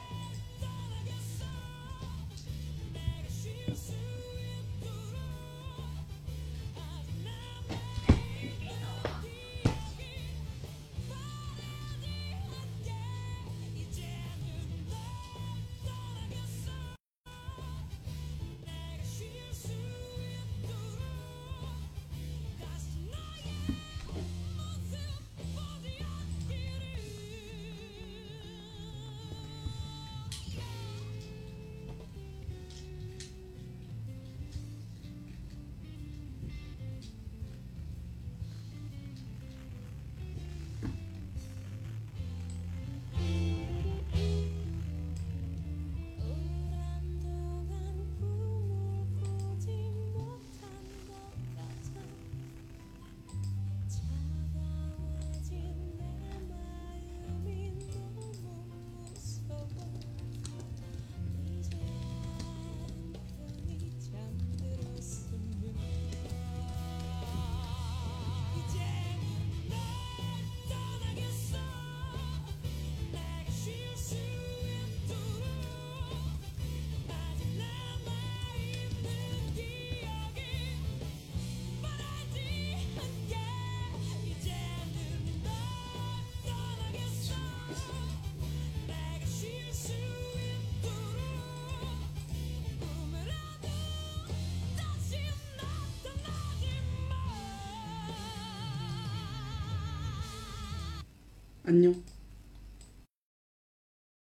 [101.74, 102.13] 안 녕.